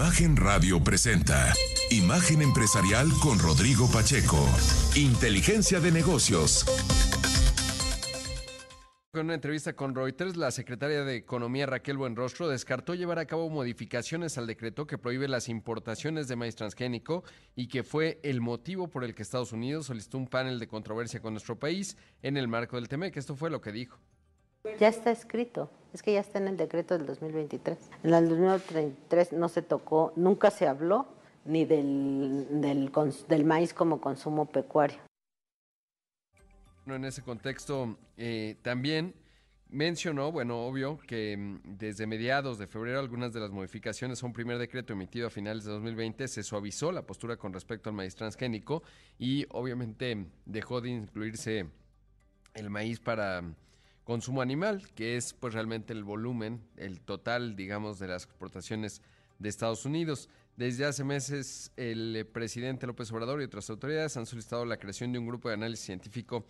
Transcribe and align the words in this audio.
Imagen 0.00 0.34
Radio 0.34 0.82
presenta 0.82 1.52
Imagen 1.90 2.40
Empresarial 2.40 3.06
con 3.22 3.38
Rodrigo 3.38 3.86
Pacheco. 3.92 4.38
Inteligencia 4.96 5.78
de 5.78 5.92
negocios. 5.92 6.64
En 9.12 9.20
una 9.20 9.34
entrevista 9.34 9.74
con 9.74 9.94
Reuters, 9.94 10.38
la 10.38 10.52
secretaria 10.52 11.04
de 11.04 11.16
Economía 11.16 11.66
Raquel 11.66 11.98
Buenrostro 11.98 12.48
descartó 12.48 12.94
llevar 12.94 13.18
a 13.18 13.26
cabo 13.26 13.50
modificaciones 13.50 14.38
al 14.38 14.46
decreto 14.46 14.86
que 14.86 14.96
prohíbe 14.96 15.28
las 15.28 15.50
importaciones 15.50 16.28
de 16.28 16.36
maíz 16.36 16.56
transgénico 16.56 17.22
y 17.54 17.68
que 17.68 17.82
fue 17.82 18.20
el 18.22 18.40
motivo 18.40 18.88
por 18.88 19.04
el 19.04 19.14
que 19.14 19.22
Estados 19.22 19.52
Unidos 19.52 19.84
solicitó 19.84 20.16
un 20.16 20.28
panel 20.28 20.58
de 20.58 20.66
controversia 20.66 21.20
con 21.20 21.34
nuestro 21.34 21.58
país 21.58 21.98
en 22.22 22.38
el 22.38 22.48
marco 22.48 22.76
del 22.76 22.88
TEMEC. 22.88 23.18
Esto 23.18 23.36
fue 23.36 23.50
lo 23.50 23.60
que 23.60 23.70
dijo. 23.70 24.00
Ya 24.78 24.88
está 24.88 25.10
escrito, 25.10 25.70
es 25.92 26.02
que 26.02 26.12
ya 26.12 26.20
está 26.20 26.38
en 26.38 26.48
el 26.48 26.56
decreto 26.56 26.96
del 26.96 27.06
2023. 27.06 27.78
En 28.02 28.14
el 28.14 28.28
2033 28.28 29.32
no 29.32 29.48
se 29.48 29.62
tocó, 29.62 30.12
nunca 30.16 30.50
se 30.50 30.66
habló 30.66 31.06
ni 31.44 31.64
del, 31.64 32.46
del, 32.60 32.90
del 33.28 33.44
maíz 33.44 33.72
como 33.72 34.00
consumo 34.00 34.46
pecuario 34.46 35.00
en 36.94 37.04
ese 37.04 37.22
contexto 37.22 37.98
eh, 38.16 38.56
también 38.62 39.14
mencionó, 39.68 40.32
bueno, 40.32 40.66
obvio, 40.66 40.98
que 40.98 41.36
mm, 41.36 41.60
desde 41.78 42.06
mediados 42.06 42.58
de 42.58 42.66
febrero 42.66 42.98
algunas 42.98 43.32
de 43.32 43.40
las 43.40 43.50
modificaciones 43.50 44.22
a 44.22 44.26
un 44.26 44.32
primer 44.32 44.58
decreto 44.58 44.92
emitido 44.92 45.28
a 45.28 45.30
finales 45.30 45.64
de 45.64 45.72
2020 45.72 46.26
se 46.28 46.42
suavizó 46.42 46.92
la 46.92 47.02
postura 47.02 47.36
con 47.36 47.52
respecto 47.52 47.90
al 47.90 47.96
maíz 47.96 48.14
transgénico 48.14 48.82
y 49.18 49.46
obviamente 49.50 50.26
dejó 50.44 50.80
de 50.80 50.90
incluirse 50.90 51.66
el 52.54 52.70
maíz 52.70 52.98
para 52.98 53.42
consumo 54.10 54.42
animal, 54.42 54.82
que 54.96 55.16
es 55.16 55.34
pues 55.34 55.54
realmente 55.54 55.92
el 55.92 56.02
volumen, 56.02 56.60
el 56.76 57.00
total, 57.00 57.54
digamos, 57.54 58.00
de 58.00 58.08
las 58.08 58.24
exportaciones 58.24 59.02
de 59.38 59.48
Estados 59.48 59.86
Unidos. 59.86 60.28
Desde 60.56 60.84
hace 60.84 61.04
meses, 61.04 61.70
el 61.76 62.26
presidente 62.32 62.88
López 62.88 63.12
Obrador 63.12 63.40
y 63.40 63.44
otras 63.44 63.70
autoridades 63.70 64.16
han 64.16 64.26
solicitado 64.26 64.64
la 64.64 64.78
creación 64.78 65.12
de 65.12 65.20
un 65.20 65.28
grupo 65.28 65.48
de 65.48 65.54
análisis 65.54 65.86
científico 65.86 66.44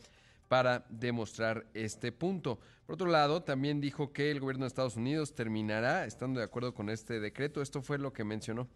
para 0.49 0.87
demostrar 0.89 1.67
este 1.75 2.13
punto. 2.13 2.59
Por 2.87 2.95
otro 2.95 3.09
lado, 3.09 3.43
también 3.43 3.79
dijo 3.79 4.11
que 4.11 4.31
el 4.31 4.41
gobierno 4.41 4.65
de 4.65 4.69
Estados 4.69 4.97
Unidos 4.97 5.35
terminará 5.35 6.07
estando 6.07 6.41
de 6.41 6.47
acuerdo 6.47 6.73
con 6.73 6.89
este 6.89 7.21
decreto. 7.21 7.61
Esto 7.61 7.83
fue 7.83 7.99
lo 7.99 8.15
que 8.15 8.25
mencionó. 8.25 8.71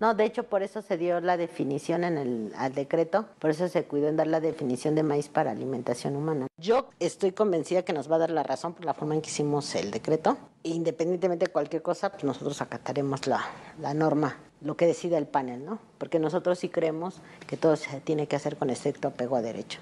No, 0.00 0.14
de 0.14 0.24
hecho, 0.24 0.44
por 0.44 0.62
eso 0.62 0.80
se 0.80 0.96
dio 0.96 1.20
la 1.20 1.36
definición 1.36 2.04
en 2.04 2.16
el 2.16 2.52
al 2.56 2.74
decreto, 2.74 3.26
por 3.38 3.50
eso 3.50 3.68
se 3.68 3.84
cuidó 3.84 4.08
en 4.08 4.16
dar 4.16 4.28
la 4.28 4.40
definición 4.40 4.94
de 4.94 5.02
maíz 5.02 5.28
para 5.28 5.50
alimentación 5.50 6.16
humana. 6.16 6.46
Yo 6.56 6.88
estoy 6.98 7.32
convencida 7.32 7.82
que 7.82 7.92
nos 7.92 8.10
va 8.10 8.16
a 8.16 8.20
dar 8.20 8.30
la 8.30 8.42
razón 8.42 8.72
por 8.72 8.86
la 8.86 8.94
forma 8.94 9.14
en 9.14 9.20
que 9.20 9.28
hicimos 9.28 9.74
el 9.74 9.90
decreto. 9.90 10.38
Independientemente 10.62 11.46
de 11.46 11.52
cualquier 11.52 11.82
cosa, 11.82 12.10
pues 12.10 12.24
nosotros 12.24 12.62
acataremos 12.62 13.26
la, 13.26 13.44
la 13.78 13.92
norma, 13.92 14.38
lo 14.62 14.74
que 14.74 14.86
decida 14.86 15.18
el 15.18 15.26
panel, 15.26 15.66
¿no? 15.66 15.78
Porque 15.98 16.18
nosotros 16.18 16.58
sí 16.58 16.70
creemos 16.70 17.20
que 17.46 17.58
todo 17.58 17.76
se 17.76 18.00
tiene 18.00 18.26
que 18.26 18.36
hacer 18.36 18.56
con 18.56 18.70
estricto 18.70 19.08
apego 19.08 19.36
a 19.36 19.42
derecho. 19.42 19.80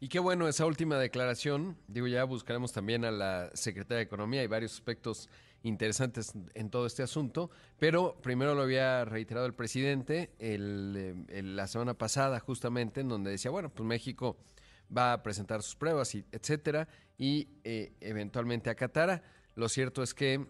Y 0.00 0.08
qué 0.08 0.18
bueno 0.18 0.48
esa 0.48 0.66
última 0.66 0.98
declaración. 0.98 1.78
Digo, 1.88 2.06
ya 2.08 2.24
buscaremos 2.24 2.72
también 2.72 3.06
a 3.06 3.10
la 3.10 3.50
Secretaria 3.54 3.98
de 3.98 4.02
Economía. 4.02 4.42
Hay 4.42 4.48
varios 4.48 4.74
aspectos 4.74 5.30
interesantes 5.64 6.32
en 6.54 6.70
todo 6.70 6.86
este 6.86 7.02
asunto, 7.02 7.50
pero 7.78 8.16
primero 8.22 8.54
lo 8.54 8.62
había 8.62 9.04
reiterado 9.04 9.46
el 9.46 9.54
presidente 9.54 10.30
el, 10.38 11.56
la 11.56 11.66
semana 11.66 11.94
pasada 11.94 12.38
justamente, 12.38 13.00
en 13.00 13.08
donde 13.08 13.30
decía, 13.30 13.50
bueno, 13.50 13.70
pues 13.70 13.86
México 13.86 14.36
va 14.94 15.14
a 15.14 15.22
presentar 15.22 15.62
sus 15.62 15.74
pruebas, 15.74 16.14
y 16.14 16.24
etcétera, 16.30 16.86
y 17.18 17.48
eh, 17.64 17.94
eventualmente 18.00 18.70
acatará. 18.70 19.22
Lo 19.54 19.68
cierto 19.68 20.02
es 20.02 20.14
que 20.14 20.46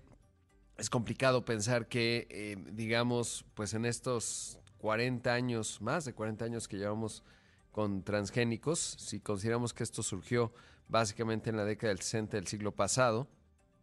es 0.77 0.91
complicado 0.91 1.45
pensar 1.45 1.89
que, 1.89 2.27
eh, 2.31 2.57
digamos, 2.73 3.45
pues 3.55 3.75
en 3.75 3.85
estos 3.85 4.59
40 4.79 5.33
años, 5.33 5.81
más 5.81 6.05
de 6.05 6.13
40 6.13 6.45
años 6.45 6.69
que 6.69 6.77
llevamos 6.77 7.23
con 7.71 8.03
transgénicos, 8.03 8.81
si 8.81 9.21
consideramos 9.21 9.73
que 9.73 9.85
esto 9.85 10.03
surgió 10.03 10.53
básicamente 10.89 11.51
en 11.51 11.57
la 11.57 11.65
década 11.65 11.89
del 11.89 12.01
60 12.01 12.37
del 12.37 12.47
siglo 12.47 12.73
pasado, 12.73 13.29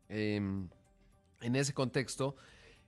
em, 0.09 0.69
en 1.41 1.55
ese 1.55 1.73
contexto, 1.73 2.35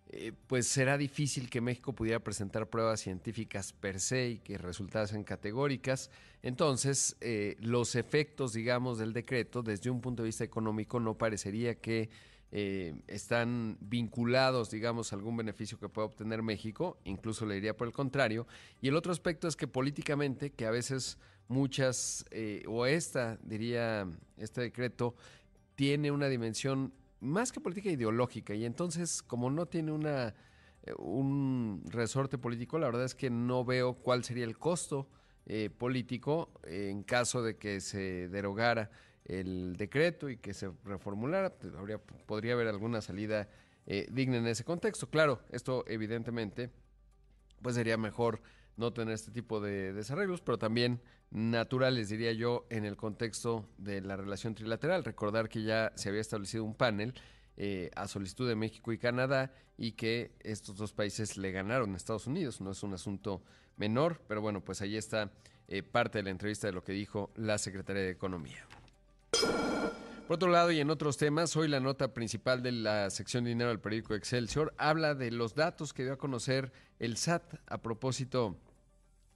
eh, 0.10 0.32
pues 0.48 0.68
será 0.68 0.98
difícil 0.98 1.50
que 1.50 1.62
México 1.62 1.94
pudiera 1.94 2.20
presentar 2.20 2.70
pruebas 2.70 3.02
científicas 3.02 3.74
per 3.74 4.00
se 4.00 4.30
y 4.30 4.38
que 4.40 4.58
resultasen 4.58 5.24
categóricas. 5.24 6.12
Entonces, 6.42 7.16
eh, 7.22 7.56
los 7.60 7.96
efectos, 7.96 8.54
digamos, 8.54 8.98
del 8.98 9.14
decreto, 9.14 9.64
desde 9.64 9.90
un 9.90 10.02
punto 10.02 10.24
de 10.24 10.28
vista 10.28 10.44
económico, 10.44 11.00
no 11.00 11.18
parecería 11.18 11.76
que 11.76 12.10
eh, 12.56 12.94
están 13.08 13.78
vinculados, 13.82 14.70
digamos, 14.70 15.12
a 15.12 15.16
algún 15.16 15.36
beneficio 15.36 15.80
que 15.80 15.90
pueda 15.90 16.06
obtener 16.06 16.44
México, 16.44 17.00
incluso 17.04 17.48
le 17.48 17.56
diría 17.56 17.76
por 17.76 17.88
el 17.88 17.94
contrario. 17.94 18.46
Y 18.80 18.90
el 18.90 18.96
otro 18.96 19.12
aspecto 19.12 19.48
es 19.48 19.56
que 19.56 19.68
políticamente, 19.68 20.52
que 20.52 20.68
a 20.68 20.70
veces 20.70 21.18
muchas, 21.48 22.26
eh, 22.30 22.64
o 22.68 22.86
esta, 22.86 23.40
diría, 23.42 24.08
este 24.38 24.62
decreto, 24.62 25.16
tiene 25.74 26.12
una 26.12 26.28
dimensión 26.28 26.94
más 27.24 27.52
que 27.52 27.60
política 27.60 27.90
ideológica, 27.90 28.54
y 28.54 28.66
entonces, 28.66 29.24
como 29.24 29.50
no 29.50 29.66
tiene 29.66 29.92
una 29.92 30.36
eh, 30.84 30.94
un 30.98 31.84
resorte 31.88 32.38
político, 32.38 32.78
la 32.78 32.88
verdad 32.88 33.06
es 33.06 33.16
que 33.16 33.30
no 33.30 33.66
veo 33.66 33.96
cuál 33.96 34.24
sería 34.24 34.46
el 34.46 34.58
costo 34.58 35.10
político 35.78 36.54
en 36.64 37.04
caso 37.04 37.44
de 37.44 37.58
que 37.58 37.82
se 37.82 38.30
derogara 38.30 38.90
el 39.26 39.76
decreto 39.78 40.30
y 40.30 40.38
que 40.38 40.54
se 40.54 40.72
reformulara, 40.84 41.54
habría, 41.78 41.98
podría 41.98 42.54
haber 42.54 42.68
alguna 42.68 43.02
salida 43.02 43.50
eh, 43.86 44.08
digna 44.12 44.38
en 44.38 44.48
ese 44.48 44.64
contexto. 44.64 45.10
Claro, 45.10 45.42
esto 45.50 45.84
evidentemente 45.88 46.72
pues 47.62 47.76
sería 47.76 47.98
mejor 47.98 48.42
no 48.76 48.92
tener 48.92 49.14
este 49.14 49.32
tipo 49.32 49.62
de 49.62 49.94
desarrollos, 49.94 50.42
pero 50.42 50.58
también 50.58 51.02
naturales, 51.34 52.10
diría 52.10 52.32
yo, 52.32 52.66
en 52.70 52.86
el 52.86 52.96
contexto 52.96 53.68
de 53.78 54.02
la 54.02 54.16
relación 54.16 54.54
trilateral. 54.54 55.04
Recordar 55.04 55.50
que 55.50 55.64
ya 55.64 55.92
se 55.96 56.10
había 56.10 56.22
establecido 56.22 56.64
un 56.64 56.76
panel 56.76 57.14
eh, 57.58 57.90
a 57.96 58.08
solicitud 58.08 58.48
de 58.48 58.56
México 58.56 58.94
y 58.94 59.00
Canadá 59.00 59.52
y 59.76 59.94
que 59.94 60.32
estos 60.42 60.78
dos 60.78 60.94
países 60.94 61.38
le 61.38 61.52
ganaron 61.52 61.94
a 61.94 61.98
Estados 61.98 62.28
Unidos. 62.28 62.62
No 62.62 62.72
es 62.72 62.84
un 62.84 62.94
asunto 62.94 63.42
menor, 63.78 64.22
pero 64.28 64.42
bueno, 64.42 64.64
pues 64.64 64.82
ahí 64.82 64.96
está 64.96 65.32
eh, 65.68 65.82
parte 65.82 66.20
de 66.20 66.24
la 66.24 66.30
entrevista 66.30 66.68
de 66.68 66.74
lo 66.74 66.84
que 66.84 66.94
dijo 66.94 67.32
la 67.36 67.58
Secretaría 67.58 68.04
de 68.04 68.12
Economía. 68.12 68.68
Por 70.28 70.36
otro 70.36 70.50
lado, 70.50 70.72
y 70.72 70.80
en 70.80 70.90
otros 70.90 71.18
temas, 71.18 71.56
hoy 71.56 71.68
la 71.68 71.80
nota 71.80 72.14
principal 72.14 72.62
de 72.62 72.72
la 72.72 73.10
sección 73.10 73.44
de 73.44 73.50
dinero 73.50 73.70
del 73.70 73.80
periódico 73.80 74.14
Excelsior 74.14 74.74
habla 74.78 75.16
de 75.16 75.32
los 75.32 75.56
datos 75.56 75.94
que 75.94 76.04
dio 76.04 76.14
a 76.14 76.18
conocer 76.18 76.72
el 77.00 77.18
SAT 77.18 77.56
a 77.68 77.82
propósito 77.82 78.56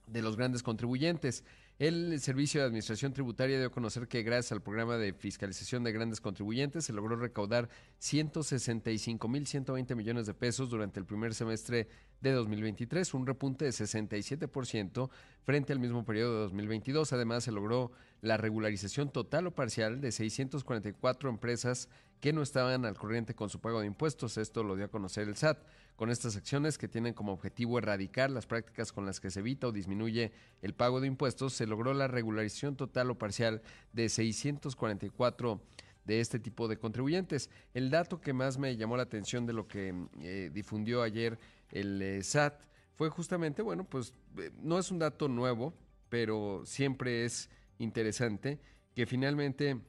de 0.06 0.22
los 0.22 0.36
grandes 0.36 0.62
contribuyentes. 0.62 1.44
El 1.78 2.18
Servicio 2.20 2.60
de 2.60 2.66
Administración 2.66 3.12
Tributaria 3.12 3.56
dio 3.56 3.68
a 3.68 3.70
conocer 3.70 4.08
que 4.08 4.24
gracias 4.24 4.50
al 4.50 4.60
programa 4.60 4.96
de 4.96 5.12
fiscalización 5.12 5.84
de 5.84 5.92
grandes 5.92 6.20
contribuyentes 6.20 6.84
se 6.84 6.92
logró 6.92 7.14
recaudar 7.14 7.68
165.120 8.00 9.94
millones 9.94 10.26
de 10.26 10.34
pesos 10.34 10.70
durante 10.70 10.98
el 10.98 11.06
primer 11.06 11.34
semestre 11.34 11.86
de 12.20 12.32
2023, 12.32 13.14
un 13.14 13.26
repunte 13.26 13.64
de 13.64 13.70
67% 13.70 15.10
frente 15.42 15.72
al 15.72 15.78
mismo 15.78 16.04
periodo 16.04 16.34
de 16.34 16.40
2022. 16.40 17.12
Además, 17.12 17.44
se 17.44 17.52
logró 17.52 17.92
la 18.20 18.36
regularización 18.36 19.10
total 19.10 19.46
o 19.46 19.54
parcial 19.54 20.00
de 20.00 20.12
644 20.12 21.30
empresas 21.30 21.88
que 22.20 22.32
no 22.32 22.42
estaban 22.42 22.84
al 22.84 22.96
corriente 22.96 23.34
con 23.34 23.48
su 23.48 23.60
pago 23.60 23.80
de 23.80 23.86
impuestos. 23.86 24.38
Esto 24.38 24.64
lo 24.64 24.76
dio 24.76 24.86
a 24.86 24.88
conocer 24.88 25.28
el 25.28 25.36
SAT. 25.36 25.58
Con 25.96 26.10
estas 26.10 26.36
acciones 26.36 26.78
que 26.78 26.88
tienen 26.88 27.14
como 27.14 27.32
objetivo 27.32 27.78
erradicar 27.78 28.30
las 28.30 28.46
prácticas 28.46 28.92
con 28.92 29.04
las 29.04 29.20
que 29.20 29.30
se 29.30 29.40
evita 29.40 29.68
o 29.68 29.72
disminuye 29.72 30.32
el 30.62 30.74
pago 30.74 31.00
de 31.00 31.08
impuestos, 31.08 31.54
se 31.54 31.66
logró 31.66 31.92
la 31.94 32.06
regularización 32.06 32.76
total 32.76 33.10
o 33.10 33.18
parcial 33.18 33.62
de 33.92 34.08
644 34.08 35.60
de 36.04 36.20
este 36.20 36.38
tipo 36.38 36.68
de 36.68 36.78
contribuyentes. 36.78 37.50
El 37.74 37.90
dato 37.90 38.20
que 38.20 38.32
más 38.32 38.58
me 38.58 38.76
llamó 38.76 38.96
la 38.96 39.02
atención 39.04 39.44
de 39.46 39.52
lo 39.52 39.68
que 39.68 39.94
eh, 40.20 40.50
difundió 40.52 41.02
ayer 41.02 41.38
el 41.70 42.00
eh, 42.02 42.22
SAT 42.22 42.62
fue 42.94 43.10
justamente, 43.10 43.62
bueno, 43.62 43.84
pues 43.84 44.14
eh, 44.38 44.50
no 44.60 44.78
es 44.78 44.90
un 44.90 44.98
dato 44.98 45.28
nuevo, 45.28 45.74
pero 46.08 46.62
siempre 46.64 47.24
es 47.24 47.48
interesante 47.78 48.58
que 48.94 49.06
finalmente 49.06 49.80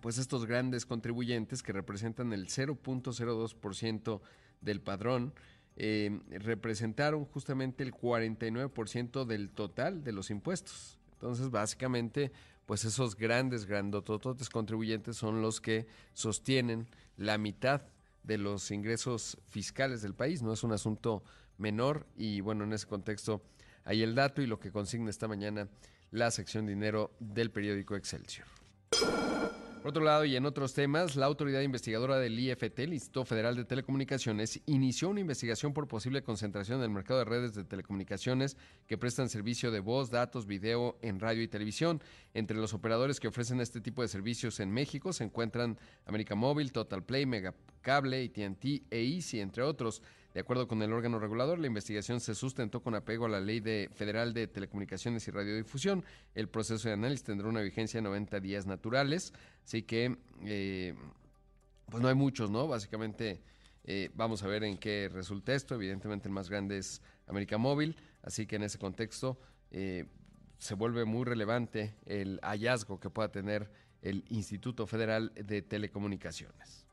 pues 0.00 0.18
estos 0.18 0.46
grandes 0.46 0.86
contribuyentes 0.86 1.62
que 1.62 1.72
representan 1.72 2.32
el 2.32 2.46
0.02% 2.46 4.20
del 4.60 4.80
padrón, 4.80 5.34
eh, 5.76 6.20
representaron 6.30 7.24
justamente 7.24 7.82
el 7.84 7.92
49% 7.92 9.24
del 9.24 9.50
total 9.50 10.04
de 10.04 10.12
los 10.12 10.30
impuestos. 10.30 10.98
Entonces, 11.12 11.50
básicamente, 11.50 12.32
pues 12.66 12.84
esos 12.84 13.16
grandes, 13.16 13.66
grandotototes 13.66 14.48
contribuyentes 14.50 15.16
son 15.16 15.42
los 15.42 15.60
que 15.60 15.86
sostienen 16.12 16.86
la 17.16 17.38
mitad 17.38 17.82
de 18.28 18.36
los 18.38 18.70
ingresos 18.70 19.38
fiscales 19.48 20.02
del 20.02 20.14
país. 20.14 20.42
No 20.42 20.52
es 20.52 20.62
un 20.62 20.72
asunto 20.72 21.24
menor 21.56 22.06
y 22.14 22.42
bueno, 22.42 22.64
en 22.64 22.74
ese 22.74 22.86
contexto 22.86 23.42
hay 23.84 24.02
el 24.02 24.14
dato 24.14 24.42
y 24.42 24.46
lo 24.46 24.60
que 24.60 24.70
consigna 24.70 25.08
esta 25.08 25.26
mañana 25.26 25.68
la 26.10 26.30
sección 26.30 26.66
dinero 26.66 27.10
del 27.18 27.50
periódico 27.50 27.96
Excelsior. 27.96 28.46
Por 29.80 29.90
otro 29.90 30.02
lado, 30.02 30.24
y 30.24 30.34
en 30.34 30.44
otros 30.44 30.74
temas, 30.74 31.14
la 31.14 31.26
autoridad 31.26 31.60
investigadora 31.60 32.18
del 32.18 32.38
IFT, 32.38 32.80
el 32.80 32.94
Instituto 32.94 33.24
Federal 33.24 33.54
de 33.54 33.64
Telecomunicaciones, 33.64 34.60
inició 34.66 35.08
una 35.08 35.20
investigación 35.20 35.72
por 35.72 35.86
posible 35.86 36.22
concentración 36.22 36.78
en 36.78 36.84
el 36.84 36.90
mercado 36.90 37.20
de 37.20 37.24
redes 37.24 37.54
de 37.54 37.62
telecomunicaciones 37.62 38.56
que 38.88 38.98
prestan 38.98 39.28
servicio 39.28 39.70
de 39.70 39.78
voz, 39.78 40.10
datos, 40.10 40.46
video 40.46 40.98
en 41.00 41.20
radio 41.20 41.42
y 41.42 41.48
televisión. 41.48 42.02
Entre 42.34 42.56
los 42.56 42.74
operadores 42.74 43.20
que 43.20 43.28
ofrecen 43.28 43.60
este 43.60 43.80
tipo 43.80 44.02
de 44.02 44.08
servicios 44.08 44.58
en 44.58 44.72
México 44.72 45.12
se 45.12 45.24
encuentran 45.24 45.78
América 46.06 46.34
Móvil, 46.34 46.72
Total 46.72 47.04
Play, 47.04 47.24
Megacable, 47.26 48.24
AT&T 48.24 48.82
e 48.90 49.00
Easy, 49.00 49.40
entre 49.40 49.62
otros. 49.62 50.02
De 50.38 50.42
acuerdo 50.42 50.68
con 50.68 50.80
el 50.82 50.92
órgano 50.92 51.18
regulador, 51.18 51.58
la 51.58 51.66
investigación 51.66 52.20
se 52.20 52.32
sustentó 52.32 52.80
con 52.80 52.94
apego 52.94 53.26
a 53.26 53.28
la 53.28 53.40
Ley 53.40 53.58
de 53.58 53.90
Federal 53.92 54.32
de 54.32 54.46
Telecomunicaciones 54.46 55.26
y 55.26 55.32
Radiodifusión. 55.32 56.04
El 56.32 56.48
proceso 56.48 56.86
de 56.86 56.94
análisis 56.94 57.24
tendrá 57.24 57.48
una 57.48 57.60
vigencia 57.60 57.98
de 57.98 58.02
90 58.02 58.38
días 58.38 58.64
naturales, 58.64 59.32
así 59.64 59.82
que 59.82 60.16
eh, 60.44 60.94
pues 61.90 62.00
no 62.00 62.08
hay 62.08 62.14
muchos, 62.14 62.52
¿no? 62.52 62.68
Básicamente 62.68 63.42
eh, 63.82 64.10
vamos 64.14 64.44
a 64.44 64.46
ver 64.46 64.62
en 64.62 64.78
qué 64.78 65.10
resulta 65.12 65.54
esto. 65.54 65.74
Evidentemente 65.74 66.28
el 66.28 66.34
más 66.34 66.48
grande 66.48 66.78
es 66.78 67.02
América 67.26 67.58
Móvil, 67.58 67.96
así 68.22 68.46
que 68.46 68.54
en 68.54 68.62
ese 68.62 68.78
contexto 68.78 69.40
eh, 69.72 70.04
se 70.56 70.74
vuelve 70.74 71.04
muy 71.04 71.24
relevante 71.24 71.96
el 72.06 72.38
hallazgo 72.44 73.00
que 73.00 73.10
pueda 73.10 73.32
tener 73.32 73.72
el 74.02 74.24
Instituto 74.28 74.86
Federal 74.86 75.32
de 75.34 75.62
Telecomunicaciones. 75.62 76.86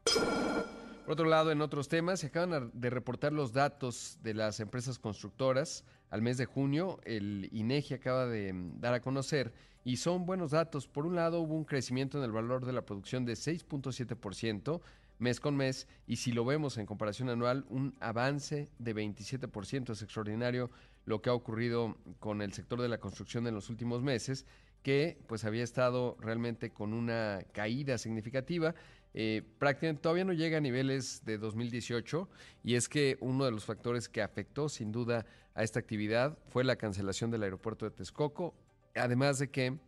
Por 1.05 1.11
otro 1.11 1.25
lado, 1.27 1.51
en 1.51 1.61
otros 1.61 1.87
temas, 1.87 2.21
se 2.21 2.27
acaban 2.27 2.71
de 2.73 2.89
reportar 2.89 3.31
los 3.31 3.53
datos 3.53 4.17
de 4.23 4.33
las 4.33 4.59
empresas 4.59 4.97
constructoras. 4.97 5.83
Al 6.09 6.23
mes 6.23 6.37
de 6.37 6.45
junio, 6.45 6.99
el 7.03 7.47
INEGI 7.51 7.93
acaba 7.93 8.25
de 8.25 8.51
mm, 8.51 8.79
dar 8.79 8.95
a 8.95 9.01
conocer 9.01 9.53
y 9.83 9.97
son 9.97 10.25
buenos 10.25 10.49
datos. 10.49 10.87
Por 10.87 11.05
un 11.05 11.13
lado, 11.13 11.41
hubo 11.41 11.53
un 11.53 11.63
crecimiento 11.63 12.17
en 12.17 12.23
el 12.23 12.31
valor 12.31 12.65
de 12.65 12.73
la 12.73 12.87
producción 12.87 13.23
de 13.23 13.33
6.7% 13.33 14.81
mes 15.19 15.39
con 15.39 15.55
mes 15.55 15.87
y 16.07 16.15
si 16.15 16.31
lo 16.31 16.43
vemos 16.43 16.79
en 16.79 16.87
comparación 16.87 17.29
anual, 17.29 17.65
un 17.69 17.95
avance 17.99 18.71
de 18.79 18.95
27%. 18.95 19.91
Es 19.91 20.01
extraordinario 20.01 20.71
lo 21.05 21.21
que 21.21 21.29
ha 21.29 21.33
ocurrido 21.33 21.97
con 22.17 22.41
el 22.41 22.51
sector 22.51 22.81
de 22.81 22.89
la 22.89 22.97
construcción 22.97 23.45
en 23.45 23.53
los 23.53 23.69
últimos 23.69 24.01
meses 24.01 24.47
que 24.81 25.17
pues 25.27 25.45
había 25.45 25.63
estado 25.63 26.15
realmente 26.19 26.71
con 26.71 26.93
una 26.93 27.43
caída 27.53 27.97
significativa 27.97 28.75
eh, 29.17 29.43
prácticamente 29.59 30.01
todavía 30.01 30.25
no 30.25 30.33
llega 30.33 30.57
a 30.57 30.61
niveles 30.61 31.23
de 31.23 31.37
2018 31.37 32.27
y 32.65 32.75
es 32.75 32.89
que 32.89 33.17
uno 33.21 33.45
de 33.45 33.51
los 33.51 33.63
factores 33.63 34.09
que 34.09 34.21
afectó 34.21 34.67
sin 34.67 34.91
duda 34.91 35.25
a 35.53 35.63
esta 35.63 35.79
actividad 35.79 36.37
fue 36.49 36.65
la 36.65 36.75
cancelación 36.75 37.31
del 37.31 37.43
aeropuerto 37.43 37.85
de 37.85 37.91
Texcoco, 37.91 38.53
además 38.93 39.39
de 39.39 39.49
que 39.49 39.79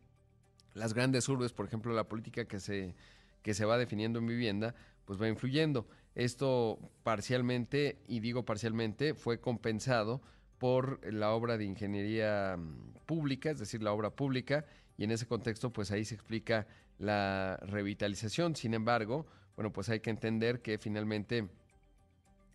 las 0.75 0.94
grandes 0.94 1.27
urbes, 1.27 1.51
por 1.51 1.65
ejemplo, 1.65 1.94
la 1.94 2.07
política 2.07 2.45
que 2.45 2.62
se, 2.62 2.95
que 3.41 3.53
se 3.53 3.65
va 3.65 3.77
definiendo 3.77 4.19
en 4.19 4.27
vivienda, 4.27 4.75
pues 5.03 5.21
va 5.21 5.27
influyendo. 5.27 5.89
Esto 6.15 6.80
parcialmente, 7.03 8.00
y 8.07 8.21
digo 8.21 8.45
parcialmente, 8.45 9.13
fue 9.13 9.41
compensado 9.41 10.21
por 10.57 11.01
la 11.13 11.31
obra 11.31 11.57
de 11.57 11.65
ingeniería 11.65 12.56
mm, 12.57 12.94
pública, 13.06 13.51
es 13.51 13.59
decir, 13.59 13.83
la 13.83 13.91
obra 13.91 14.12
pública, 14.12 14.65
y 14.97 15.03
en 15.03 15.12
ese 15.12 15.27
contexto, 15.27 15.73
pues 15.73 15.91
ahí 15.91 16.06
se 16.06 16.15
explica 16.15 16.65
la 16.97 17.57
revitalización. 17.63 18.55
Sin 18.55 18.73
embargo, 18.73 19.25
bueno, 19.55 19.71
pues 19.71 19.89
hay 19.89 19.99
que 19.99 20.09
entender 20.09 20.61
que 20.61 20.77
finalmente 20.77 21.47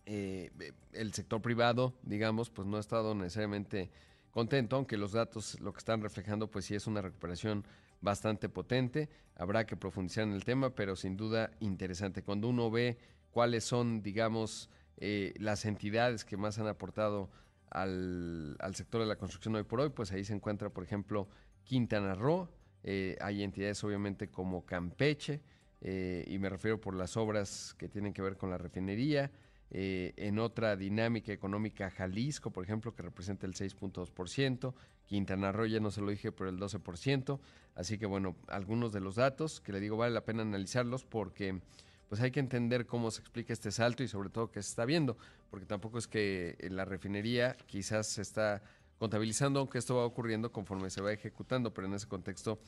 eh, 0.05 0.51
el 0.91 1.13
sector 1.13 1.41
privado, 1.41 1.93
digamos, 2.03 2.49
pues 2.49 2.67
no 2.67 2.77
ha 2.77 2.79
estado 2.79 3.15
necesariamente 3.15 3.89
contento, 4.31 4.75
aunque 4.75 4.97
los 4.97 5.11
datos 5.11 5.59
lo 5.61 5.71
que 5.73 5.79
están 5.79 6.01
reflejando, 6.01 6.49
pues 6.49 6.65
sí 6.65 6.75
es 6.75 6.87
una 6.87 7.01
recuperación 7.01 7.65
bastante 8.01 8.49
potente. 8.49 9.09
Habrá 9.35 9.65
que 9.65 9.77
profundizar 9.77 10.25
en 10.25 10.33
el 10.33 10.43
tema, 10.43 10.71
pero 10.75 10.95
sin 10.95 11.15
duda 11.15 11.51
interesante. 11.59 12.23
Cuando 12.23 12.49
uno 12.49 12.69
ve 12.69 12.97
cuáles 13.31 13.63
son, 13.63 14.01
digamos, 14.01 14.69
eh, 14.97 15.33
las 15.37 15.65
entidades 15.65 16.25
que 16.25 16.37
más 16.37 16.59
han 16.59 16.67
aportado 16.67 17.29
al, 17.69 18.57
al 18.59 18.75
sector 18.75 19.01
de 19.01 19.07
la 19.07 19.15
construcción 19.15 19.55
hoy 19.55 19.63
por 19.63 19.79
hoy, 19.79 19.89
pues 19.89 20.11
ahí 20.11 20.23
se 20.23 20.33
encuentra, 20.33 20.69
por 20.69 20.83
ejemplo, 20.83 21.27
Quintana 21.63 22.13
Roo, 22.13 22.49
eh, 22.83 23.17
hay 23.21 23.43
entidades 23.43 23.83
obviamente 23.83 24.29
como 24.29 24.65
Campeche, 24.65 25.41
eh, 25.81 26.23
y 26.27 26.37
me 26.39 26.49
refiero 26.49 26.79
por 26.79 26.95
las 26.95 27.17
obras 27.17 27.75
que 27.77 27.89
tienen 27.89 28.13
que 28.13 28.21
ver 28.21 28.37
con 28.37 28.49
la 28.49 28.57
refinería. 28.57 29.31
Eh, 29.75 30.13
en 30.17 30.37
otra 30.37 30.75
dinámica 30.75 31.33
económica, 31.33 31.89
Jalisco, 31.89 32.51
por 32.51 32.63
ejemplo, 32.63 32.93
que 32.93 33.01
representa 33.01 33.47
el 33.47 33.53
6.2%, 33.53 34.73
Quintana 35.07 35.51
Roo 35.51 35.65
ya 35.65 35.79
no 35.79 35.89
se 35.89 36.01
lo 36.01 36.11
dije, 36.11 36.31
pero 36.31 36.49
el 36.49 36.59
12%. 36.59 37.39
Así 37.75 37.97
que 37.97 38.05
bueno, 38.05 38.35
algunos 38.47 38.93
de 38.93 38.99
los 38.99 39.15
datos 39.15 39.59
que 39.61 39.73
le 39.73 39.79
digo 39.79 39.97
vale 39.97 40.13
la 40.13 40.25
pena 40.25 40.43
analizarlos 40.43 41.05
porque 41.05 41.59
pues 42.07 42.21
hay 42.21 42.29
que 42.29 42.39
entender 42.39 42.85
cómo 42.85 43.09
se 43.09 43.21
explica 43.21 43.51
este 43.51 43.71
salto 43.71 44.03
y 44.03 44.07
sobre 44.07 44.29
todo 44.29 44.51
qué 44.51 44.61
se 44.61 44.69
está 44.69 44.85
viendo, 44.85 45.17
porque 45.49 45.65
tampoco 45.65 45.97
es 45.97 46.07
que 46.07 46.55
la 46.69 46.85
refinería 46.85 47.57
quizás 47.65 48.05
se 48.05 48.21
está 48.21 48.61
contabilizando, 48.97 49.59
aunque 49.59 49.77
esto 49.77 49.95
va 49.95 50.05
ocurriendo 50.05 50.51
conforme 50.51 50.89
se 50.89 51.01
va 51.01 51.11
ejecutando, 51.11 51.73
pero 51.73 51.87
en 51.87 51.93
ese 51.93 52.07
contexto, 52.07 52.59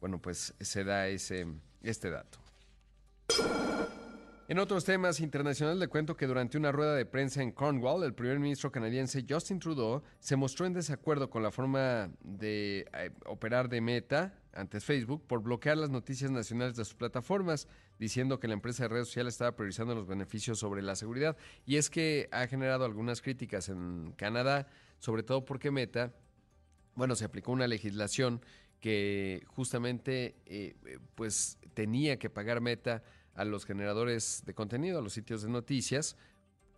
bueno, 0.00 0.20
pues 0.20 0.54
se 0.60 0.84
da 0.84 1.08
ese, 1.08 1.46
este 1.82 2.10
dato. 2.10 2.38
En 4.46 4.58
otros 4.58 4.84
temas 4.84 5.20
internacionales 5.20 5.80
le 5.80 5.88
cuento 5.88 6.18
que 6.18 6.26
durante 6.26 6.58
una 6.58 6.70
rueda 6.70 6.94
de 6.94 7.06
prensa 7.06 7.42
en 7.42 7.50
Cornwall, 7.50 8.04
el 8.04 8.12
primer 8.12 8.38
ministro 8.38 8.70
canadiense 8.70 9.24
Justin 9.26 9.58
Trudeau 9.58 10.02
se 10.20 10.36
mostró 10.36 10.66
en 10.66 10.74
desacuerdo 10.74 11.30
con 11.30 11.42
la 11.42 11.50
forma 11.50 12.10
de 12.20 12.86
eh, 12.92 13.10
operar 13.24 13.70
de 13.70 13.80
Meta, 13.80 14.34
antes 14.52 14.84
Facebook, 14.84 15.26
por 15.26 15.42
bloquear 15.42 15.78
las 15.78 15.88
noticias 15.88 16.30
nacionales 16.30 16.76
de 16.76 16.84
sus 16.84 16.94
plataformas, 16.94 17.68
diciendo 17.98 18.38
que 18.38 18.46
la 18.46 18.52
empresa 18.52 18.82
de 18.82 18.88
redes 18.90 19.08
sociales 19.08 19.32
estaba 19.32 19.56
priorizando 19.56 19.94
los 19.94 20.06
beneficios 20.06 20.58
sobre 20.58 20.82
la 20.82 20.94
seguridad. 20.94 21.38
Y 21.64 21.76
es 21.76 21.88
que 21.88 22.28
ha 22.30 22.46
generado 22.46 22.84
algunas 22.84 23.22
críticas 23.22 23.70
en 23.70 24.12
Canadá 24.12 24.68
sobre 25.04 25.22
todo 25.22 25.44
porque 25.44 25.70
Meta, 25.70 26.14
bueno, 26.94 27.14
se 27.14 27.26
aplicó 27.26 27.52
una 27.52 27.66
legislación 27.66 28.40
que 28.80 29.42
justamente 29.48 30.34
eh, 30.46 30.76
pues 31.14 31.58
tenía 31.74 32.18
que 32.18 32.30
pagar 32.30 32.62
Meta 32.62 33.02
a 33.34 33.44
los 33.44 33.66
generadores 33.66 34.44
de 34.46 34.54
contenido, 34.54 35.00
a 35.00 35.02
los 35.02 35.12
sitios 35.12 35.42
de 35.42 35.50
noticias, 35.50 36.16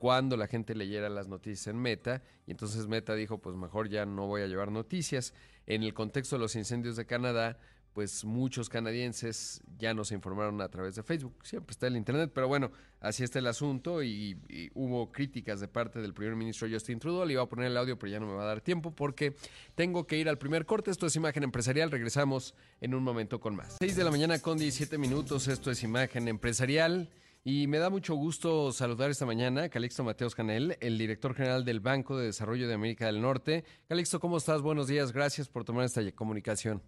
cuando 0.00 0.36
la 0.36 0.48
gente 0.48 0.74
leyera 0.74 1.08
las 1.08 1.28
noticias 1.28 1.68
en 1.68 1.78
Meta, 1.78 2.20
y 2.48 2.50
entonces 2.50 2.88
Meta 2.88 3.14
dijo, 3.14 3.38
pues 3.38 3.54
mejor 3.54 3.88
ya 3.88 4.04
no 4.06 4.26
voy 4.26 4.42
a 4.42 4.48
llevar 4.48 4.72
noticias. 4.72 5.32
En 5.66 5.84
el 5.84 5.94
contexto 5.94 6.34
de 6.34 6.40
los 6.40 6.56
incendios 6.56 6.96
de 6.96 7.06
Canadá, 7.06 7.60
pues 7.96 8.26
muchos 8.26 8.68
canadienses 8.68 9.62
ya 9.78 9.94
nos 9.94 10.12
informaron 10.12 10.60
a 10.60 10.68
través 10.68 10.96
de 10.96 11.02
Facebook. 11.02 11.34
Siempre 11.44 11.72
está 11.72 11.86
el 11.86 11.96
Internet, 11.96 12.30
pero 12.34 12.46
bueno, 12.46 12.70
así 13.00 13.24
está 13.24 13.38
el 13.38 13.46
asunto 13.46 14.02
y, 14.02 14.36
hubo 14.74 15.10
críticas 15.10 15.60
de 15.60 15.68
parte 15.68 16.02
del 16.02 16.12
primer 16.12 16.36
ministro 16.36 16.68
Justin 16.70 16.98
Trudeau. 16.98 17.24
Le 17.24 17.32
iba 17.32 17.42
a 17.42 17.48
poner 17.48 17.68
el 17.68 17.76
audio, 17.78 17.98
pero 17.98 18.12
ya 18.12 18.20
no 18.20 18.26
me 18.26 18.34
va 18.34 18.42
a 18.42 18.46
dar 18.48 18.60
tiempo 18.60 18.94
porque 18.94 19.34
tengo 19.74 20.06
que 20.06 20.18
ir 20.18 20.28
al 20.28 20.36
primer 20.36 20.66
corte. 20.66 20.90
Esto 20.90 21.06
es 21.06 21.16
Imagen 21.16 21.42
Empresarial. 21.42 21.90
Regresamos 21.90 22.54
en 22.82 22.94
un 22.94 23.02
momento 23.02 23.40
con 23.40 23.56
más. 23.56 23.78
6 23.78 23.96
de 23.96 24.04
la 24.04 24.10
mañana 24.10 24.40
con 24.40 24.58
17 24.58 24.98
minutos. 24.98 25.48
Esto 25.48 25.70
es 25.70 25.82
Imagen 25.82 26.28
Empresarial. 26.28 27.08
Y 27.44 27.66
me 27.66 27.78
da 27.78 27.88
mucho 27.88 28.14
gusto 28.14 28.72
saludar 28.72 29.10
esta 29.10 29.24
mañana 29.24 29.62
a 29.62 29.68
Calixto 29.70 30.04
Mateos 30.04 30.34
Canel, 30.34 30.76
el 30.80 30.98
director 30.98 31.34
general 31.34 31.64
del 31.64 31.80
Banco 31.80 32.18
de 32.18 32.26
Desarrollo 32.26 32.68
de 32.68 32.74
América 32.74 33.06
del 33.06 33.22
Norte. 33.22 33.64
Calixto, 33.88 34.20
¿cómo 34.20 34.36
estás? 34.36 34.60
Buenos 34.60 34.86
días. 34.86 35.12
Gracias 35.12 35.48
por 35.48 35.64
tomar 35.64 35.86
esta 35.86 36.02
comunicación. 36.12 36.82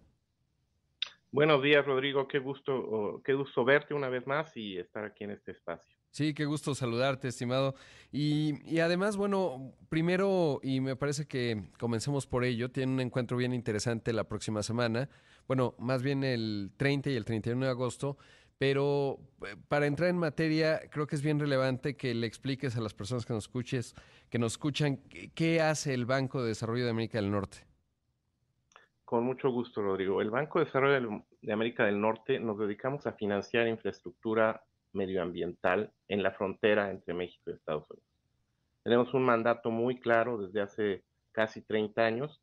Buenos 1.31 1.61
días, 1.61 1.85
Rodrigo. 1.85 2.27
Qué 2.27 2.39
gusto, 2.39 3.21
qué 3.23 3.33
gusto 3.35 3.63
verte 3.63 3.93
una 3.93 4.09
vez 4.09 4.25
más 4.25 4.55
y 4.57 4.77
estar 4.77 5.05
aquí 5.05 5.25
en 5.25 5.31
este 5.31 5.51
espacio. 5.51 5.95
Sí, 6.11 6.33
qué 6.33 6.45
gusto 6.45 6.73
saludarte, 6.73 7.27
estimado. 7.27 7.75
Y, 8.11 8.79
además, 8.79 9.15
bueno, 9.15 9.73
primero, 9.89 10.59
y 10.63 10.81
me 10.81 10.95
parece 10.95 11.27
que 11.27 11.69
comencemos 11.77 12.25
por 12.25 12.43
ello, 12.43 12.71
tiene 12.71 12.91
un 12.93 12.99
encuentro 12.99 13.37
bien 13.37 13.53
interesante 13.53 14.11
la 14.11 14.27
próxima 14.27 14.63
semana, 14.63 15.07
bueno, 15.47 15.75
más 15.77 16.01
bien 16.01 16.23
el 16.23 16.71
30 16.77 17.11
y 17.11 17.15
el 17.15 17.25
31 17.25 17.63
de 17.63 17.71
agosto, 17.71 18.17
pero 18.57 19.19
eh, 19.45 19.55
para 19.67 19.85
entrar 19.85 20.09
en 20.09 20.17
materia, 20.17 20.81
creo 20.89 21.05
que 21.05 21.15
es 21.15 21.21
bien 21.21 21.39
relevante 21.39 21.95
que 21.95 22.13
le 22.15 22.25
expliques 22.25 22.75
a 22.75 22.81
las 22.81 22.95
personas 22.95 23.25
que 23.25 23.33
nos 23.33 23.43
escuches, 23.43 23.93
que 24.31 24.39
nos 24.39 24.53
escuchan, 24.53 24.97
qué 25.35 25.61
hace 25.61 25.93
el 25.93 26.07
Banco 26.07 26.41
de 26.41 26.49
Desarrollo 26.49 26.85
de 26.85 26.91
América 26.91 27.21
del 27.21 27.29
Norte. 27.29 27.68
Con 29.09 29.23
mucho 29.23 29.49
gusto, 29.49 29.81
Rodrigo. 29.81 30.21
El 30.21 30.29
Banco 30.29 30.59
de 30.59 30.65
Desarrollo 30.65 31.23
de 31.41 31.51
América 31.51 31.83
del 31.83 31.99
Norte 31.99 32.39
nos 32.39 32.59
dedicamos 32.59 33.07
a 33.07 33.13
financiar 33.13 33.67
infraestructura 33.67 34.63
medioambiental 34.93 35.91
en 36.07 36.21
la 36.21 36.29
frontera 36.29 36.91
entre 36.91 37.15
México 37.15 37.49
y 37.49 37.53
Estados 37.53 37.89
Unidos. 37.89 38.07
Tenemos 38.83 39.11
un 39.15 39.23
mandato 39.23 39.71
muy 39.71 39.99
claro 39.99 40.37
desde 40.37 40.61
hace 40.61 41.03
casi 41.31 41.63
30 41.63 42.05
años 42.05 42.39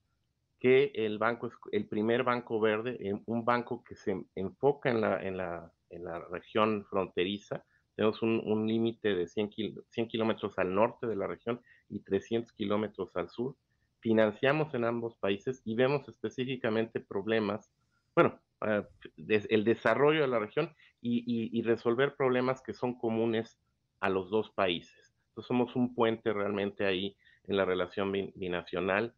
que 0.58 0.90
el 0.96 1.18
banco 1.18 1.46
es 1.46 1.52
el 1.70 1.87
primer 1.87 2.25
banco 2.25 2.58
verde, 2.58 2.99
un 3.26 3.44
banco 3.44 3.85
que 3.85 3.94
se 3.94 4.25
enfoca 4.35 4.90
en 4.90 5.37
la 5.37 6.26
región 6.32 6.85
fronteriza. 6.90 7.64
Tenemos 7.94 8.20
un, 8.23 8.66
límite 8.66 9.14
de 9.14 9.28
100, 9.28 9.50
100 9.88 10.08
kilómetros 10.08 10.58
al 10.58 10.75
norte 10.75 11.06
de 11.06 11.14
la 11.14 11.28
región 11.28 11.61
y 11.88 12.00
300 12.00 12.52
kilómetros 12.54 13.14
al 13.14 13.30
sur 13.30 13.54
financiamos 14.00 14.73
en 14.75 14.85
ambos 14.85 15.17
países 15.17 15.62
y 15.65 15.75
vemos 15.75 16.09
específicamente 16.09 17.00
problemas, 17.00 17.71
bueno, 18.15 18.41
ah, 18.61 18.87
el 19.17 19.65
desarrollo 19.65 20.23
de 20.23 20.29
la 20.29 20.38
región 20.38 20.75
y, 21.00 21.62
resolver 21.62 22.17
problemas 22.17 22.62
que 22.62 22.73
son 22.73 22.99
comunes 22.99 23.59
a 24.00 24.09
los 24.09 24.31
dos 24.31 24.50
países. 24.50 25.15
Entonces 25.29 25.49
somos 25.49 25.76
un 25.76 25.95
puente 25.95 26.33
realmente 26.33 26.85
ahí 26.85 27.17
en 27.45 27.57
la 27.57 27.65
relación 27.65 28.12
binacional 28.12 29.15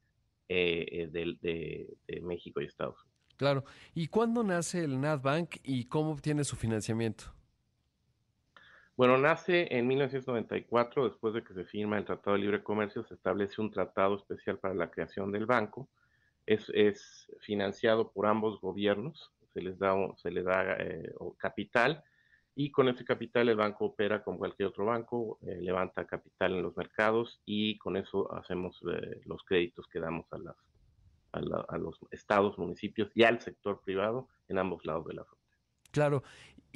eh, 0.49 1.09
de, 1.11 1.37
de, 1.41 2.21
México 2.21 2.61
y 2.61 2.67
Estados 2.67 2.97
Unidos. 3.03 3.37
Claro. 3.37 3.65
¿Y 3.95 4.09
cuándo 4.09 4.43
nace 4.43 4.85
el 4.85 5.01
NatBank 5.01 5.57
y 5.63 5.85
cómo 5.85 6.11
obtiene 6.11 6.45
su 6.45 6.57
financiamiento? 6.57 7.38
Bueno, 8.99 9.17
nace 9.17 9.69
en 9.71 9.87
1994, 9.87 11.09
después 11.09 11.33
de 11.33 11.45
que 11.45 11.55
se 11.55 11.65
firma 11.65 11.99
el 11.99 12.05
Tratado 12.05 12.35
de 12.35 12.43
Libre 12.43 12.65
Comercio, 12.65 13.05
se 13.05 13.15
establece 13.15 13.61
un 13.61 13.71
tratado 13.71 14.17
especial 14.17 14.59
para 14.59 14.75
la 14.75 14.91
creación 14.91 15.31
del 15.31 15.47
banco. 15.47 15.89
Es, 16.47 16.69
es 16.75 17.31
financiado 17.39 18.11
por 18.11 18.27
ambos 18.27 18.61
gobiernos, 18.61 19.33
se 19.55 19.61
les 19.61 19.79
da, 19.79 19.95
se 20.17 20.33
da 20.43 20.77
eh, 20.81 21.13
capital 21.37 22.03
y 22.57 22.73
con 22.73 22.89
ese 22.89 23.05
capital 23.05 23.49
el 23.49 23.55
banco 23.55 23.85
opera 23.85 24.25
como 24.25 24.39
cualquier 24.39 24.71
otro 24.71 24.87
banco, 24.87 25.39
eh, 25.43 25.61
levanta 25.61 26.05
capital 26.05 26.55
en 26.55 26.65
los 26.65 26.77
mercados 26.77 27.41
y 27.47 27.79
con 27.79 27.97
eso 27.97 28.35
hacemos 28.35 28.83
eh, 28.93 29.21
los 29.27 29.45
créditos 29.45 29.87
que 29.87 30.01
damos 30.01 30.27
a, 30.33 30.39
las, 30.39 30.57
a, 31.69 31.79
los 31.79 32.01
estados, 32.11 32.59
municipios 32.59 33.13
y 33.15 33.23
al 33.23 33.41
sector 33.41 33.81
privado 33.81 34.27
en 34.49 34.59
ambos 34.59 34.85
lados 34.85 35.07
de 35.07 35.15
la 35.15 35.25
frontera. 35.25 35.39
Claro, 35.93 36.23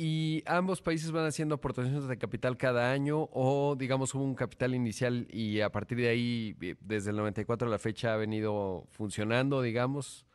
¿y 0.02 0.42
ambos 0.46 0.82
países 0.82 1.12
van 1.12 1.26
haciendo 1.26 1.54
aportaciones 1.54 2.08
de 2.08 2.18
capital 2.18 2.56
cada 2.56 2.90
año 2.90 3.28
o 3.32 3.76
digamos 3.76 4.14
hubo 4.14 4.24
un 4.24 4.34
capital 4.34 4.74
inicial 4.74 5.26
y 5.30 5.60
a 5.60 5.70
partir 5.70 5.98
de 5.98 6.08
ahí, 6.08 6.56
desde 6.80 7.10
el 7.10 7.16
94 7.16 7.68
a 7.68 7.70
la 7.70 7.78
fecha, 7.78 8.14
ha 8.14 8.16
venido 8.16 8.86
funcionando, 8.90 9.62
digamos? 9.62 10.26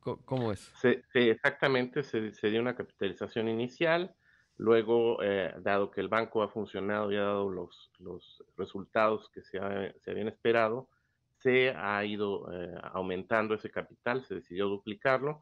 ¿Cómo 0.00 0.50
es? 0.50 0.72
Exactamente, 1.14 2.02
se, 2.02 2.32
se 2.32 2.50
dio 2.50 2.60
una 2.60 2.74
capitalización 2.74 3.48
inicial 3.48 4.16
Luego, 4.60 5.22
eh, 5.22 5.54
dado 5.60 5.90
que 5.90 6.02
el 6.02 6.08
banco 6.08 6.42
ha 6.42 6.48
funcionado 6.50 7.10
y 7.10 7.16
ha 7.16 7.22
dado 7.22 7.48
los, 7.48 7.90
los 7.98 8.44
resultados 8.58 9.30
que 9.30 9.40
se, 9.40 9.58
se, 10.00 10.10
habían 10.10 10.28
esperado, 10.28 10.90
se 11.38 11.70
ha 11.70 12.04
ido 12.04 12.52
eh, 12.52 12.78
aumentando 12.92 13.54
ese 13.54 13.70
capital, 13.70 14.22
se 14.22 14.34
decidió 14.34 14.68
duplicarlo 14.68 15.40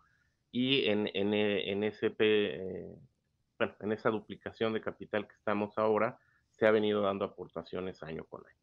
y 0.52 0.84
en, 0.88 1.10
en, 1.14 1.34
eh, 1.34 1.68
en 1.72 1.82
ese, 1.82 2.10
bueno, 3.58 3.74
en 3.80 3.92
esa 3.92 4.10
duplicación 4.10 4.72
de 4.72 4.80
capital 4.80 5.26
que 5.26 5.34
estamos 5.34 5.76
ahora, 5.78 6.18
se 6.50 6.66
ha 6.66 6.70
venido 6.70 7.02
dando 7.02 7.24
aportaciones 7.24 8.02
año 8.02 8.24
con 8.24 8.44
año. 8.46 8.56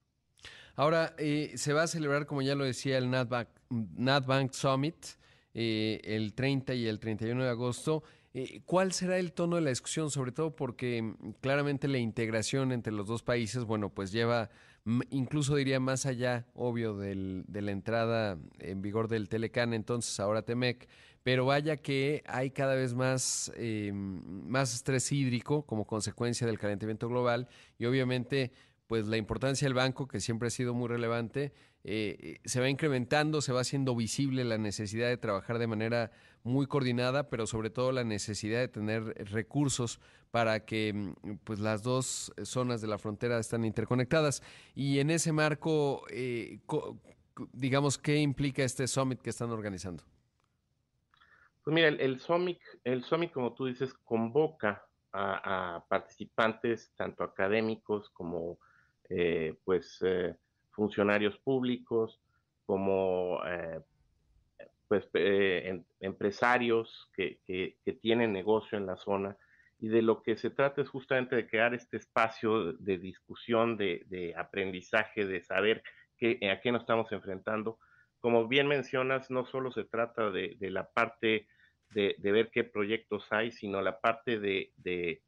Ahora, 0.76 1.16
se 1.18 1.74
va 1.74 1.84
a 1.84 1.88
celebrar, 1.88 2.26
como 2.26 2.42
ya 2.42 2.56
lo 2.56 2.66
decía, 2.66 2.98
el 2.98 3.10
NatBank, 3.10 3.48
NatBank 3.70 4.52
Summit 4.52 5.06
el 5.56 6.34
30 6.34 6.74
y 6.74 6.88
el 6.88 7.00
31 7.00 7.44
de 7.44 7.50
agosto. 7.50 8.04
Eh, 8.34 8.62
¿Cuál 8.66 8.92
será 8.92 9.18
el 9.18 9.32
tono 9.32 9.56
de 9.56 9.62
la 9.62 9.70
discusión? 9.70 10.12
Sobre 10.12 10.34
todo 10.34 10.56
porque 10.56 11.02
mm, 11.02 11.32
claramente 11.42 11.88
la 11.88 11.98
integración 11.98 12.74
entre 12.74 12.92
los 12.92 13.08
dos 13.08 13.24
países, 13.24 13.64
bueno, 13.64 13.90
pues 13.90 14.12
lleva, 14.12 14.50
incluso 15.10 15.56
diría 15.56 15.80
más 15.80 16.06
allá, 16.06 16.46
obvio, 16.54 16.98
del, 16.98 17.46
de 17.48 17.62
la 17.62 17.72
entrada 17.72 18.38
en 18.60 18.82
vigor 18.82 19.08
del 19.08 19.30
Telecan, 19.30 19.74
entonces 19.74 20.20
ahora 20.20 20.42
Temec, 20.42 20.90
pero 21.26 21.44
vaya 21.44 21.78
que 21.78 22.22
hay 22.28 22.52
cada 22.52 22.76
vez 22.76 22.94
más, 22.94 23.52
eh, 23.56 23.92
más 23.92 24.76
estrés 24.76 25.12
hídrico 25.12 25.66
como 25.66 25.88
consecuencia 25.88 26.46
del 26.46 26.60
calentamiento 26.60 27.10
global 27.10 27.48
y 27.80 27.86
obviamente 27.86 28.52
pues 28.86 29.08
la 29.08 29.18
importancia 29.18 29.66
del 29.66 29.74
banco, 29.74 30.08
que 30.08 30.20
siempre 30.20 30.50
ha 30.50 30.52
sido 30.52 30.76
muy 30.76 30.88
relevante, 30.88 31.52
eh, 31.84 32.38
se 32.46 32.60
va 32.60 32.70
incrementando, 32.70 33.42
se 33.42 33.54
va 33.54 33.62
haciendo 33.62 33.96
visible 33.96 34.44
la 34.44 34.60
necesidad 34.60 35.08
de 35.08 35.18
trabajar 35.18 35.58
de 35.58 35.66
manera 35.66 36.12
muy 36.44 36.68
coordinada, 36.68 37.28
pero 37.28 37.48
sobre 37.48 37.72
todo 37.72 37.92
la 37.92 38.04
necesidad 38.04 38.60
de 38.60 38.68
tener 38.68 39.04
recursos 39.32 40.00
para 40.30 40.64
que 40.64 41.16
pues, 41.44 41.58
las 41.58 41.82
dos 41.82 42.34
zonas 42.44 42.82
de 42.82 42.88
la 42.88 43.00
frontera 43.00 43.40
están 43.40 43.66
interconectadas. 43.66 44.44
Y 44.76 45.00
en 45.00 45.10
ese 45.10 45.32
marco, 45.32 46.04
eh, 46.12 46.60
digamos, 47.52 47.98
¿qué 47.98 48.18
implica 48.18 48.64
este 48.64 48.86
summit 48.88 49.20
que 49.20 49.32
están 49.32 49.50
organizando? 49.50 50.04
Pues 51.66 51.74
mira, 51.74 51.88
el, 51.88 52.20
summit, 52.20 52.62
el 52.84 53.04
summit, 53.04 53.32
como 53.32 53.56
tú 53.56 53.66
dices, 53.66 53.92
convoca 54.04 54.86
a, 55.12 55.84
participantes, 55.90 56.94
tanto 56.96 57.24
académicos 57.24 58.12
como 58.12 58.60
eh, 59.10 59.56
pues 59.64 59.98
eh, 60.06 60.36
funcionarios 60.70 61.40
públicos, 61.40 62.22
como 62.68 63.42
eh, 63.48 63.82
pues, 64.88 65.10
empresarios 66.02 67.10
que, 67.16 67.40
tienen 68.00 68.32
negocio 68.32 68.78
en 68.78 68.86
la 68.86 68.98
zona. 68.98 69.36
Y 69.80 69.88
de 69.88 70.04
lo 70.04 70.22
que 70.22 70.38
se 70.38 70.52
trata 70.52 70.84
es 70.84 70.90
justamente 70.90 71.36
de 71.36 71.48
crear 71.48 71.74
este 71.74 71.98
espacio 71.98 72.74
de 72.74 73.00
discusión, 73.00 73.76
de, 73.76 74.36
aprendizaje, 74.38 75.26
de 75.26 75.42
saber 75.42 75.82
qué, 76.16 76.38
a 76.52 76.62
qué 76.62 76.72
nos 76.72 76.82
estamos 76.82 77.12
enfrentando. 77.12 77.80
Como 78.20 78.48
bien 78.48 78.68
mencionas, 78.68 79.32
no 79.32 79.46
solo 79.46 79.72
se 79.72 79.84
trata 79.84 80.30
de, 80.30 80.58
la 80.60 80.90
parte 80.90 81.48
de, 81.92 82.16
ver 82.20 82.50
qué 82.52 82.64
proyectos 82.64 83.28
hay, 83.32 83.52
sino 83.52 83.82
la 83.82 84.00
parte 84.00 84.40
de, 84.40 85.22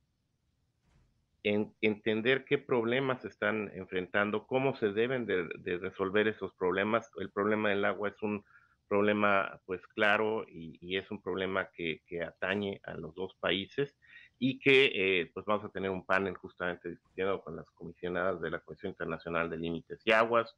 entender 1.44 2.44
qué 2.44 2.58
problemas 2.58 3.24
están 3.24 3.72
enfrentando, 3.74 4.46
cómo 4.46 4.76
se 4.76 4.92
deben 4.92 5.26
de, 5.26 5.78
resolver 5.78 6.28
esos 6.28 6.54
problemas. 6.54 7.10
El 7.18 7.32
problema 7.32 7.70
del 7.70 7.86
agua 7.86 8.10
es 8.10 8.22
un 8.22 8.44
problema 8.90 9.60
pues 9.66 9.86
claro 9.88 10.46
y, 10.48 10.98
es 10.98 11.10
un 11.12 11.22
problema 11.22 11.70
que, 11.74 12.02
atañe 12.26 12.82
a 12.84 12.96
los 12.96 13.16
dos 13.16 13.36
países 13.40 13.96
y 14.40 14.60
que 14.60 14.92
eh, 14.94 15.32
pues 15.34 15.46
vamos 15.46 15.66
a 15.66 15.70
tener 15.70 15.90
un 15.90 16.06
panel 16.06 16.36
justamente 16.36 16.90
discutiendo 16.90 17.42
con 17.42 17.56
las 17.56 17.70
comisionadas 17.72 18.40
de 18.42 18.52
la 18.52 18.60
Comisión 18.60 18.92
Internacional 18.92 19.50
de 19.50 19.58
Límites 19.58 20.02
y 20.06 20.12
Aguas, 20.12 20.56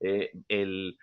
eh, 0.00 0.32
el, 0.48 0.96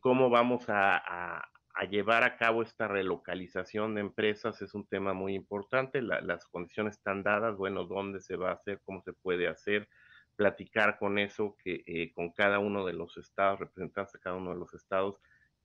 cómo 0.00 0.30
vamos 0.30 0.64
a 0.68 1.42
llevar 1.84 2.24
a 2.24 2.36
cabo 2.36 2.62
esta 2.62 2.88
relocalización 2.88 3.94
de 3.94 4.00
empresas 4.00 4.60
es 4.62 4.74
un 4.74 4.86
tema 4.86 5.12
muy 5.12 5.34
importante. 5.34 6.02
las 6.02 6.44
condiciones 6.46 6.96
están 6.96 7.22
dadas, 7.22 7.56
bueno, 7.56 7.84
dónde 7.84 8.20
se 8.20 8.36
va 8.36 8.50
a 8.50 8.54
hacer, 8.54 8.80
cómo 8.84 9.02
se 9.02 9.12
puede 9.12 9.48
hacer, 9.48 9.88
platicar 10.36 10.98
con 10.98 11.18
eso, 11.18 11.56
que 11.62 11.82
eh, 11.86 12.12
con 12.12 12.30
cada 12.30 12.58
uno 12.58 12.84
de 12.84 12.92
los 12.92 13.16
estados, 13.16 13.60
representantes 13.60 14.12
de 14.14 14.18
cada 14.20 14.36
uno 14.36 14.50
de 14.50 14.58
los 14.58 14.74
estados, 14.74 15.16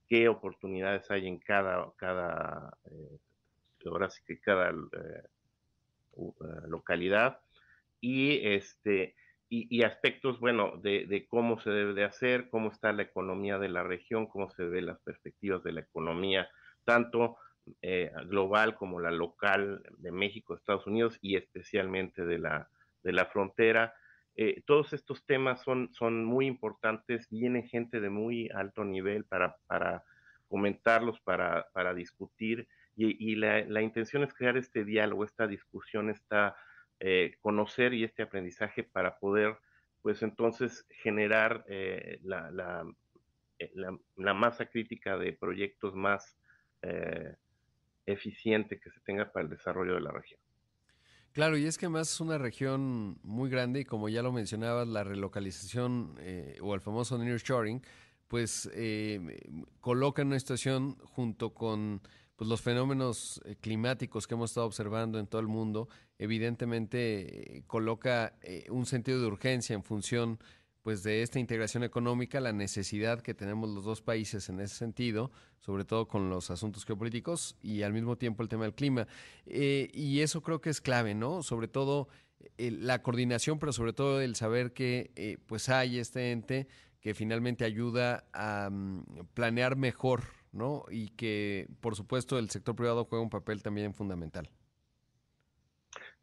qué 0.08 0.28
oportunidades 0.28 1.10
hay 1.10 1.26
en 1.26 1.38
cada, 1.38 1.92
cada 1.96 2.76
eh, 2.90 3.18
ahora 3.86 4.10
sí 4.10 4.22
que 4.24 4.38
cada 4.38 4.70
eh, 4.70 5.22
localidad. 6.68 7.40
Y 8.00 8.46
este, 8.46 9.14
y, 9.48 9.82
aspectos, 9.82 10.40
bueno, 10.40 10.78
de, 10.82 11.26
cómo 11.28 11.60
se 11.60 11.70
debe 11.70 11.94
de 11.94 12.04
hacer, 12.04 12.48
cómo 12.48 12.70
está 12.70 12.92
la 12.92 13.02
economía 13.02 13.58
de 13.58 13.68
la 13.68 13.82
región, 13.82 14.26
cómo 14.26 14.50
se 14.50 14.64
ven 14.64 14.86
las 14.86 14.98
perspectivas 15.00 15.62
de 15.62 15.72
la 15.72 15.80
economía, 15.80 16.48
tanto 16.84 17.36
eh, 17.82 18.10
global 18.26 18.74
como 18.74 19.00
la 19.00 19.10
local 19.10 19.82
de 19.98 20.10
México, 20.10 20.54
Estados 20.54 20.86
Unidos 20.86 21.18
y 21.20 21.36
especialmente 21.36 22.24
de 22.26 22.38
la, 22.38 22.68
de 23.02 23.12
la 23.12 23.26
frontera. 23.26 23.94
Eh, 24.36 24.62
todos 24.66 24.92
estos 24.92 25.24
temas 25.24 25.62
son, 25.62 25.92
son 25.92 26.24
muy 26.24 26.46
importantes, 26.46 27.28
viene 27.30 27.68
gente 27.68 28.00
de 28.00 28.10
muy 28.10 28.50
alto 28.54 28.84
nivel 28.84 29.24
para, 29.24 29.56
para 29.66 30.02
comentarlos, 30.48 31.20
para, 31.20 31.68
para 31.72 31.94
discutir 31.94 32.66
y, 32.96 33.32
y 33.32 33.36
la, 33.36 33.64
la 33.66 33.82
intención 33.82 34.24
es 34.24 34.34
crear 34.34 34.56
este 34.56 34.84
diálogo, 34.84 35.24
esta 35.24 35.46
discusión, 35.46 36.10
esta 36.10 36.56
eh, 37.00 37.36
conocer 37.40 37.92
y 37.92 38.04
este 38.04 38.22
aprendizaje 38.22 38.82
para 38.82 39.18
poder, 39.18 39.56
pues 40.02 40.22
entonces, 40.22 40.86
generar 41.02 41.64
eh, 41.68 42.18
eh, 42.18 42.20
la, 42.22 42.50
la, 44.16 44.34
masa 44.34 44.66
crítica 44.66 45.16
de 45.18 45.32
proyectos 45.32 45.94
más 45.94 46.36
eficiente 48.04 48.78
que 48.78 48.90
se 48.90 49.00
tenga 49.00 49.32
para 49.32 49.44
el 49.44 49.50
desarrollo 49.50 49.94
de 49.94 50.02
la 50.02 50.10
región. 50.10 50.38
Claro, 51.32 51.56
y 51.56 51.64
es 51.64 51.78
que 51.78 51.88
más 51.88 52.12
es 52.12 52.20
una 52.20 52.36
región 52.36 53.18
muy 53.22 53.48
grande 53.48 53.80
y 53.80 53.84
como 53.86 54.10
ya 54.10 54.22
lo 54.22 54.32
mencionabas, 54.32 54.86
la 54.86 55.02
relocalización 55.02 56.14
o 56.60 56.74
el 56.74 56.80
famoso 56.82 57.16
nearshoring, 57.16 57.80
pues 58.28 58.70
coloca 59.80 60.20
en 60.20 60.28
una 60.28 60.38
situación 60.38 60.96
junto 60.98 61.54
con 61.54 62.02
pues 62.36 62.48
los 62.48 62.60
fenómenos 62.60 63.40
eh, 63.44 63.56
climáticos 63.60 64.26
que 64.26 64.34
hemos 64.34 64.50
estado 64.50 64.66
observando 64.66 65.18
en 65.18 65.26
todo 65.26 65.40
el 65.40 65.46
mundo, 65.46 65.88
evidentemente 66.18 67.58
eh, 67.58 67.62
coloca 67.66 68.34
eh, 68.42 68.66
un 68.70 68.86
sentido 68.86 69.20
de 69.20 69.26
urgencia 69.26 69.74
en 69.74 69.82
función 69.82 70.38
pues 70.82 71.02
de 71.02 71.22
esta 71.22 71.38
integración 71.38 71.82
económica, 71.82 72.40
la 72.40 72.52
necesidad 72.52 73.22
que 73.22 73.32
tenemos 73.32 73.70
los 73.70 73.84
dos 73.84 74.02
países 74.02 74.50
en 74.50 74.60
ese 74.60 74.74
sentido, 74.74 75.30
sobre 75.60 75.86
todo 75.86 76.08
con 76.08 76.28
los 76.28 76.50
asuntos 76.50 76.84
geopolíticos 76.84 77.56
y 77.62 77.82
al 77.82 77.94
mismo 77.94 78.16
tiempo 78.18 78.42
el 78.42 78.50
tema 78.50 78.64
del 78.64 78.74
clima. 78.74 79.06
y 79.46 80.20
eso 80.20 80.42
creo 80.42 80.60
que 80.60 80.68
es 80.68 80.82
clave, 80.82 81.14
¿no? 81.14 81.42
Sobre 81.42 81.68
todo 81.68 82.08
la 82.58 83.00
coordinación, 83.00 83.58
pero 83.58 83.72
sobre 83.72 83.94
todo 83.94 84.20
el 84.20 84.36
saber 84.36 84.74
que 84.74 85.38
pues 85.46 85.70
hay 85.70 85.98
este 85.98 86.32
ente 86.32 86.68
que 87.00 87.14
finalmente 87.14 87.64
ayuda 87.64 88.24
a 88.34 88.68
mm, 88.70 89.28
planear 89.32 89.76
mejor 89.76 90.24
¿no? 90.54 90.84
Y 90.90 91.10
que, 91.10 91.68
por 91.80 91.96
supuesto, 91.96 92.38
el 92.38 92.50
sector 92.50 92.74
privado 92.74 93.04
juega 93.04 93.22
un 93.22 93.30
papel 93.30 93.62
también 93.62 93.94
fundamental. 93.94 94.48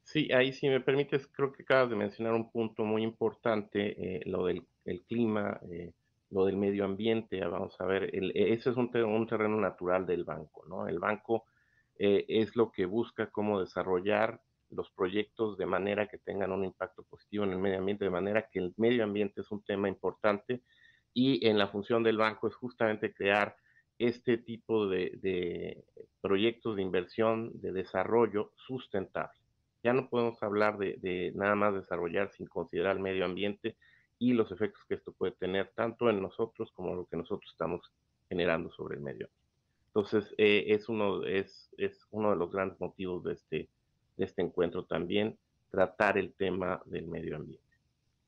Sí, 0.03 0.31
ahí 0.33 0.51
si 0.51 0.67
me 0.67 0.81
permites, 0.81 1.27
creo 1.27 1.51
que 1.51 1.63
acabas 1.63 1.89
de 1.89 1.95
mencionar 1.95 2.33
un 2.33 2.51
punto 2.51 2.83
muy 2.83 3.03
importante, 3.03 3.95
eh, 3.97 4.21
lo 4.25 4.45
del 4.45 4.65
clima, 5.07 5.59
eh, 5.71 5.93
lo 6.29 6.45
del 6.45 6.57
medio 6.57 6.85
ambiente. 6.85 7.39
Vamos 7.45 7.79
a 7.79 7.85
ver, 7.85 8.13
el, 8.15 8.31
ese 8.35 8.71
es 8.71 8.77
un, 8.77 8.89
un, 8.95 9.27
terreno 9.27 9.57
natural 9.57 10.05
del 10.05 10.23
banco, 10.23 10.65
¿no? 10.67 10.87
El 10.87 10.99
banco 10.99 11.45
eh, 11.99 12.25
es 12.27 12.55
lo 12.55 12.71
que 12.71 12.85
busca 12.85 13.29
cómo 13.29 13.59
desarrollar 13.59 14.41
los 14.69 14.89
proyectos 14.91 15.57
de 15.57 15.65
manera 15.65 16.07
que 16.07 16.17
tengan 16.17 16.51
un 16.51 16.63
impacto 16.63 17.03
positivo 17.03 17.43
en 17.43 17.51
el 17.51 17.59
medio 17.59 17.79
ambiente, 17.79 18.05
de 18.05 18.11
manera 18.11 18.47
que 18.51 18.59
el 18.59 18.73
medio 18.77 19.03
ambiente 19.03 19.41
es 19.41 19.51
un 19.51 19.63
tema 19.63 19.89
importante 19.89 20.61
y 21.13 21.45
en 21.47 21.57
la 21.57 21.67
función 21.67 22.03
del 22.03 22.17
banco 22.17 22.47
es 22.47 22.55
justamente 22.55 23.13
crear 23.13 23.55
este 24.07 24.37
tipo 24.37 24.87
de, 24.87 25.83
proyectos 26.21 26.75
de 26.75 26.81
inversión, 26.81 27.51
de 27.61 27.71
desarrollo 27.71 28.51
sustentable. 28.55 29.39
Ya 29.83 29.93
no 29.93 30.09
podemos 30.09 30.41
hablar 30.41 30.77
de, 30.77 31.31
nada 31.35 31.55
más 31.55 31.73
desarrollar 31.73 32.31
sin 32.31 32.47
considerar 32.47 32.95
el 32.97 33.01
medio 33.01 33.25
ambiente 33.25 33.77
y 34.17 34.33
los 34.33 34.51
efectos 34.51 34.83
que 34.87 34.95
esto 34.95 35.11
puede 35.11 35.33
tener 35.33 35.71
tanto 35.75 36.09
en 36.09 36.21
nosotros 36.21 36.71
como 36.73 36.95
lo 36.95 37.05
que 37.05 37.17
nosotros 37.17 37.51
estamos 37.51 37.81
generando 38.29 38.71
sobre 38.71 38.95
el 38.95 39.01
medio 39.01 39.27
ambiente. 39.27 39.41
Entonces, 39.87 40.33
eh, 40.37 40.65
es, 40.67 40.87
uno, 40.89 41.23
es, 41.25 41.69
es 41.77 41.99
uno 42.11 42.29
de 42.29 42.37
los 42.37 42.51
grandes 42.51 42.79
motivos 42.79 43.23
de 43.23 43.33
este, 43.33 43.69
de 44.17 44.25
este 44.25 44.41
encuentro 44.41 44.85
también, 44.85 45.37
tratar 45.69 46.17
el 46.17 46.33
tema 46.33 46.81
del 46.85 47.07
medio 47.07 47.35
ambiente. 47.35 47.70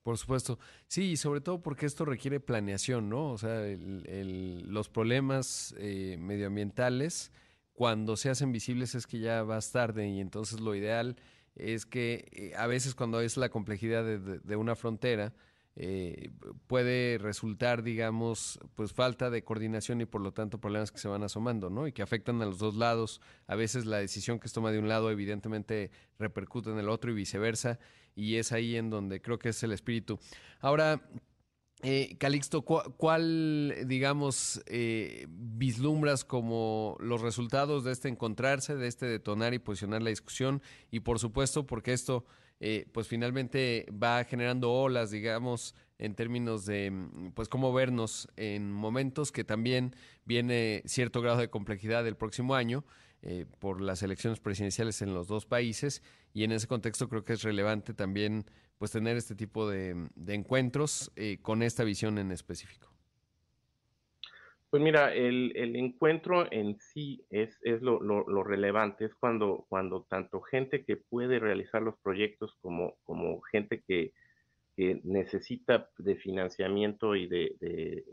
Por 0.03 0.17
supuesto. 0.17 0.60
Sí, 0.88 1.15
sobre 1.15 1.39
todo 1.39 1.62
porque 1.62 1.86
esto 1.86 2.03
requiere 2.03 2.41
planeación, 2.41 3.10
¿no? 3.10 3.31
O 3.31 3.38
sea, 3.38 3.62
los 3.77 4.89
problemas 4.89 5.74
eh, 5.77 6.17
medioambientales, 6.19 7.31
cuando 7.72 8.17
se 8.17 8.29
hacen 8.29 8.51
visibles 8.51 8.95
es 8.95 9.07
que 9.07 9.19
ya 9.19 9.43
vas 9.43 9.72
tarde 9.72 10.07
y 10.10 10.19
entonces 10.19 10.60
lo 10.60 10.75
ideal 10.75 11.15
es 11.55 11.86
que 11.86 12.27
eh, 12.33 12.53
a 12.57 12.67
veces 12.67 12.95
cuando 12.95 13.22
es 13.22 13.38
la 13.38 13.50
complejidad 13.50 14.03
de 14.03 14.55
una 14.57 14.75
frontera, 14.75 15.33
eh, 15.75 16.29
puede 16.67 17.17
resultar, 17.17 17.81
digamos, 17.81 18.60
pues 18.75 18.93
falta 18.93 19.31
de 19.31 19.43
coordinación 19.43 20.01
y 20.01 20.05
por 20.05 20.22
lo 20.22 20.31
tanto 20.31 20.60
problemas 20.62 20.91
que 20.91 21.00
se 21.00 21.07
van 21.07 21.24
asomando, 21.24 21.69
¿no? 21.72 21.88
Y 21.88 21.93
que 21.93 22.03
afectan 22.03 22.41
a 22.41 22.45
los 22.45 22.60
dos 22.60 22.75
lados. 22.75 23.22
A 23.48 23.55
veces 23.55 23.86
la 23.86 23.98
decisión 23.98 24.39
que 24.39 24.48
se 24.48 24.53
toma 24.53 24.72
de 24.72 24.77
un 24.79 24.88
lado 24.88 25.10
evidentemente 25.10 25.89
repercute 26.19 26.69
en 26.69 26.77
el 26.77 26.89
otro 26.89 27.12
y 27.12 27.15
viceversa. 27.15 27.79
Y 28.15 28.36
es 28.36 28.51
ahí 28.51 28.75
en 28.75 28.89
donde 28.89 29.22
creo 29.22 29.39
que 29.39 29.50
es 29.50 29.63
el 29.63 29.72
espíritu. 29.72 30.20
Ahora, 30.60 31.01
eh, 31.82 32.15
Calixto, 32.17 32.62
¿cuál, 32.62 33.75
digamos, 33.86 34.62
eh, 34.67 35.27
vislumbras 35.29 36.24
como 36.24 36.96
los 37.00 37.22
resultados 37.22 37.84
de 37.84 37.91
este 37.91 38.08
encontrarse, 38.08 38.75
de 38.75 38.88
este 38.88 39.05
detonar 39.05 39.53
y 39.53 39.60
posicionar 39.60 40.01
la 40.01 40.10
discusión? 40.10 40.62
Y 40.91 41.01
por 41.01 41.20
supuesto, 41.20 41.65
porque 41.65 41.93
esto 41.93 42.25
eh, 42.65 42.86
pues 42.93 43.10
finalmente 43.10 43.86
va 43.91 44.24
generando 44.24 44.72
olas, 44.72 45.12
digamos, 45.12 45.75
en 45.98 46.15
términos 46.15 46.65
de, 46.65 46.91
mm, 46.91 47.32
pues 47.34 47.50
cómo 47.50 47.74
vernos 47.74 48.29
en 48.38 48.72
momentos 48.72 49.34
que 49.34 49.43
también 49.43 49.93
viene 50.24 50.82
cierto 50.86 51.20
grado 51.20 51.39
de 51.39 51.50
complejidad 51.50 52.08
el 52.08 52.15
próximo 52.15 52.55
año 52.55 52.86
eh, 53.22 53.46
por 53.60 53.82
las 53.82 54.01
elecciones 54.01 54.39
presidenciales 54.39 55.01
en 55.01 55.13
los 55.13 55.27
dos 55.27 55.46
países 55.46 56.01
y 56.34 56.44
en 56.44 56.52
ese 56.52 56.68
contexto 56.68 57.08
creo 57.08 57.24
que 57.24 57.34
es 57.34 57.44
relevante 57.44 57.94
también 57.94 58.46
pues 58.78 58.92
tener 58.92 59.16
este 59.16 59.36
tipo 59.36 59.70
de, 59.70 60.10
encuentros 60.28 61.12
eh, 61.16 61.38
con 61.42 61.63
esta 61.63 61.84
visión 61.84 62.18
en 62.18 62.32
específico. 62.32 62.94
Pues 64.74 64.82
mira, 64.82 65.13
el, 65.13 65.75
encuentro 65.75 66.52
en 66.52 66.80
sí 66.80 67.24
es, 67.30 67.56
lo, 67.82 68.44
relevante, 68.44 69.06
es 69.06 69.13
cuando, 69.13 69.68
cuando 69.70 70.02
tanto 70.10 70.42
gente 70.42 70.84
que 70.84 70.98
puede 70.98 71.38
realizar 71.38 71.84
los 71.84 71.96
proyectos 72.00 72.58
como, 72.60 72.96
como 73.04 73.40
gente 73.42 73.84
que, 73.88 74.13
necesita 74.75 75.92
de 76.00 76.16
financiamiento 76.16 77.16
y 77.16 77.28
de, 77.28 78.04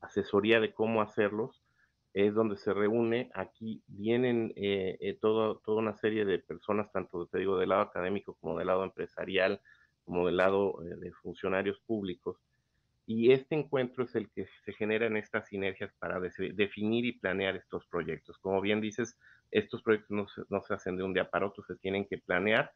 asesoría 0.00 0.58
de 0.58 0.72
cómo 0.72 1.02
hacerlos, 1.02 1.61
es 2.14 2.34
donde 2.34 2.56
se 2.56 2.72
reúne. 2.72 3.30
Aquí 3.34 3.82
vienen 3.86 4.52
eh, 4.56 4.96
eh, 5.00 5.18
toda 5.20 5.58
una 5.66 5.96
serie 5.96 6.24
de 6.24 6.38
personas, 6.38 6.92
tanto 6.92 7.26
te 7.26 7.38
digo 7.38 7.58
del 7.58 7.70
lado 7.70 7.82
académico 7.82 8.36
como 8.40 8.58
del 8.58 8.66
lado 8.66 8.84
empresarial, 8.84 9.60
como 10.04 10.26
del 10.26 10.36
lado 10.36 10.82
eh, 10.82 10.96
de 10.96 11.12
funcionarios 11.12 11.80
públicos, 11.80 12.36
y 13.06 13.32
este 13.32 13.56
encuentro 13.56 14.04
es 14.04 14.14
el 14.14 14.30
que 14.30 14.46
se 14.64 14.72
genera 14.74 15.06
en 15.06 15.16
estas 15.16 15.48
sinergias 15.48 15.92
para 15.98 16.20
definir 16.20 17.04
y 17.04 17.12
planear 17.12 17.56
estos 17.56 17.84
proyectos. 17.86 18.38
Como 18.38 18.60
bien 18.60 18.80
dices, 18.80 19.18
estos 19.50 19.82
proyectos 19.82 20.46
no 20.48 20.62
se, 20.62 20.74
hacen 20.74 20.96
de 20.96 21.02
un 21.02 21.12
día 21.12 21.28
para 21.28 21.46
otro, 21.46 21.64
se 21.64 21.74
tienen 21.76 22.06
que 22.06 22.18
planear. 22.18 22.70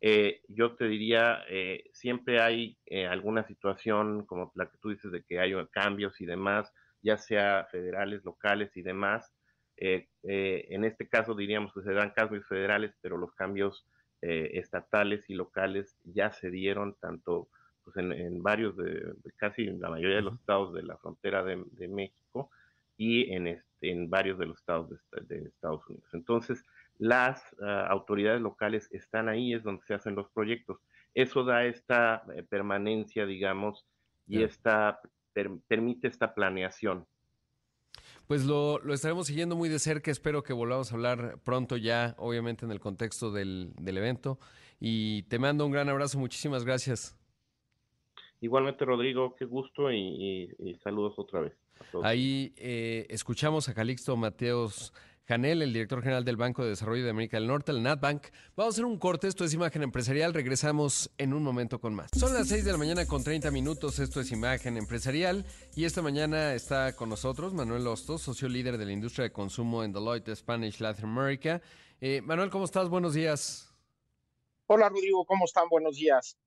Eh, 0.00 0.40
yo 0.48 0.76
te 0.76 0.88
diría, 0.88 1.44
siempre 1.92 2.40
hay 2.40 2.78
alguna 3.10 3.46
situación 3.46 4.24
como 4.24 4.50
la 4.54 4.70
que 4.70 4.78
tú 4.78 4.88
dices 4.88 5.12
de 5.12 5.22
que 5.22 5.40
hay 5.40 5.52
cambios 5.70 6.22
y 6.22 6.26
demás, 6.26 6.72
ya 7.06 7.16
sea 7.16 7.66
federales, 7.70 8.24
locales 8.24 8.76
y 8.76 8.82
demás. 8.82 9.32
en 9.78 10.84
este 10.84 11.08
caso 11.08 11.34
diríamos 11.34 11.72
que 11.72 11.82
se 11.82 11.92
dan 11.92 12.10
cambios 12.10 12.46
federales, 12.46 12.94
pero 13.00 13.16
los 13.16 13.32
cambios 13.34 13.86
estatales 14.20 15.24
y 15.28 15.34
locales 15.34 15.96
ya 16.04 16.32
se 16.32 16.50
dieron 16.50 16.94
tanto 17.00 17.48
pues 17.86 17.96
en, 17.98 18.42
varios, 18.42 18.76
de, 18.76 19.14
casi 19.36 19.66
la 19.66 19.88
mayoría 19.88 20.16
de 20.16 20.22
los 20.22 20.34
estados 20.34 20.74
de 20.74 20.82
la 20.82 20.96
frontera 20.96 21.44
de, 21.44 21.88
México 21.88 22.50
y 22.96 23.32
en, 23.32 23.46
este, 23.46 23.92
en 23.92 24.10
varios 24.10 24.38
de 24.38 24.46
los 24.46 24.58
estados 24.58 24.90
de, 25.28 25.38
Estados 25.38 25.86
Unidos. 25.88 26.08
Entonces, 26.12 26.64
las 26.98 27.44
ah, 27.62 27.86
autoridades 27.88 28.40
locales 28.40 28.88
están 28.90 29.28
ahí, 29.28 29.54
es 29.54 29.62
donde 29.62 29.84
se 29.84 29.94
hacen 29.94 30.16
los 30.16 30.28
proyectos. 30.30 30.80
Eso 31.14 31.44
da 31.44 31.64
esta 31.64 32.24
eh, 32.34 32.42
permanencia, 32.42 33.24
digamos, 33.24 33.86
y 34.26 34.42
esta, 34.42 34.98
permite 35.68 36.08
esta 36.08 36.34
planeación. 36.34 37.06
Pues 38.26 38.44
lo, 38.44 38.78
lo, 38.80 38.92
estaremos 38.92 39.28
siguiendo 39.28 39.54
muy 39.54 39.68
de 39.68 39.78
cerca. 39.78 40.10
Espero 40.10 40.42
que 40.42 40.52
volvamos 40.52 40.90
a 40.90 40.94
hablar 40.96 41.38
pronto 41.44 41.76
ya, 41.76 42.14
obviamente 42.18 42.64
en 42.64 42.72
el 42.72 42.80
contexto 42.80 43.30
del, 43.30 43.72
del 43.80 43.98
evento. 43.98 44.38
Y 44.80 45.22
te 45.24 45.38
mando 45.38 45.64
un 45.64 45.72
gran 45.72 45.88
abrazo. 45.88 46.18
Muchísimas 46.18 46.64
gracias. 46.64 47.16
Igualmente, 48.40 48.84
Rodrigo, 48.84 49.34
qué 49.36 49.44
gusto 49.44 49.90
y, 49.90 50.48
saludos 50.82 51.14
otra 51.18 51.40
vez. 51.40 51.52
Ahí 52.02 52.52
eh, 52.56 53.06
escuchamos 53.08 53.68
a 53.68 53.74
Calixto 53.74 54.16
Mateos 54.16 54.92
Janel, 55.26 55.60
el 55.60 55.72
director 55.72 56.02
general 56.02 56.24
del 56.24 56.36
Banco 56.36 56.62
de 56.62 56.70
Desarrollo 56.70 57.02
de 57.02 57.10
América 57.10 57.36
del 57.36 57.48
Norte, 57.48 57.72
el 57.72 57.82
NatBank. 57.82 58.26
Vamos 58.54 58.72
a 58.72 58.76
hacer 58.76 58.84
un 58.84 58.96
corte, 58.96 59.26
esto 59.26 59.44
es 59.44 59.52
Imagen 59.52 59.82
Empresarial, 59.82 60.32
regresamos 60.32 61.10
en 61.18 61.32
un 61.32 61.42
momento 61.42 61.80
con 61.80 61.94
más. 61.94 62.10
Son 62.16 62.32
las 62.32 62.46
6 62.46 62.64
de 62.64 62.70
la 62.70 62.78
mañana 62.78 63.06
con 63.06 63.24
30 63.24 63.50
minutos, 63.50 63.98
esto 63.98 64.20
es 64.20 64.30
Imagen 64.30 64.76
Empresarial 64.76 65.44
y 65.74 65.84
esta 65.84 66.00
mañana 66.00 66.54
está 66.54 66.94
con 66.94 67.08
nosotros 67.08 67.54
Manuel 67.54 67.88
Hostos, 67.88 68.22
socio 68.22 68.48
líder 68.48 68.78
de 68.78 68.86
la 68.86 68.92
industria 68.92 69.24
de 69.24 69.32
consumo 69.32 69.82
en 69.82 69.92
Deloitte 69.92 70.36
Spanish 70.36 70.78
Latin 70.78 71.06
America. 71.06 71.60
Eh, 72.00 72.20
Manuel, 72.22 72.50
¿cómo 72.50 72.64
estás? 72.64 72.88
Buenos 72.88 73.14
días. 73.14 73.74
Hola 74.66 74.88
Rodrigo, 74.88 75.24
¿cómo 75.24 75.44
están? 75.44 75.68
Buenos 75.68 75.96
días. 75.96 76.38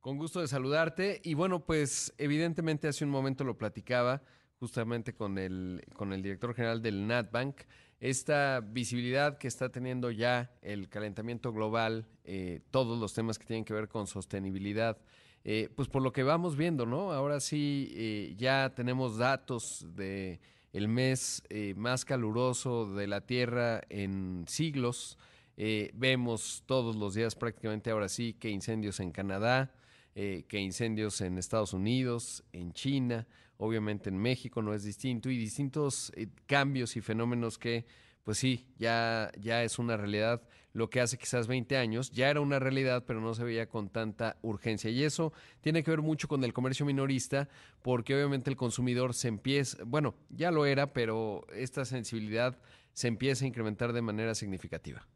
Con 0.00 0.18
gusto 0.18 0.40
de 0.40 0.48
saludarte. 0.48 1.22
Y 1.24 1.32
bueno, 1.32 1.64
pues 1.64 2.12
evidentemente 2.18 2.88
hace 2.88 3.04
un 3.04 3.10
momento 3.10 3.42
lo 3.44 3.56
platicaba 3.56 4.22
justamente 4.58 5.14
con 5.14 5.38
el, 5.38 5.84
con 5.94 6.12
el 6.12 6.22
director 6.22 6.54
general 6.54 6.82
del 6.82 7.06
NatBank, 7.06 7.60
esta 8.00 8.60
visibilidad 8.60 9.38
que 9.38 9.48
está 9.48 9.70
teniendo 9.70 10.10
ya 10.10 10.52
el 10.62 10.88
calentamiento 10.88 11.52
global, 11.52 12.06
eh, 12.24 12.60
todos 12.70 12.98
los 12.98 13.12
temas 13.12 13.38
que 13.38 13.46
tienen 13.46 13.64
que 13.64 13.74
ver 13.74 13.88
con 13.88 14.06
sostenibilidad, 14.06 14.98
eh, 15.44 15.68
pues 15.74 15.88
por 15.88 16.02
lo 16.02 16.12
que 16.12 16.22
vamos 16.22 16.56
viendo, 16.56 16.86
¿no? 16.86 17.12
Ahora 17.12 17.40
sí 17.40 17.92
eh, 17.94 18.34
ya 18.36 18.72
tenemos 18.74 19.16
datos 19.16 19.84
de 19.94 20.40
el 20.72 20.86
mes 20.86 21.42
más 21.76 22.04
caluroso 22.04 22.94
de 22.94 23.06
la 23.06 23.22
Tierra 23.22 23.80
en 23.88 24.44
siglos. 24.46 25.16
vemos 25.56 26.62
todos 26.66 26.94
los 26.94 27.14
días 27.14 27.34
prácticamente 27.34 27.90
ahora 27.90 28.08
sí 28.08 28.34
que 28.34 28.50
incendios 28.50 29.00
en 29.00 29.10
Canadá, 29.10 29.72
que 30.14 30.60
incendios 30.60 31.22
en 31.22 31.38
Estados 31.38 31.72
Unidos, 31.72 32.44
en 32.52 32.74
China, 32.74 33.26
obviamente 33.58 34.08
en 34.08 34.16
México 34.16 34.62
no 34.62 34.72
es 34.72 34.82
distinto, 34.82 35.30
y 35.30 35.36
distintos 35.36 36.10
eh, 36.16 36.28
cambios 36.46 36.96
y 36.96 37.00
fenómenos 37.00 37.58
que, 37.58 37.84
pues 38.24 38.38
sí, 38.38 38.66
ya, 38.78 39.30
ya 39.38 39.62
es 39.62 39.78
una 39.78 39.96
realidad. 39.96 40.42
Lo 40.72 40.90
que 40.90 41.00
hace 41.00 41.18
quizás 41.18 41.48
20 41.48 41.76
años 41.76 42.10
ya 42.12 42.30
era 42.30 42.40
una 42.40 42.58
realidad, 42.58 43.04
pero 43.06 43.20
no 43.20 43.34
se 43.34 43.42
veía 43.42 43.68
con 43.68 43.90
tanta 43.90 44.36
urgencia. 44.42 44.90
Y 44.90 45.02
eso 45.02 45.32
tiene 45.60 45.82
que 45.82 45.90
ver 45.90 46.02
mucho 46.02 46.28
con 46.28 46.44
el 46.44 46.52
comercio 46.52 46.86
minorista, 46.86 47.48
porque 47.82 48.14
obviamente 48.14 48.48
el 48.48 48.56
consumidor 48.56 49.12
se 49.14 49.28
empieza, 49.28 49.78
bueno, 49.84 50.14
ya 50.30 50.50
lo 50.50 50.66
era, 50.66 50.92
pero 50.92 51.46
esta 51.52 51.84
sensibilidad 51.84 52.58
se 52.92 53.08
empieza 53.08 53.44
a 53.44 53.48
incrementar 53.48 53.92
de 53.92 54.02
manera 54.02 54.34
significativa. 54.34 55.06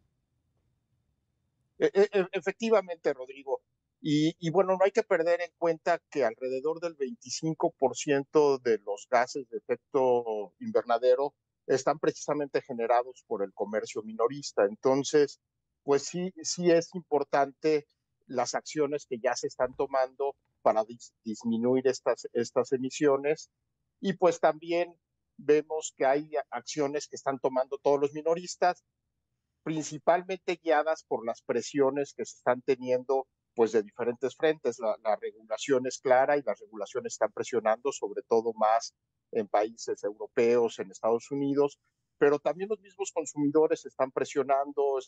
E, 1.79 1.91
e, 1.95 2.09
e, 2.13 2.29
efectivamente, 2.33 3.13
Rodrigo. 3.13 3.62
Y, 4.05 4.51
bueno, 4.51 4.73
no 4.77 4.85
hay 4.85 4.91
que 4.91 5.05
perder 5.05 5.41
en 5.43 5.53
cuenta 5.59 6.01
que 6.11 6.25
alrededor 6.25 6.81
del 6.81 6.97
25% 6.97 8.61
de 8.61 8.79
los 8.79 9.07
gases 9.09 9.49
de 9.49 9.59
efecto 9.59 10.55
invernadero 10.59 11.35
están 11.69 12.01
precisamente 12.01 12.62
generados 12.62 13.23
por 13.29 13.45
el 13.45 13.53
comercio 13.55 14.03
minorista. 14.03 14.65
Entonces, 14.65 15.41
pues 15.85 16.03
sí, 16.03 16.33
sí 16.43 16.73
es 16.73 16.93
importante 16.97 17.87
las 18.27 18.57
acciones 18.57 19.07
que 19.09 19.21
ya 19.21 19.37
se 19.37 19.47
están 19.47 19.75
tomando 19.77 20.35
para 20.62 20.85
disminuir 21.25 21.87
estas, 21.87 22.27
estas 22.33 22.73
emisiones 22.73 23.51
y 24.01 24.15
pues 24.15 24.41
también 24.41 24.97
vemos 25.37 25.95
que 25.97 26.07
hay 26.07 26.31
acciones 26.51 27.07
que 27.07 27.17
están 27.17 27.38
tomando 27.38 27.79
todos 27.79 28.01
los 28.01 28.12
minoristas, 28.12 28.85
principalmente 29.62 30.59
guiadas 30.62 31.05
por 31.07 31.25
las 31.25 31.43
presiones 31.43 32.15
que 32.15 32.25
se 32.25 32.37
están 32.37 32.62
teniendo 32.62 33.29
pues 33.55 33.73
de 33.73 33.83
diferentes 33.83 34.37
frentes. 34.37 34.79
La, 34.79 34.97
la, 35.03 35.17
regulación 35.17 35.87
es 35.87 35.99
clara 35.99 36.37
y 36.37 36.43
las 36.43 36.59
regulaciones 36.61 37.15
están 37.15 37.33
presionando, 37.33 37.93
sobre 37.93 38.23
todo 38.23 38.53
más 38.55 38.95
en 39.33 39.49
países 39.49 40.03
europeos, 40.05 40.79
en 40.79 40.91
Estados 40.91 41.31
Unidos, 41.31 41.79
pero 42.19 42.38
también 42.38 42.69
los 42.69 42.81
mismos 42.81 43.11
consumidores 43.12 43.85
están 43.85 44.12
presionando, 44.12 44.99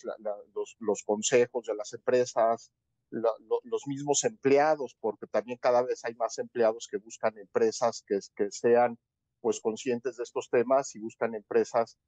los, 0.80 1.02
consejos 1.04 1.66
de 1.66 1.74
las 1.76 1.92
empresas, 1.92 2.72
los 3.10 3.86
mismos 3.86 4.24
empleados, 4.24 4.96
porque 4.98 5.28
también 5.28 5.58
cada 5.58 5.82
vez 5.82 6.04
hay 6.04 6.16
más 6.16 6.38
empleados 6.38 6.88
que 6.90 6.96
buscan 6.96 7.38
empresas 7.38 8.02
que, 8.04 8.18
que 8.34 8.50
sean 8.50 8.98
pues 9.40 9.60
conscientes 9.60 10.16
de 10.16 10.24
estos 10.24 10.48
temas 10.50 10.94
y 10.96 10.98
buscan 10.98 11.34
empresas 11.34 11.98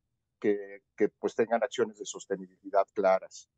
que, 0.40 0.81
que 0.96 1.09
pues 1.20 1.35
tengan 1.37 1.62
acciones 1.62 1.99
de 1.99 2.05
sostenibilidad 2.05 2.87
claras. 2.92 3.49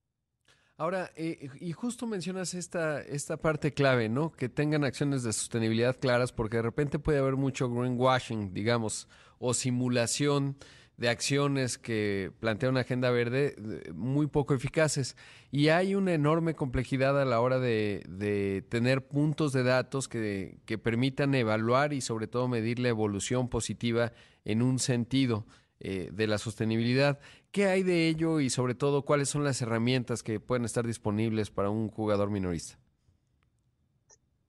Ahora, 0.81 1.11
eh, 1.17 1.51
y 1.61 1.73
justo 1.73 2.07
mencionas 2.07 2.55
esta, 2.55 3.01
esta 3.03 3.37
parte 3.37 3.75
clave, 3.75 4.09
¿no? 4.09 4.31
Que 4.31 4.49
tengan 4.49 4.85
acciones 4.85 5.25
de 5.25 5.33
sostenibilidad 5.33 5.99
claras, 5.99 6.31
porque 6.31 6.59
de 6.59 6.62
repente 6.62 7.01
puede 7.01 7.19
haber 7.19 7.35
mucho 7.35 7.69
greenwashing, 7.69 8.55
digamos, 8.55 9.09
o 9.41 9.55
simulación 9.55 10.57
de 10.97 11.09
acciones 11.09 11.79
que 11.79 12.31
plantea 12.38 12.69
una 12.69 12.81
agenda 12.81 13.11
verde 13.11 13.57
muy 13.93 14.29
poco 14.29 14.55
eficaces. 14.55 15.17
Y 15.51 15.69
hay 15.69 15.97
una 15.97 16.14
enorme 16.14 16.55
complejidad 16.55 17.21
a 17.21 17.25
la 17.25 17.41
hora 17.41 17.59
de, 17.59 18.05
de 18.09 18.62
tener 18.69 19.09
puntos 19.09 19.53
de 19.53 19.64
datos 19.64 20.07
que, 20.07 20.61
que, 20.64 20.79
permitan 20.79 21.35
evaluar 21.35 21.93
y 21.93 22.03
sobre 22.03 22.29
todo 22.29 22.47
medir 22.47 22.79
la 22.79 22.88
evolución 22.88 23.49
positiva 23.49 24.12
en 24.45 24.62
un 24.62 24.79
sentido 24.79 25.45
eh, 25.81 26.11
de 26.12 26.27
la 26.27 26.38
sostenibilidad. 26.38 27.21
¿Qué 27.53 27.67
hay 27.67 27.83
de 27.83 28.09
ello 28.09 28.41
y 28.41 28.51
sobre 28.51 28.75
todo 28.75 29.05
cuáles 29.05 29.29
son 29.29 29.45
las 29.45 29.62
herramientas 29.62 30.23
que 30.23 30.41
pueden 30.41 30.64
estar 30.64 30.87
disponibles 30.87 31.51
para 31.51 31.71
un 31.71 31.88
jugador 31.88 32.31
minorista? 32.31 32.79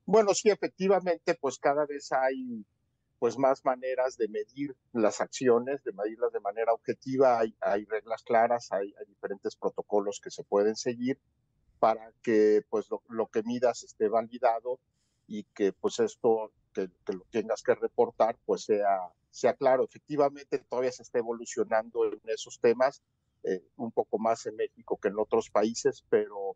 Bueno, 0.05 0.33
sí, 0.33 0.49
efectivamente, 0.49 1.35
pues 1.35 1.59
cada 1.59 1.85
vez 1.85 2.11
hay 2.11 2.65
pues 3.19 3.37
más 3.37 3.63
maneras 3.63 4.17
de 4.17 4.27
medir 4.29 4.75
las 4.93 5.21
acciones, 5.21 5.83
de 5.83 5.91
medirlas 5.91 6.31
de 6.31 6.39
manera 6.39 6.73
objetiva, 6.73 7.37
hay, 7.37 7.53
hay 7.61 7.85
reglas 7.85 8.23
claras, 8.23 8.71
hay, 8.71 8.91
diferentes 9.07 9.55
protocolos 9.55 10.19
que 10.19 10.31
se 10.31 10.43
pueden 10.43 10.75
seguir 10.75 11.19
para 11.79 12.11
que 12.23 12.63
pues 12.69 12.89
lo, 12.89 13.03
lo, 13.09 13.27
que 13.27 13.43
midas 13.43 13.83
esté 13.83 14.07
validado 14.07 14.79
y 15.27 15.43
que 15.43 15.73
pues 15.73 15.99
esto 15.99 16.51
que, 16.73 16.89
que, 17.05 17.13
lo 17.13 17.25
tengas 17.29 17.61
que 17.61 17.75
reportar 17.75 18.37
pues 18.45 18.63
sea, 18.63 19.11
sea 19.31 19.53
claro. 19.53 19.83
Efectivamente 19.83 20.59
todavía 20.59 20.91
se 20.91 21.03
está 21.03 21.19
evolucionando 21.19 22.05
en 22.05 22.21
esos 22.25 22.59
temas, 22.59 23.01
eh, 23.43 23.63
un 23.77 23.91
poco 23.91 24.19
más 24.19 24.45
en 24.45 24.55
México 24.55 24.97
que 25.01 25.07
en 25.07 25.19
otros 25.19 25.49
países, 25.49 26.03
pero, 26.09 26.55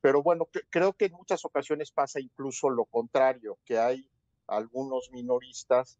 pero 0.00 0.22
bueno, 0.22 0.48
creo 0.70 0.92
que 0.92 1.06
en 1.06 1.12
muchas 1.12 1.44
ocasiones 1.44 1.92
pasa 1.92 2.20
incluso 2.20 2.70
lo 2.70 2.86
contrario, 2.86 3.58
que 3.64 3.78
hay 3.78 4.08
algunos 4.46 5.10
minoristas 5.12 5.98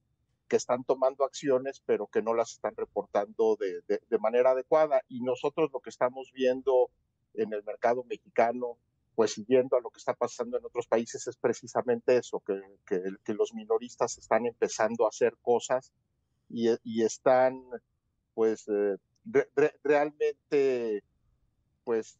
que 0.48 0.56
están 0.56 0.84
tomando 0.84 1.24
acciones, 1.24 1.82
pero 1.86 2.06
que 2.06 2.20
no 2.20 2.34
las 2.34 2.52
están 2.52 2.76
reportando 2.76 3.56
de, 3.56 3.80
de, 3.86 4.18
manera 4.18 4.50
adecuada. 4.50 5.00
Y 5.08 5.22
nosotros 5.22 5.70
lo 5.72 5.80
que 5.80 5.88
estamos 5.90 6.32
viendo 6.34 6.90
en 7.32 7.52
el 7.54 7.64
mercado 7.64 8.04
mexicano, 8.04 8.76
pues 9.14 9.32
siguiendo 9.32 9.76
a 9.76 9.80
lo 9.80 9.90
que 9.90 9.98
está 9.98 10.14
pasando 10.14 10.58
en 10.58 10.64
otros 10.64 10.86
países, 10.86 11.26
es 11.26 11.36
precisamente 11.36 12.16
eso, 12.16 12.40
que, 12.40 12.60
que 13.24 13.34
los 13.34 13.54
minoristas 13.54 14.18
están 14.18 14.46
empezando 14.46 15.06
a 15.06 15.08
hacer 15.08 15.34
cosas 15.40 15.92
y, 16.48 16.68
y 16.84 17.04
están, 17.04 17.62
pues, 18.34 18.66
eh, 18.68 18.96
re, 19.24 19.48
realmente, 19.82 21.02
pues, 21.84 22.18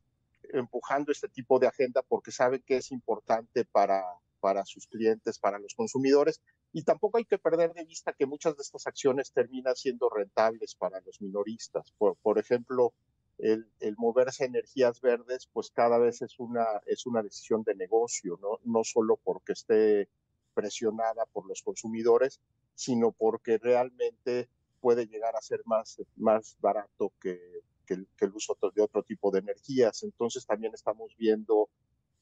empujando 0.52 1.12
este 1.12 1.28
tipo 1.28 1.58
de 1.58 1.66
agenda 1.66 2.02
porque 2.02 2.30
saben 2.30 2.62
que 2.66 2.76
es 2.76 2.92
importante 2.92 3.64
para, 3.64 4.02
para 4.40 4.64
sus 4.64 4.86
clientes, 4.86 5.38
para 5.38 5.58
los 5.58 5.74
consumidores. 5.74 6.40
Y 6.72 6.82
tampoco 6.82 7.18
hay 7.18 7.24
que 7.24 7.38
perder 7.38 7.72
de 7.72 7.84
vista 7.84 8.12
que 8.12 8.26
muchas 8.26 8.56
de 8.56 8.62
estas 8.62 8.86
acciones 8.86 9.32
terminan 9.32 9.76
siendo 9.76 10.10
rentables 10.10 10.74
para 10.74 11.00
los 11.00 11.20
minoristas. 11.20 11.92
Por, 11.98 12.16
por 12.16 12.38
ejemplo, 12.38 12.92
el, 13.38 13.66
el, 13.80 13.96
moverse 13.96 14.44
a 14.44 14.46
energías 14.46 15.00
verdes, 15.00 15.48
pues 15.52 15.70
cada 15.70 15.98
vez 15.98 16.22
es 16.22 16.38
una, 16.38 16.66
es 16.86 17.06
una 17.06 17.22
decisión 17.22 17.62
de 17.62 17.74
negocio, 17.74 18.38
¿no? 18.42 18.58
no 18.64 18.84
solo 18.84 19.18
porque 19.22 19.52
esté 19.52 20.08
presionada 20.54 21.26
por 21.32 21.46
los 21.46 21.62
consumidores, 21.62 22.40
sino 22.74 23.12
porque 23.12 23.58
realmente 23.58 24.48
puede 24.80 25.06
llegar 25.06 25.36
a 25.36 25.42
ser 25.42 25.62
más, 25.64 26.02
más 26.16 26.56
barato 26.60 27.12
que, 27.20 27.40
el, 27.88 28.06
uso 28.34 28.56
de 28.74 28.82
otro 28.82 29.02
tipo 29.02 29.30
de 29.30 29.40
energías. 29.40 30.02
Entonces 30.02 30.46
también 30.46 30.74
estamos 30.74 31.14
viendo 31.16 31.68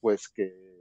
pues 0.01 0.29
que 0.29 0.73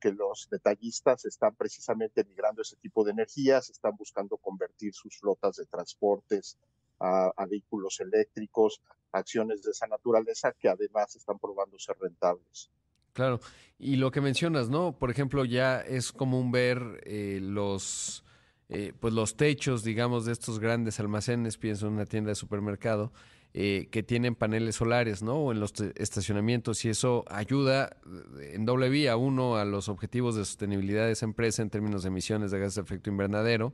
que, 0.00 0.12
los 0.12 0.48
detallistas 0.50 1.24
están 1.24 1.54
precisamente 1.54 2.24
migrando 2.24 2.62
ese 2.62 2.76
tipo 2.76 3.04
de 3.04 3.12
energías, 3.12 3.70
están 3.70 3.96
buscando 3.96 4.36
convertir 4.36 4.92
sus 4.94 5.18
flotas 5.18 5.56
de 5.56 5.66
transportes 5.66 6.58
a, 6.98 7.32
a, 7.36 7.46
vehículos 7.46 8.00
eléctricos, 8.00 8.82
acciones 9.12 9.62
de 9.62 9.70
esa 9.70 9.86
naturaleza 9.86 10.52
que 10.58 10.68
además 10.68 11.14
están 11.16 11.38
probando 11.38 11.78
ser 11.78 11.96
rentables. 12.00 12.70
Claro, 13.12 13.40
y 13.78 13.96
lo 13.96 14.10
que 14.10 14.20
mencionas, 14.20 14.68
¿no? 14.68 14.98
Por 14.98 15.10
ejemplo, 15.10 15.44
ya 15.44 15.80
es 15.80 16.12
común 16.12 16.52
ver 16.52 17.00
eh, 17.04 17.38
los, 17.40 18.24
eh, 18.70 18.92
pues 18.98 19.12
los 19.12 19.36
techos, 19.36 19.84
digamos, 19.84 20.24
de 20.24 20.32
estos 20.32 20.58
grandes 20.58 20.98
almacenes, 21.00 21.58
pienso 21.58 21.86
en 21.86 21.94
una 21.94 22.06
tienda 22.06 22.30
de 22.30 22.34
supermercado, 22.36 23.12
eh, 23.52 23.88
que 23.90 24.04
tienen 24.04 24.36
paneles 24.36 24.76
solares, 24.76 25.24
¿no? 25.24 25.34
O 25.34 25.50
en 25.50 25.58
los 25.58 25.72
estacionamientos 25.96 26.84
y 26.84 26.88
eso 26.88 27.24
ayuda 27.28 27.96
eh, 28.38 28.52
en 28.54 28.64
doble 28.64 28.88
vía, 28.88 29.16
uno, 29.16 29.56
a 29.56 29.64
los 29.64 29.88
objetivos 29.88 30.36
de 30.36 30.44
sostenibilidad 30.44 31.06
de 31.06 31.12
esa 31.12 31.26
empresa 31.26 31.60
en 31.60 31.68
términos 31.68 32.04
de 32.04 32.10
emisiones 32.10 32.52
de 32.52 32.60
gases 32.60 32.76
de 32.76 32.82
efecto 32.82 33.10
invernadero, 33.10 33.72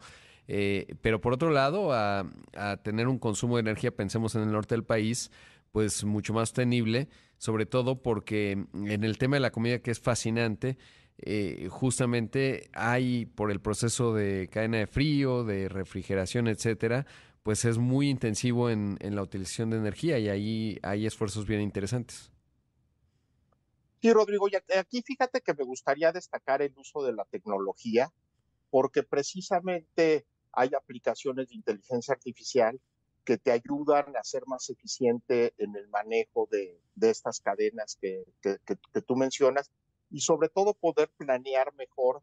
eh, 0.49 0.95
pero 1.03 1.21
por 1.21 1.35
otro 1.35 1.51
lado, 1.51 1.93
a, 1.93 2.25
a, 2.55 2.79
tener 2.79 3.07
un 3.07 3.19
consumo 3.19 3.57
de 3.57 3.61
energía, 3.61 3.91
pensemos 3.91 4.35
en 4.35 4.45
el 4.45 4.53
norte 4.53 4.75
del 4.75 4.85
país, 4.85 5.31
pues 5.73 6.05
mucho 6.05 6.33
más 6.33 6.49
sostenible, 6.49 7.11
sobre 7.37 7.67
todo 7.67 8.01
porque 8.01 8.53
en 8.73 9.05
el 9.05 9.19
tema 9.19 9.37
de 9.37 9.41
la 9.41 9.51
comida 9.51 9.81
que 9.81 9.91
es 9.91 10.01
fascinante, 10.01 10.79
eh, 11.19 11.69
justamente 11.71 12.69
hay 12.73 13.27
por 13.27 13.51
el 13.51 13.61
proceso 13.61 14.15
de 14.15 14.49
cadena 14.49 14.79
de 14.79 14.87
frío, 14.87 15.45
de 15.45 15.69
refrigeración, 15.69 16.49
etcétera, 16.49 17.07
pues 17.43 17.65
es 17.65 17.79
muy 17.79 18.11
intensivo 18.11 18.71
en, 18.71 18.97
en, 19.01 19.15
la 19.15 19.23
utilización 19.23 19.71
de 19.71 19.77
energía 19.77 20.19
y 20.19 20.29
ahí 20.29 20.79
hay 20.83 21.07
esfuerzos 21.07 21.47
bien 21.47 21.61
interesantes. 21.61 22.31
Sí, 24.01 24.13
Rodrigo, 24.13 24.49
y 24.49 24.57
aquí 24.77 25.03
fíjate 25.03 25.41
que 25.41 25.55
me 25.55 25.65
gustaría 25.65 26.13
destacar 26.13 26.61
el 26.61 26.73
uso 26.77 27.03
de 27.03 27.13
la 27.13 27.25
tecnología, 27.25 28.13
porque 28.71 29.03
precisamente 29.03 30.27
hay 30.53 30.71
aplicaciones 30.75 31.49
de 31.49 31.55
inteligencia 31.55 32.15
artificial 32.15 32.81
que 33.25 33.39
te 33.39 33.51
ayudan 33.51 34.17
a 34.17 34.23
ser 34.23 34.45
más 34.47 34.71
eficiente 34.71 35.53
en 35.59 35.75
el 35.77 35.89
manejo 35.89 36.49
de, 36.51 36.81
de 36.95 37.11
estas 37.11 37.41
cadenas 37.41 37.99
que, 38.01 38.25
que, 38.41 39.03
tú 39.03 39.17
mencionas 39.17 39.71
y 40.11 40.21
sobre 40.21 40.49
todo 40.49 40.75
poder 40.75 41.11
planear 41.17 41.75
mejor 41.75 42.23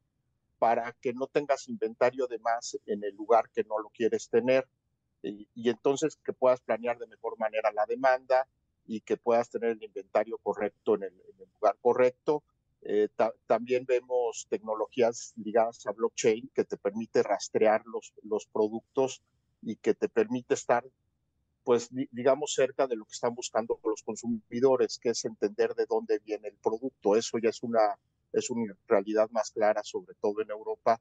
para 0.60 0.94
que 1.02 1.14
no 1.14 1.28
tengas 1.28 1.68
inventario 1.68 2.28
de 2.28 2.40
más 2.40 2.78
en 2.86 3.04
el 3.04 3.16
lugar 3.16 3.50
que 3.50 3.64
no 3.64 3.80
lo 3.80 3.90
quieres 3.90 4.30
tener 4.30 4.68
y, 5.24 5.70
entonces 5.70 6.18
que 6.18 6.34
puedas 6.34 6.62
planear 6.62 6.98
de 6.98 7.08
mejor 7.08 7.38
manera 7.40 7.72
la 7.72 7.86
demanda 7.86 8.48
y 8.86 9.02
que 9.02 9.18
puedas 9.18 9.50
tener 9.50 9.72
el 9.72 9.84
inventario 9.84 10.38
correcto 10.38 10.96
en 10.96 11.04
el, 11.04 11.14
lugar 11.54 11.78
correcto. 11.82 12.44
Eh, 12.82 13.08
ta 13.16 13.34
también 13.48 13.86
vemos 13.86 14.46
tecnologías 14.50 15.34
ligadas 15.38 15.88
a 15.88 15.92
blockchain 15.92 16.52
que 16.54 16.66
te 16.66 16.76
permite 16.76 17.24
rastrear 17.24 17.82
los, 17.86 18.14
los 18.24 18.46
productos 18.48 19.24
y 19.62 19.78
que 19.78 19.94
te 19.94 20.10
permite 20.10 20.56
estar, 20.56 20.84
pues, 21.64 21.90
digamos, 22.12 22.54
cerca 22.54 22.88
de 22.88 22.96
lo 22.96 23.06
que 23.06 23.14
están 23.14 23.34
buscando 23.34 23.80
los 23.84 24.04
consumidores, 24.04 25.00
que 25.00 25.10
es 25.10 25.26
entender 25.26 25.74
de 25.76 25.86
dónde 25.88 26.20
viene 26.20 26.50
el 26.50 26.58
producto. 26.58 27.16
Eso 27.16 27.38
ya 27.38 27.50
es 27.50 27.64
una, 27.64 27.98
es 28.34 28.50
una 28.50 28.76
realidad 28.88 29.30
más 29.32 29.52
clara, 29.52 29.82
sobre 29.84 30.16
todo 30.22 30.42
en 30.42 30.52
Europa, 30.52 31.00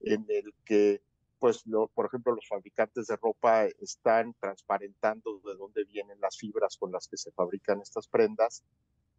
en 0.00 0.24
el 0.28 0.54
que 0.64 1.02
pues 1.40 1.62
por 1.92 2.06
ejemplo 2.06 2.34
los 2.34 2.48
fabricantes 2.48 3.06
de 3.06 3.16
ropa 3.16 3.66
están 3.66 4.34
transparentando 4.40 5.42
de 5.44 5.54
dónde 5.56 5.84
vienen 5.84 6.18
las 6.18 6.38
fibras 6.38 6.78
con 6.78 6.90
las 6.90 7.06
que 7.06 7.18
se 7.18 7.32
fabrican 7.32 7.82
estas 7.82 8.08
prendas 8.08 8.64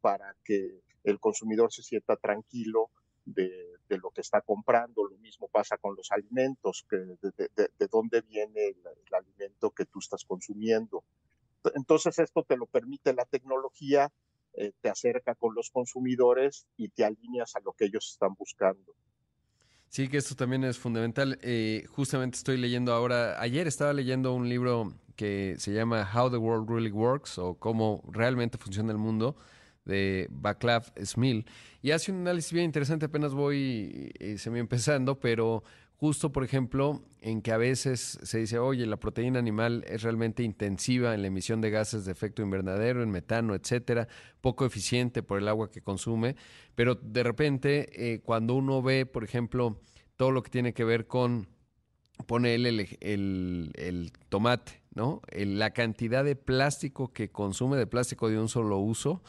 para 0.02 0.36
que 0.44 0.82
el 1.04 1.20
consumidor 1.20 1.72
se 1.72 1.84
sienta 1.84 2.16
tranquilo 2.16 2.90
de, 3.26 3.75
de 3.88 3.98
lo 3.98 4.12
que 4.12 4.22
está 4.22 4.42
comprando. 4.42 5.06
Lo 5.06 5.18
mismo 5.18 5.48
pasa 5.48 5.78
con 5.78 5.96
los 5.96 6.12
alimentos, 6.12 6.86
de, 6.90 7.18
de, 7.56 7.70
de 7.78 7.88
dónde 7.88 8.22
viene 8.22 8.68
el, 8.68 8.78
el, 8.78 9.14
alimento 9.14 9.72
que 9.72 9.86
tú 9.86 10.00
estás 10.00 10.26
consumiendo. 10.26 11.04
Entonces 11.76 12.20
esto 12.20 12.44
te 12.44 12.58
lo 12.58 12.66
permite 12.68 13.14
la 13.14 13.26
tecnología 13.26 14.12
eh, 14.58 14.72
te 14.80 14.90
acerca 14.90 15.36
con 15.36 15.54
los 15.54 15.70
consumidores 15.70 16.66
y 16.78 16.88
te 16.88 17.04
alineas 17.04 17.58
a 17.58 17.60
lo 17.60 17.74
que 17.74 17.86
ellos 17.86 18.12
están 18.14 18.36
buscando. 18.36 18.96
Sí, 19.90 20.08
que 20.08 20.18
esto 20.18 20.36
también 20.36 20.64
es 20.64 20.78
fundamental. 20.78 21.38
Eh, 21.42 21.86
justamente 21.90 22.38
estoy 22.38 22.58
leyendo 22.58 22.94
ahora, 22.94 23.42
ayer 23.42 23.68
estaba 23.68 23.92
leyendo 23.92 24.34
un 24.34 24.48
libro 24.48 24.94
que 25.18 25.56
se 25.58 25.74
llama 25.74 26.10
How 26.14 26.32
the 26.32 26.38
World 26.38 26.70
Really 26.70 26.92
Works 26.92 27.38
o 27.38 27.56
cómo 27.56 28.02
realmente 28.10 28.58
funciona 28.58 28.94
el 28.94 28.98
mundo 28.98 29.36
de 29.86 30.28
Baclav 30.32 30.92
Smil 31.04 31.46
y 31.82 31.92
hace 31.92 32.12
un 32.12 32.20
análisis 32.22 32.52
bien 32.52 32.66
interesante, 32.66 33.06
apenas 33.06 33.34
voy 33.34 34.12
eh, 34.20 34.38
se 34.38 34.50
me 34.50 34.60
empezando, 34.60 35.20
pero 35.20 35.64
justo 35.98 36.32
por 36.32 36.44
ejemplo 36.44 37.04
en 37.22 37.42
que 37.42 37.52
a 37.52 37.58
veces 37.58 38.20
se 38.22 38.40
dice, 38.40 38.60
oye, 38.60 38.86
la 38.86 38.98
proteína 38.98 39.40
animal 39.40 39.84
es 39.88 40.04
realmente 40.04 40.44
intensiva 40.44 41.14
en 41.14 41.22
la 41.22 41.28
emisión 41.28 41.62
de 41.62 41.70
gases 41.70 42.06
de 42.06 42.12
efecto 42.12 42.42
invernadero, 42.42 43.02
en 43.02 43.12
metano, 43.12 43.56
etcétera, 43.56 44.08
poco 44.42 44.66
eficiente 44.66 45.24
por 45.24 45.40
el 45.40 45.48
agua 45.48 45.72
que 45.72 45.82
consume, 45.82 46.36
pero 46.76 46.96
de 46.96 47.24
repente 47.24 48.14
eh, 48.14 48.20
cuando 48.20 48.56
uno 48.56 48.82
ve, 48.82 49.06
por 49.06 49.24
ejemplo, 49.24 49.82
todo 50.18 50.32
lo 50.32 50.44
que 50.44 50.52
tiene 50.52 50.74
que 50.74 50.84
ver 50.84 51.08
con 51.08 51.48
pone 52.28 52.56
el, 52.56 52.66
el, 52.66 53.72
el, 53.76 54.12
tomate, 54.30 54.82
¿no? 54.94 55.22
la 55.34 55.72
cantidad 55.72 56.24
de 56.24 56.36
plástico 56.36 57.12
que 57.12 57.30
consume, 57.30 57.78
de 57.78 57.88
plástico 57.88 58.30
de 58.30 58.40
un 58.40 58.48
solo 58.48 58.78
uso, 58.78 59.22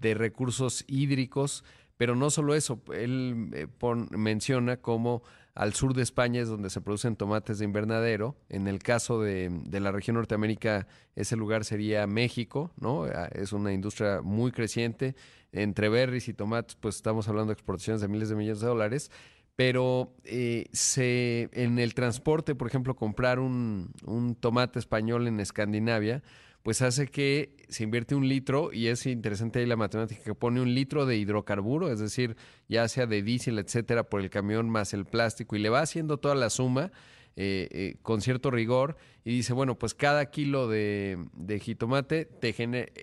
de 0.00 0.14
recursos 0.14 0.84
hídricos, 0.88 1.64
pero 1.96 2.16
no 2.16 2.30
solo 2.30 2.54
eso, 2.54 2.80
él 2.94 3.50
eh, 3.52 3.66
menciona 4.10 4.78
como 4.78 5.22
al 5.54 5.74
sur 5.74 5.94
de 5.94 6.02
España 6.02 6.40
es 6.40 6.48
donde 6.48 6.70
se 6.70 6.80
producen 6.80 7.16
tomates 7.16 7.58
de 7.58 7.64
invernadero. 7.64 8.36
En 8.48 8.68
el 8.68 8.78
caso 8.78 9.20
de, 9.20 9.50
de, 9.50 9.80
la 9.80 9.92
región 9.92 10.16
Norteamérica, 10.16 10.86
ese 11.16 11.36
lugar 11.36 11.64
sería 11.64 12.06
México, 12.06 12.70
¿no? 12.80 13.04
Ah, 13.04 13.28
es 13.32 13.52
una 13.52 13.72
industria 13.72 14.22
muy 14.22 14.52
creciente. 14.52 15.16
Entre 15.52 15.88
berries 15.88 16.28
y 16.28 16.34
tomates, 16.34 16.76
pues 16.76 16.96
estamos 16.96 17.28
hablando 17.28 17.48
de 17.48 17.54
exportaciones 17.54 18.00
de 18.00 18.08
miles 18.08 18.28
de 18.28 18.36
millones 18.36 18.60
de 18.60 18.68
dólares 18.68 19.10
pero 19.56 20.14
eh, 20.24 20.68
se, 20.72 21.50
en 21.52 21.78
el 21.78 21.92
transporte, 21.92 22.54
por 22.54 22.66
ejemplo, 22.66 22.96
comprar 22.96 23.38
un, 23.38 23.92
un, 24.06 24.34
tomate 24.34 24.78
español 24.78 25.28
en 25.28 25.38
Escandinavia, 25.38 26.22
pues 26.62 26.82
hace 26.82 27.08
que 27.08 27.56
se 27.68 27.84
invierte 27.84 28.14
un 28.14 28.28
litro, 28.28 28.72
y 28.72 28.88
es 28.88 29.06
interesante 29.06 29.60
ahí 29.60 29.66
la 29.66 29.76
matemática, 29.76 30.22
que 30.22 30.34
pone 30.34 30.60
un 30.60 30.74
litro 30.74 31.06
de 31.06 31.16
hidrocarburo, 31.16 31.90
es 31.90 32.00
decir, 32.00 32.36
ya 32.68 32.86
sea 32.88 33.06
de 33.06 33.22
diésel, 33.22 33.58
etcétera, 33.58 34.04
por 34.04 34.20
el 34.20 34.30
camión 34.30 34.68
más 34.68 34.92
el 34.92 35.04
plástico, 35.04 35.56
y 35.56 35.60
le 35.60 35.68
va 35.68 35.80
haciendo 35.80 36.18
toda 36.18 36.34
la 36.34 36.50
suma. 36.50 36.92
Eh, 37.36 37.68
eh, 37.70 37.96
con 38.02 38.20
cierto 38.20 38.50
rigor 38.50 38.96
y 39.24 39.30
dice, 39.30 39.52
bueno, 39.52 39.78
pues 39.78 39.94
cada 39.94 40.30
kilo 40.30 40.68
de, 40.68 41.16
de 41.32 41.60
jitomate 41.60 42.24
te 42.24 42.52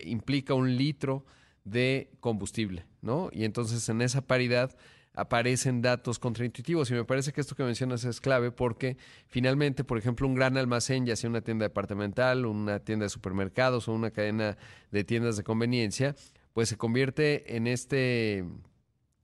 implica 0.04 0.54
un 0.54 0.76
litro 0.76 1.26
de 1.64 2.12
combustible, 2.20 2.86
¿no? 3.02 3.30
Y 3.32 3.46
entonces 3.46 3.88
en 3.88 4.02
esa 4.02 4.28
paridad 4.28 4.78
aparecen 5.18 5.82
datos 5.82 6.20
contraintuitivos. 6.20 6.92
Y 6.92 6.94
me 6.94 7.04
parece 7.04 7.34
que 7.34 7.42
esto 7.42 7.56
que 7.56 7.64
mencionas 7.64 8.06
es 8.06 8.22
clave 8.22 8.52
porque 8.52 8.98
finalmente, 9.26 9.84
por 9.84 9.98
ejemplo, 9.98 10.28
un 10.28 10.36
gran 10.36 10.58
almacén, 10.58 11.08
ya 11.08 11.16
sea 11.16 11.30
una 11.30 11.42
tienda 11.42 11.66
departamental, 11.66 12.46
una 12.46 12.80
tienda 12.80 13.06
de 13.06 13.10
supermercados 13.10 13.88
o 13.88 13.94
una 13.94 14.12
cadena 14.12 14.58
de 14.92 15.04
tiendas 15.04 15.36
de 15.36 15.44
conveniencia, 15.44 16.16
pues 16.54 16.70
se 16.70 16.78
convierte 16.78 17.56
en 17.56 17.66
este 17.66 18.46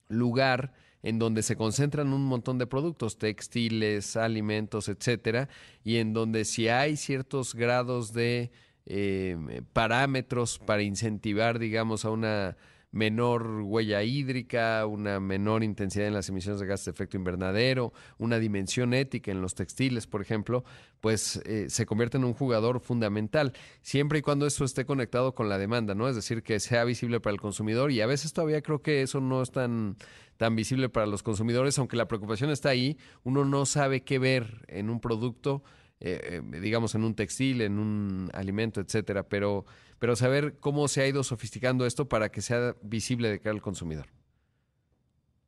lugar 0.10 0.74
en 1.04 1.20
donde 1.20 1.44
se 1.44 1.56
concentran 1.56 2.12
un 2.12 2.26
montón 2.26 2.58
de 2.58 2.66
productos, 2.66 3.20
textiles, 3.20 4.18
alimentos, 4.18 4.90
etcétera, 4.90 5.48
y 5.84 5.98
en 5.98 6.14
donde 6.14 6.46
si 6.46 6.70
hay 6.70 6.98
ciertos 6.98 7.54
grados 7.54 8.14
de 8.14 8.52
eh, 8.86 9.62
parámetros 9.74 10.58
para 10.60 10.82
incentivar, 10.82 11.60
digamos, 11.60 12.04
a 12.06 12.10
una 12.10 12.58
menor 12.94 13.64
huella 13.64 14.04
hídrica, 14.04 14.86
una 14.86 15.20
menor 15.20 15.64
intensidad 15.64 16.08
en 16.08 16.14
las 16.14 16.30
emisiones 16.30 16.62
de 16.62 16.68
gases 16.68 16.86
de 16.86 16.92
efecto 16.92 17.18
invernadero, 17.18 17.92
una 18.20 18.38
dimensión 18.38 18.94
ética 18.94 19.32
en 19.32 19.42
los 19.42 19.56
textiles, 19.56 20.06
por 20.06 20.22
ejemplo, 20.22 20.64
pues 21.02 21.42
eh, 21.46 21.66
se 21.70 21.88
convierte 21.88 22.18
en 22.18 22.24
un 22.24 22.34
jugador 22.34 22.80
fundamental, 22.80 23.52
siempre 23.82 24.20
y 24.20 24.22
cuando 24.22 24.46
eso 24.46 24.64
esté 24.64 24.86
conectado 24.86 25.34
con 25.34 25.50
la 25.50 25.58
demanda, 25.58 25.96
¿no? 25.96 26.08
Es 26.08 26.16
decir, 26.16 26.44
que 26.44 26.60
sea 26.60 26.84
visible 26.84 27.20
para 27.20 27.34
el 27.34 27.42
consumidor 27.42 27.92
y 27.92 28.00
a 28.00 28.06
veces 28.06 28.32
todavía 28.32 28.62
creo 28.62 28.84
que 28.84 29.02
eso 29.02 29.20
no 29.20 29.42
es 29.42 29.52
tan, 29.52 29.98
tan 30.38 30.56
visible 30.56 30.88
para 30.88 31.08
los 31.08 31.24
consumidores, 31.24 31.80
aunque 31.80 31.98
la 31.98 32.08
preocupación 32.08 32.52
está 32.52 32.70
ahí, 32.70 32.98
uno 33.24 33.44
no 33.44 33.66
sabe 33.66 34.04
qué 34.04 34.20
ver 34.20 34.66
en 34.68 34.92
un 34.92 35.00
producto 35.00 35.64
eh, 36.06 36.42
eh, 36.54 36.60
digamos, 36.60 36.96
en 36.96 37.06
un 37.06 37.16
textil, 37.16 37.62
en 37.62 37.80
un 37.80 38.30
alimento, 38.34 38.82
etcétera, 38.82 39.24
pero, 39.24 39.66
pero 40.00 40.18
saber 40.18 40.60
cómo 40.60 40.90
se 40.90 41.02
ha 41.02 41.08
ido 41.08 41.24
sofisticando 41.24 41.86
esto 41.86 42.10
para 42.10 42.30
que 42.30 42.42
sea 42.42 42.76
visible 42.82 43.30
de 43.30 43.40
cara 43.40 43.56
al 43.56 43.62
consumidor. 43.62 44.08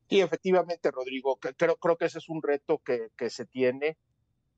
Sí, 0.10 0.22
efectivamente, 0.22 0.92
Rodrigo, 0.92 1.38
creo, 1.38 1.76
creo 1.76 1.98
que 1.98 2.06
ese 2.06 2.20
es 2.20 2.30
un 2.30 2.42
reto 2.42 2.78
que, 2.78 3.10
que 3.18 3.30
se 3.30 3.46
tiene, 3.46 3.98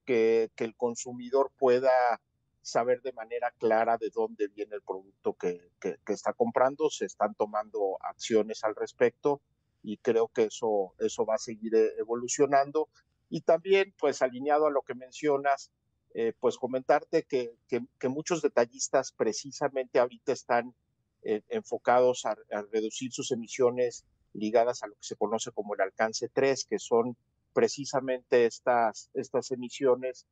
que, 0.06 0.52
que, 0.56 0.66
el 0.66 0.76
consumidor 0.76 1.52
pueda 1.58 2.22
saber 2.62 3.02
de 3.02 3.14
manera 3.14 3.52
clara 3.58 3.98
de 3.98 4.12
dónde 4.14 4.50
viene 4.50 4.76
el 4.76 4.82
producto 4.84 5.34
que, 5.34 5.72
que, 5.80 5.98
está 6.08 6.34
comprando, 6.34 6.92
se 6.92 7.06
están 7.06 7.34
tomando 7.34 7.98
acciones 8.02 8.64
al 8.64 8.76
respecto 8.76 9.42
y 9.82 9.98
creo 9.98 10.28
que 10.28 10.44
eso, 10.44 10.94
eso 11.00 11.26
va 11.26 11.36
a 11.36 11.40
seguir 11.40 11.74
eh, 11.76 11.94
evolucionando. 11.98 12.90
Y 13.30 13.42
también, 13.42 13.96
pues 13.98 14.22
alineado 14.22 14.68
a 14.68 14.72
lo 14.72 14.82
que 14.84 14.96
mencionas, 14.96 15.72
eh, 16.20 16.34
pues 16.40 16.58
comentarte 16.58 17.28
que, 17.30 17.54
que, 17.68 18.10
muchos 18.10 18.42
detallistas 18.42 19.12
precisamente 19.12 20.00
ahorita 20.00 20.32
están 20.34 20.74
eh, 21.22 21.44
enfocados 21.48 22.26
a, 22.26 22.36
reducir 22.72 23.14
sus 23.14 23.32
emisiones 23.32 24.04
ligadas 24.34 24.82
a 24.82 24.88
lo 24.88 24.96
que 24.96 25.04
se 25.04 25.16
conoce 25.16 25.52
como 25.52 25.76
el 25.76 25.82
alcance 25.82 26.28
3, 26.28 26.66
que 26.66 26.80
son 26.80 27.16
precisamente 27.54 28.48
estas, 28.48 29.12
estas 29.14 29.52
emisiones 29.52 30.26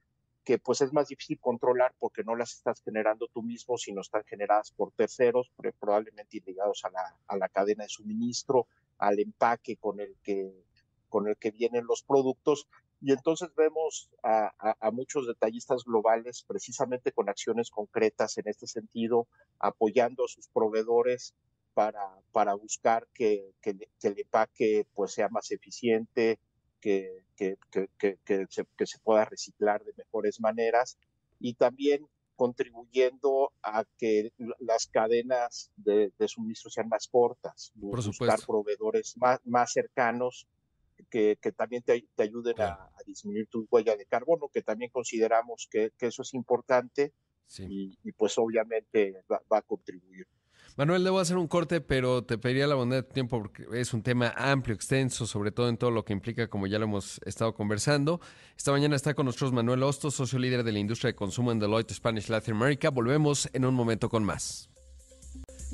que 0.44 0.58
pues 0.58 0.82
es 0.82 0.92
más 0.92 1.10
difícil 1.10 1.40
controlar 1.40 1.94
porque 2.00 2.24
no 2.24 2.36
las 2.36 2.54
estás 2.54 2.82
generando 2.82 3.28
tú 3.28 3.44
mismo, 3.44 3.78
sino 3.78 4.02
están 4.02 4.24
generadas 4.24 4.72
por 4.72 4.92
terceros, 4.92 5.52
probablemente 5.80 6.42
ligados 6.44 6.84
a 6.86 6.90
la, 6.90 7.16
a 7.28 7.38
la 7.38 7.48
cadena 7.48 7.84
de 7.84 7.90
suministro, 7.90 8.66
al 8.98 9.20
empaque 9.20 9.78
con 9.78 10.00
el 10.00 10.16
que 10.24 10.52
con 11.10 11.28
el 11.30 11.38
que 11.38 11.52
vienen 11.52 11.86
los 11.86 12.04
productos 12.04 12.68
y 13.06 13.12
entonces 13.12 13.50
vemos 13.56 14.10
a, 14.24 14.52
muchos 14.92 15.28
detallistas 15.28 15.84
globales 15.84 16.44
precisamente 16.48 17.12
con 17.12 17.30
acciones 17.30 17.70
concretas 17.70 18.36
en 18.40 18.48
este 18.48 18.66
sentido, 18.66 19.28
apoyando 19.60 20.26
a 20.26 20.28
sus 20.28 20.48
proveedores 20.48 21.36
para, 21.76 22.20
para 22.32 22.56
buscar 22.56 23.08
que, 23.14 23.54
que, 23.62 23.78
el 24.02 24.20
empaque 24.20 24.88
pues, 24.96 25.14
sea 25.14 25.30
más 25.30 25.52
eficiente, 25.52 26.40
que, 26.82 27.24
que, 27.36 27.60
se, 28.50 28.66
que 28.76 28.86
se 28.88 28.98
pueda 29.04 29.26
reciclar 29.26 29.84
de 29.84 29.94
mejores 29.96 30.40
maneras 30.40 30.98
y 31.40 31.54
también 31.54 32.08
contribuyendo 32.36 33.52
a 33.62 33.86
que 34.00 34.34
las 34.58 34.88
cadenas 34.88 35.70
de, 35.78 36.12
suministro 36.28 36.72
sean 36.72 36.90
más 36.90 37.08
cortas, 37.08 37.72
buscar 37.76 38.40
proveedores 38.48 39.16
más, 39.18 39.40
más 39.46 39.74
cercanos 39.74 40.48
que, 41.10 41.38
también 41.56 41.84
te, 41.84 42.06
ayuden 42.18 42.62
a, 42.62 42.90
disminuir 43.06 43.48
tu 43.48 43.68
huella 43.70 43.96
de 43.96 44.06
carbono, 44.06 44.50
que 44.50 44.62
también 44.62 44.92
consideramos 44.92 45.68
que, 45.70 45.92
eso 46.00 46.22
es 46.22 46.34
importante 46.34 47.14
y, 47.60 48.12
pues 48.14 48.38
obviamente 48.38 49.24
va, 49.32 49.58
a 49.58 49.62
contribuir. 49.62 50.28
Manuel, 50.78 51.06
debo 51.06 51.20
hacer 51.20 51.38
un 51.38 51.48
corte, 51.48 51.80
pero 51.80 52.26
te 52.26 52.38
pediría 52.38 52.68
la 52.68 52.76
bondad 52.76 52.98
de 52.98 53.04
tiempo 53.04 53.40
porque 53.40 53.66
es 53.74 53.94
un 53.94 54.04
tema 54.04 54.34
amplio, 54.36 54.76
extenso, 54.76 55.26
sobre 55.26 55.52
todo 55.52 55.70
en 55.70 55.78
todo 55.78 55.90
lo 55.90 56.04
que 56.04 56.12
implica, 56.12 56.50
como 56.50 56.68
ya 56.68 56.80
lo 56.80 56.86
hemos 56.86 57.22
estado 57.26 57.54
conversando. 57.54 58.20
Esta 58.58 58.72
mañana 58.72 58.96
está 58.96 59.14
con 59.14 59.26
nosotros 59.26 59.54
Manuel 59.54 59.84
Hostos, 59.84 60.16
socio 60.16 60.38
líder 60.38 60.64
de 60.64 60.74
la 60.74 60.80
industria 60.80 61.12
de 61.12 61.16
consumo 61.16 61.54
en 61.54 61.60
Deloitte 61.60 61.94
Spanish 61.94 62.28
Latin 62.28 62.56
America. 62.56 62.90
Volvemos 62.90 63.50
en 63.54 63.64
un 63.64 63.74
momento 63.74 64.10
con 64.10 64.26
más. 64.26 64.70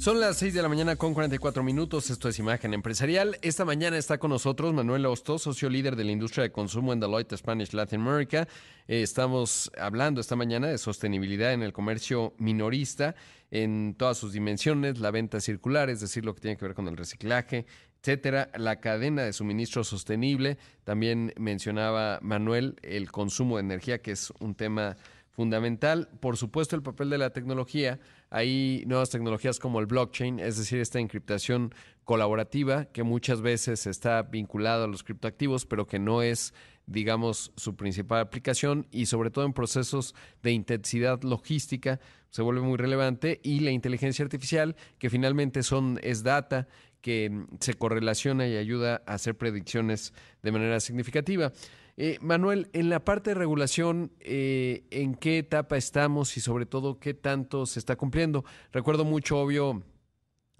Son 0.02 0.20
las 0.20 0.38
6 0.38 0.56
de 0.56 0.64
la 0.64 0.68
mañana 0.68 0.96
con 0.96 1.14
44 1.14 1.62
minutos. 1.62 2.10
Esto 2.10 2.28
es 2.28 2.40
Imagen 2.40 2.74
Empresarial. 2.74 3.38
Esta 3.44 3.66
mañana 3.66 4.00
está 4.00 4.18
con 4.18 4.32
nosotros 4.32 4.74
Manuel 4.74 5.06
Hostos, 5.06 5.44
socio 5.44 5.70
líder 5.70 5.96
de 5.96 6.04
la 6.04 6.12
industria 6.12 6.42
de 6.42 6.52
consumo 6.52 6.92
en 6.92 7.00
Deloitte 7.00 7.38
Spanish 7.38 7.72
Latin 7.72 8.02
America. 8.02 8.48
Eh, 8.88 9.04
estamos 9.04 9.72
hablando 9.78 10.20
esta 10.20 10.36
mañana 10.36 10.70
de 10.70 10.80
sostenibilidad 10.80 11.54
en 11.54 11.62
el 11.62 11.72
comercio 11.72 12.34
minorista 12.40 13.14
en 13.52 13.94
todas 13.96 14.18
sus 14.18 14.34
dimensiones, 14.34 14.98
la 14.98 15.12
venta 15.12 15.40
circular, 15.40 15.92
es 15.92 16.00
decir, 16.00 16.26
lo 16.26 16.34
que 16.34 16.42
tiene 16.42 16.58
que 16.58 16.66
ver 16.66 16.74
con 16.74 16.88
el 16.88 16.98
reciclaje, 16.98 17.68
etcétera, 18.00 18.50
la 18.58 18.80
cadena 18.80 19.22
de 19.22 19.34
suministro 19.34 19.84
sostenible. 19.84 20.58
También 20.84 21.32
mencionaba 21.38 22.18
Manuel 22.24 22.76
el 22.82 23.12
consumo 23.12 23.58
de 23.58 23.66
energía, 23.66 24.02
que 24.02 24.14
es 24.14 24.34
un 24.40 24.56
tema 24.56 24.98
fundamental. 25.30 26.10
Por 26.20 26.38
supuesto, 26.38 26.76
el 26.76 26.82
papel 26.82 27.12
de 27.12 27.20
la 27.20 27.30
tecnología. 27.30 28.00
Hay 28.32 28.84
nuevas 28.88 29.12
tecnologías 29.12 29.60
como 29.60 29.80
el 29.80 29.86
blockchain, 29.86 30.40
es 30.40 30.58
decir, 30.58 30.80
esta 30.80 31.00
encriptación 31.00 31.76
colaborativa 32.04 32.86
que 32.86 33.04
muchas 33.04 33.42
veces 33.42 33.86
está 33.86 34.24
vinculada 34.24 34.86
a 34.86 34.88
los 34.88 35.04
criptoactivos, 35.04 35.68
pero 35.68 35.86
que 35.86 36.00
no 36.00 36.24
es 36.24 36.54
digamos, 36.86 37.52
su 37.56 37.76
principal 37.76 38.20
aplicación 38.20 38.88
y 38.92 39.06
sobre 39.06 39.30
todo 39.30 39.46
en 39.46 39.54
procesos 39.54 40.16
de 40.44 40.52
intensidad 40.52 41.22
logística 41.24 42.00
se 42.30 42.42
vuelve 42.42 42.62
muy 42.62 42.78
relevante 42.78 43.40
y 43.44 43.60
la 43.60 43.72
inteligencia 43.72 44.24
artificial, 44.24 44.76
que 44.98 45.10
finalmente 45.10 45.64
son, 45.64 46.00
es 46.02 46.24
data 46.24 46.68
que 47.02 47.30
mm, 47.30 47.46
se 47.60 47.74
correlaciona 47.74 48.48
y 48.48 48.56
ayuda 48.56 49.02
a 49.06 49.14
hacer 49.14 49.36
predicciones 49.36 50.14
de 50.42 50.52
manera 50.52 50.80
significativa. 50.80 51.52
Eh, 51.98 52.18
Manuel, 52.22 52.70
en 52.74 52.90
la 52.90 53.04
parte 53.04 53.32
de 53.32 53.36
regulación, 53.36 54.12
eh, 54.20 54.86
¿en 54.92 55.16
qué 55.16 55.40
etapa 55.40 55.78
estamos 55.78 56.38
y 56.38 56.42
sobre 56.42 56.66
todo 56.66 57.00
qué 57.00 57.14
tanto 57.14 57.66
se 57.66 57.80
está 57.80 57.96
cumpliendo? 57.96 58.46
Recuerdo 58.72 59.06
mucho, 59.06 59.40
obvio, 59.40 59.84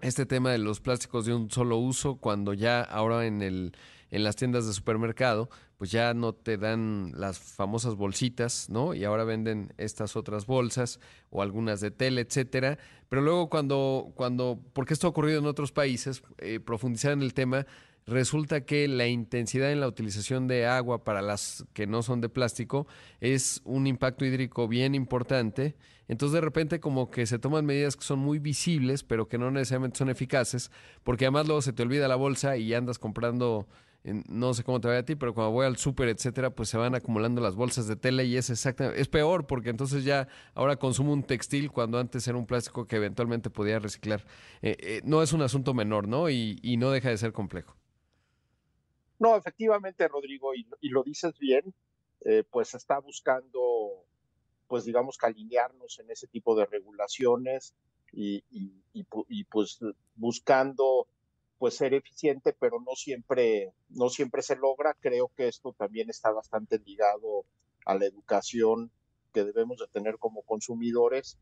este 0.00 0.26
tema 0.26 0.50
de 0.50 0.58
los 0.58 0.80
plásticos 0.80 1.26
de 1.26 1.34
un 1.34 1.50
solo 1.50 1.78
uso, 1.78 2.16
cuando 2.16 2.54
ya 2.54 2.82
ahora 2.82 3.26
en, 3.26 3.40
el, 3.40 3.72
en 4.10 4.24
las 4.24 4.36
tiendas 4.36 4.66
de 4.66 4.72
supermercado, 4.72 5.48
pues 5.78 5.90
ya 5.90 6.14
no 6.14 6.32
te 6.32 6.58
dan 6.58 7.12
las 7.14 7.38
famosas 7.38 7.96
bolsitas, 7.96 8.68
¿no? 8.68 8.94
Y 8.94 9.04
ahora 9.04 9.24
venden 9.24 9.72
estas 9.78 10.14
otras 10.14 10.46
bolsas 10.46 11.00
o 11.30 11.42
algunas 11.42 11.80
de 11.80 11.90
tela, 11.90 12.20
etcétera. 12.20 12.78
Pero 13.08 13.22
luego 13.22 13.48
cuando, 13.48 14.12
cuando 14.14 14.60
porque 14.74 14.94
esto 14.94 15.06
ha 15.06 15.10
ocurrido 15.10 15.40
en 15.40 15.46
otros 15.46 15.72
países, 15.72 16.22
eh, 16.38 16.60
profundizar 16.60 17.12
en 17.12 17.22
el 17.22 17.34
tema, 17.34 17.66
resulta 18.06 18.64
que 18.64 18.88
la 18.88 19.06
intensidad 19.06 19.70
en 19.70 19.80
la 19.80 19.88
utilización 19.88 20.48
de 20.48 20.66
agua 20.66 21.04
para 21.04 21.22
las 21.22 21.64
que 21.72 21.86
no 21.86 22.02
son 22.02 22.20
de 22.20 22.28
plástico 22.28 22.86
es 23.20 23.60
un 23.64 23.86
impacto 23.86 24.24
hídrico 24.24 24.68
bien 24.68 24.94
importante. 24.94 25.76
Entonces 26.08 26.34
de 26.34 26.40
repente 26.40 26.80
como 26.80 27.10
que 27.10 27.26
se 27.26 27.38
toman 27.38 27.64
medidas 27.64 27.96
que 27.96 28.04
son 28.04 28.18
muy 28.18 28.38
visibles, 28.38 29.04
pero 29.04 29.28
que 29.28 29.38
no 29.38 29.50
necesariamente 29.50 29.98
son 29.98 30.10
eficaces, 30.10 30.70
porque 31.04 31.26
además 31.26 31.46
luego 31.46 31.62
se 31.62 31.72
te 31.72 31.82
olvida 31.82 32.08
la 32.08 32.16
bolsa 32.16 32.56
y 32.56 32.74
andas 32.74 32.98
comprando, 32.98 33.68
no 34.04 34.52
sé 34.52 34.64
cómo 34.64 34.80
te 34.80 34.88
vaya 34.88 35.00
a 35.00 35.04
ti, 35.04 35.14
pero 35.14 35.32
cuando 35.32 35.52
voy 35.52 35.64
al 35.64 35.76
súper, 35.76 36.08
etcétera, 36.08 36.50
pues 36.50 36.68
se 36.68 36.76
van 36.76 36.96
acumulando 36.96 37.40
las 37.40 37.54
bolsas 37.54 37.86
de 37.86 37.96
tela 37.96 38.24
y 38.24 38.36
es 38.36 38.50
exactamente, 38.50 39.00
es 39.00 39.08
peor 39.08 39.46
porque 39.46 39.70
entonces 39.70 40.04
ya 40.04 40.28
ahora 40.54 40.76
consumo 40.76 41.12
un 41.12 41.22
textil 41.22 41.70
cuando 41.70 41.98
antes 41.98 42.26
era 42.26 42.36
un 42.36 42.46
plástico 42.46 42.84
que 42.86 42.96
eventualmente 42.96 43.48
podía 43.48 43.78
reciclar. 43.78 44.24
Eh, 44.60 44.76
eh, 44.80 45.00
no 45.04 45.22
es 45.22 45.32
un 45.32 45.42
asunto 45.42 45.72
menor, 45.72 46.08
¿no? 46.08 46.28
y 46.28 46.76
no 46.78 46.90
deja 46.90 47.08
de 47.10 47.16
ser 47.16 47.32
complejo. 47.32 47.76
No, 49.22 49.36
efectivamente, 49.36 50.08
Rodrigo, 50.08 50.52
y, 50.52 50.66
lo 50.88 51.04
dices 51.04 51.38
bien, 51.38 51.72
eh, 52.22 52.42
pues 52.50 52.74
está 52.74 52.98
buscando, 52.98 54.04
pues 54.66 54.84
digamos 54.84 55.16
que 55.16 55.26
alinearnos 55.26 56.00
en 56.00 56.10
ese 56.10 56.26
tipo 56.26 56.56
de 56.56 56.66
regulaciones 56.66 57.72
y, 58.12 58.42
pues 59.48 59.78
buscando 60.16 61.06
pues 61.56 61.76
ser 61.76 61.94
eficiente, 61.94 62.52
pero 62.52 62.80
no 62.80 62.96
siempre, 62.96 63.72
no 63.90 64.08
siempre 64.08 64.42
se 64.42 64.56
logra. 64.56 64.96
Creo 64.98 65.30
que 65.36 65.46
esto 65.46 65.72
también 65.72 66.10
está 66.10 66.32
bastante 66.32 66.80
ligado 66.80 67.44
a 67.86 67.94
la 67.94 68.06
educación 68.06 68.90
que 69.32 69.44
debemos 69.44 69.78
de 69.78 69.86
tener 69.86 70.18
como 70.18 70.42
consumidores 70.42 71.38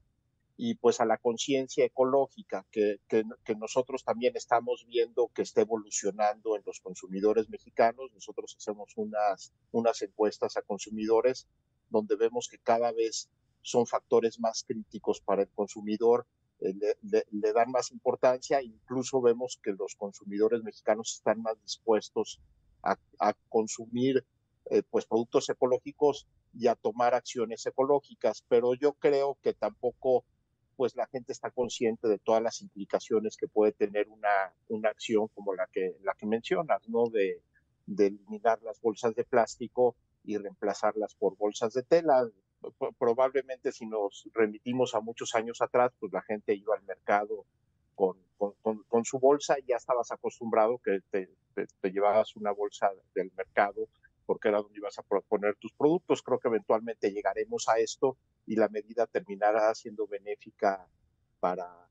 y 0.62 0.74
pues 0.74 1.00
a 1.00 1.06
la 1.06 1.16
conciencia 1.16 1.86
ecológica 1.86 2.66
que, 2.70 2.98
que, 3.08 3.54
nosotros 3.56 4.04
también 4.04 4.36
estamos 4.36 4.84
viendo 4.86 5.30
que 5.34 5.40
está 5.40 5.62
evolucionando 5.62 6.54
en 6.54 6.62
los 6.66 6.80
consumidores 6.80 7.48
mexicanos. 7.48 8.12
Nosotros 8.12 8.56
hacemos 8.58 8.92
unas, 8.96 9.54
unas 9.72 10.02
encuestas 10.02 10.58
a 10.58 10.62
consumidores 10.62 11.48
donde 11.88 12.14
vemos 12.14 12.46
que 12.46 12.58
cada 12.58 12.92
vez 12.92 13.30
son 13.62 13.86
factores 13.86 14.38
más 14.38 14.62
críticos 14.68 15.22
para 15.22 15.40
el 15.40 15.48
consumidor, 15.48 16.26
eh, 16.60 16.74
le, 17.00 17.52
dan 17.54 17.70
más 17.70 17.90
importancia, 17.90 18.60
incluso 18.60 19.22
vemos 19.22 19.58
que 19.62 19.72
los 19.72 19.94
consumidores 19.94 20.62
mexicanos 20.62 21.14
están 21.14 21.40
más 21.40 21.58
dispuestos 21.62 22.38
a, 22.82 22.98
a 23.18 23.32
consumir 23.48 24.26
eh, 24.66 24.82
pues 24.90 25.06
productos 25.06 25.48
ecológicos 25.48 26.26
y 26.52 26.66
a 26.66 26.74
tomar 26.74 27.14
acciones 27.14 27.64
ecológicas, 27.64 28.44
pero 28.46 28.74
yo 28.74 28.92
creo 28.92 29.38
que 29.42 29.54
tampoco 29.54 30.26
pues 30.80 30.96
la 30.96 31.06
gente 31.08 31.32
está 31.32 31.50
consciente 31.50 32.08
de 32.08 32.16
todas 32.16 32.42
las 32.42 32.62
implicaciones 32.62 33.36
que 33.36 33.46
puede 33.46 33.72
tener 33.72 34.08
una, 34.08 34.54
una 34.68 34.88
acción 34.88 35.28
como 35.34 35.52
la 35.52 35.66
que, 35.70 35.98
la 36.00 36.14
que 36.14 36.24
mencionas, 36.24 36.88
¿no? 36.88 37.04
De, 37.10 37.42
eliminar 37.98 38.62
las 38.62 38.80
bolsas 38.80 39.14
de 39.14 39.24
plástico 39.24 39.94
y 40.24 40.38
reemplazarlas 40.38 41.14
por 41.16 41.36
bolsas 41.36 41.74
de 41.74 41.82
tela. 41.82 42.26
Probablemente 42.98 43.72
si 43.72 43.84
nos 43.84 44.26
remitimos 44.32 44.94
a 44.94 45.02
muchos 45.02 45.34
años 45.34 45.60
atrás, 45.60 45.92
pues 46.00 46.14
la 46.14 46.22
gente 46.22 46.54
iba 46.54 46.74
al 46.74 46.82
mercado 46.84 47.44
con, 47.94 48.16
con, 48.38 48.54
con, 48.84 49.04
su 49.04 49.18
bolsa 49.18 49.58
y 49.58 49.66
ya 49.66 49.76
estabas 49.76 50.10
acostumbrado 50.12 50.78
que 50.78 51.00
te, 51.10 51.28
te, 51.54 51.90
llevabas 51.90 52.36
una 52.36 52.52
bolsa 52.52 52.90
del 53.14 53.30
mercado 53.36 53.86
porque 54.30 54.46
era 54.46 54.62
donde 54.62 54.78
ibas 54.78 54.96
a 54.96 55.02
poner 55.02 55.56
tus 55.56 55.72
productos. 55.72 56.22
Creo 56.22 56.38
que 56.38 56.46
eventualmente 56.46 57.10
llegaremos 57.10 57.68
a 57.68 57.80
esto 57.80 58.16
y 58.46 58.54
la 58.54 58.68
medida 58.68 59.08
terminará 59.08 59.74
siendo 59.74 60.06
benéfica 60.06 60.86
para, 61.40 61.88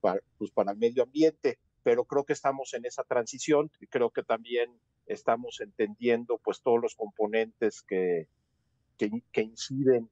para, 0.00 0.20
pues 0.38 0.52
para 0.52 0.70
el 0.70 0.78
medio 0.78 1.02
ambiente. 1.02 1.58
Pero 1.82 2.04
creo 2.04 2.22
que 2.22 2.34
estamos 2.34 2.72
en 2.74 2.84
esa 2.84 3.02
transición 3.02 3.68
y 3.80 3.88
creo 3.88 4.10
que 4.10 4.22
también 4.22 4.70
estamos 5.06 5.60
entendiendo 5.60 6.38
pues 6.38 6.62
todos 6.62 6.80
los 6.80 6.94
componentes 6.94 7.82
que, 7.82 8.28
que, 8.96 9.40
inciden 9.42 10.08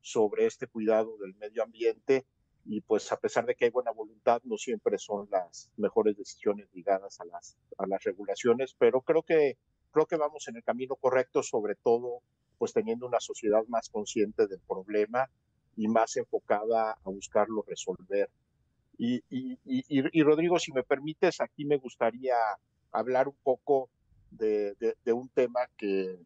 sobre 0.00 0.46
este 0.46 0.68
cuidado 0.68 1.18
del 1.18 1.34
medio 1.34 1.64
ambiente 1.64 2.26
y 2.64 2.80
pues 2.82 3.10
a 3.10 3.18
pesar 3.18 3.44
de 3.44 3.56
que 3.56 3.64
hay 3.64 3.72
buena 3.72 3.90
voluntad, 3.90 4.40
no 4.44 4.56
siempre 4.56 4.98
son 4.98 5.26
las 5.32 5.68
mejores 5.78 6.16
decisiones 6.16 6.68
ligadas 6.72 7.18
a 7.20 7.24
las, 7.24 7.58
a 7.76 7.88
las 7.88 8.04
regulaciones, 8.04 8.76
pero 8.78 9.00
creo 9.00 9.24
que, 9.24 9.58
creo 9.90 10.06
que 10.06 10.16
vamos 10.16 10.46
en 10.48 10.56
el 10.56 10.64
camino 10.64 10.96
correcto, 10.96 11.42
sobre 11.42 11.74
todo 11.76 12.22
pues 12.58 12.72
teniendo 12.72 13.06
una 13.06 13.20
sociedad 13.20 13.62
más 13.68 13.88
consciente 13.88 14.46
del 14.46 14.60
problema 14.60 15.30
y 15.76 15.86
más 15.88 16.16
enfocada 16.16 16.92
a 16.92 17.10
buscarlo 17.10 17.64
resolver. 17.66 18.28
Y, 18.98 19.22
y, 19.30 20.22
Rodrigo, 20.22 20.58
si 20.58 20.72
me 20.72 20.82
permites, 20.82 21.40
aquí 21.40 21.64
me 21.64 21.76
gustaría 21.76 22.34
hablar 22.90 23.28
un 23.28 23.36
poco 23.44 23.90
de, 24.32 24.74
un 25.06 25.28
tema 25.28 25.60
que, 25.76 26.18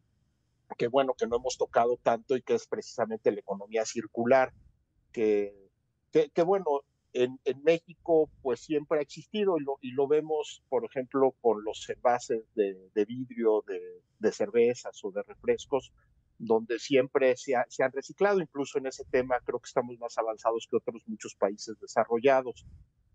que, 0.75 0.87
bueno, 0.87 1.13
que 1.13 1.27
no 1.27 1.35
hemos 1.35 1.55
tocado 1.57 1.97
tanto 1.97 2.35
y 2.35 2.41
que 2.41 2.55
es 2.55 2.65
precisamente 2.65 3.31
la 3.31 3.41
economía 3.41 3.85
circular, 3.85 4.53
que, 5.11 5.53
que, 6.11 6.41
bueno, 6.41 6.65
en, 7.13 7.39
en, 7.45 7.63
México 7.63 8.29
pues 8.41 8.59
siempre 8.59 8.99
ha 8.99 9.01
existido 9.01 9.57
y 9.57 9.63
lo, 9.63 9.77
y 9.81 9.91
lo 9.91 10.07
vemos, 10.07 10.63
por 10.69 10.83
ejemplo, 10.83 11.35
con 11.41 11.63
los 11.63 11.87
envases 11.89 12.43
de, 12.55 12.89
de 12.93 13.05
vidrio 13.05 13.63
de, 13.67 13.79
de, 14.19 14.31
cervezas 14.31 14.99
o 15.03 15.11
de 15.11 15.21
refrescos, 15.23 15.91
donde 16.37 16.79
siempre 16.79 17.35
se, 17.37 17.55
han 17.55 17.91
reciclado, 17.91 18.41
incluso 18.41 18.77
en 18.77 18.87
ese 18.87 19.05
tema 19.05 19.39
creo 19.45 19.59
que 19.59 19.67
estamos 19.67 19.97
más 19.99 20.17
avanzados 20.17 20.67
que 20.69 20.77
otros 20.77 21.03
muchos 21.07 21.35
países 21.35 21.79
desarrollados. 21.79 22.65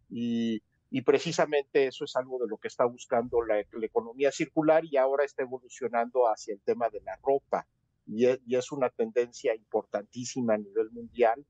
Y, 0.09 0.63
precisamente 1.05 1.87
eso 1.87 2.05
es 2.05 2.17
algo 2.17 2.39
de 2.39 2.49
lo 2.49 2.57
que 2.57 2.69
está 2.69 2.85
buscando 2.85 3.43
la, 3.43 3.61
economía 3.61 4.33
circular 4.33 4.85
y 4.85 4.97
ahora 4.97 5.25
está 5.25 5.43
evolucionando 5.43 6.25
hacia 6.29 6.55
el 6.55 6.61
tema 6.61 6.89
de 6.89 7.01
la 7.01 7.17
ropa. 7.23 7.67
Y 8.07 8.25
es, 8.25 8.73
una 8.73 8.89
tendencia 8.89 9.55
importantísima 9.55 10.55
a 10.55 10.59
nivel 10.59 10.91
mundial 10.91 11.45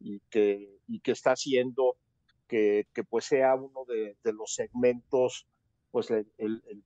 y 0.00 0.20
que, 0.30 0.78
y 0.86 1.00
que 1.00 1.12
está 1.12 1.32
haciendo 1.32 1.96
que, 2.46 2.86
que 2.94 3.04
pues 3.04 3.26
sea 3.26 3.54
uno 3.54 3.84
de, 3.86 4.16
de 4.22 4.32
los 4.32 4.54
segmentos 4.54 5.46
pues 5.90 6.08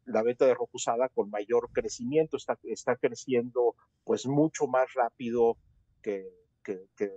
la 0.05 0.23
venta 0.23 0.47
de 0.47 0.55
ropa 0.55 0.71
usada 0.75 1.09
con 1.09 1.31
mayor 1.31 1.71
crecimiento, 1.73 2.37
está, 2.37 2.59
está 2.63 2.97
creciendo 2.97 3.75
pues 4.05 4.27
mucho 4.27 4.67
más 4.67 4.93
rápido 4.95 5.57
que, 6.03 6.29
que, 6.63 6.87
que, 6.97 7.11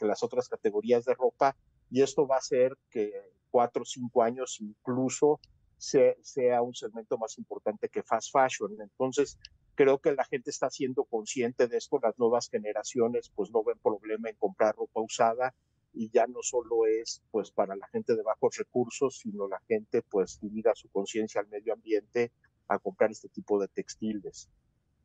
las 0.00 0.22
otras 0.22 0.48
categorías 0.48 1.04
de 1.04 1.14
ropa 1.14 1.56
y 1.90 2.02
esto 2.02 2.26
va 2.26 2.36
a 2.36 2.38
hacer 2.38 2.76
que 2.90 3.12
cuatro 3.50 3.82
o 3.82 3.86
cinco 3.86 4.22
años 4.22 4.58
incluso 4.60 5.40
sea, 5.78 6.14
sea 6.22 6.62
un 6.62 6.74
segmento 6.74 7.18
más 7.18 7.36
importante 7.38 7.88
que 7.88 8.02
fast 8.02 8.30
fashion. 8.32 8.76
Entonces, 8.80 9.38
creo 9.74 9.98
que 9.98 10.12
la 10.12 10.24
gente 10.24 10.50
está 10.50 10.70
siendo 10.70 11.04
consciente 11.04 11.68
de 11.68 11.76
esto, 11.76 11.98
las 12.02 12.18
nuevas 12.18 12.48
generaciones 12.48 13.30
pues 13.34 13.50
no 13.50 13.62
ven 13.64 13.78
problema 13.82 14.28
en 14.28 14.36
comprar 14.36 14.74
ropa 14.76 15.00
usada 15.00 15.54
y 15.92 16.10
ya 16.10 16.26
no 16.26 16.40
solo 16.42 16.86
es 16.86 17.22
pues 17.30 17.50
para 17.50 17.76
la 17.76 17.86
gente 17.88 18.16
de 18.16 18.22
bajos 18.22 18.56
recursos, 18.56 19.18
sino 19.18 19.48
la 19.48 19.60
gente 19.68 20.02
pues 20.02 20.38
unida 20.42 20.72
su 20.74 20.88
conciencia 20.88 21.40
al 21.40 21.48
medio 21.48 21.72
ambiente 21.72 22.32
a 22.68 22.78
comprar 22.78 23.10
este 23.10 23.28
tipo 23.28 23.60
de 23.60 23.68
textiles. 23.68 24.48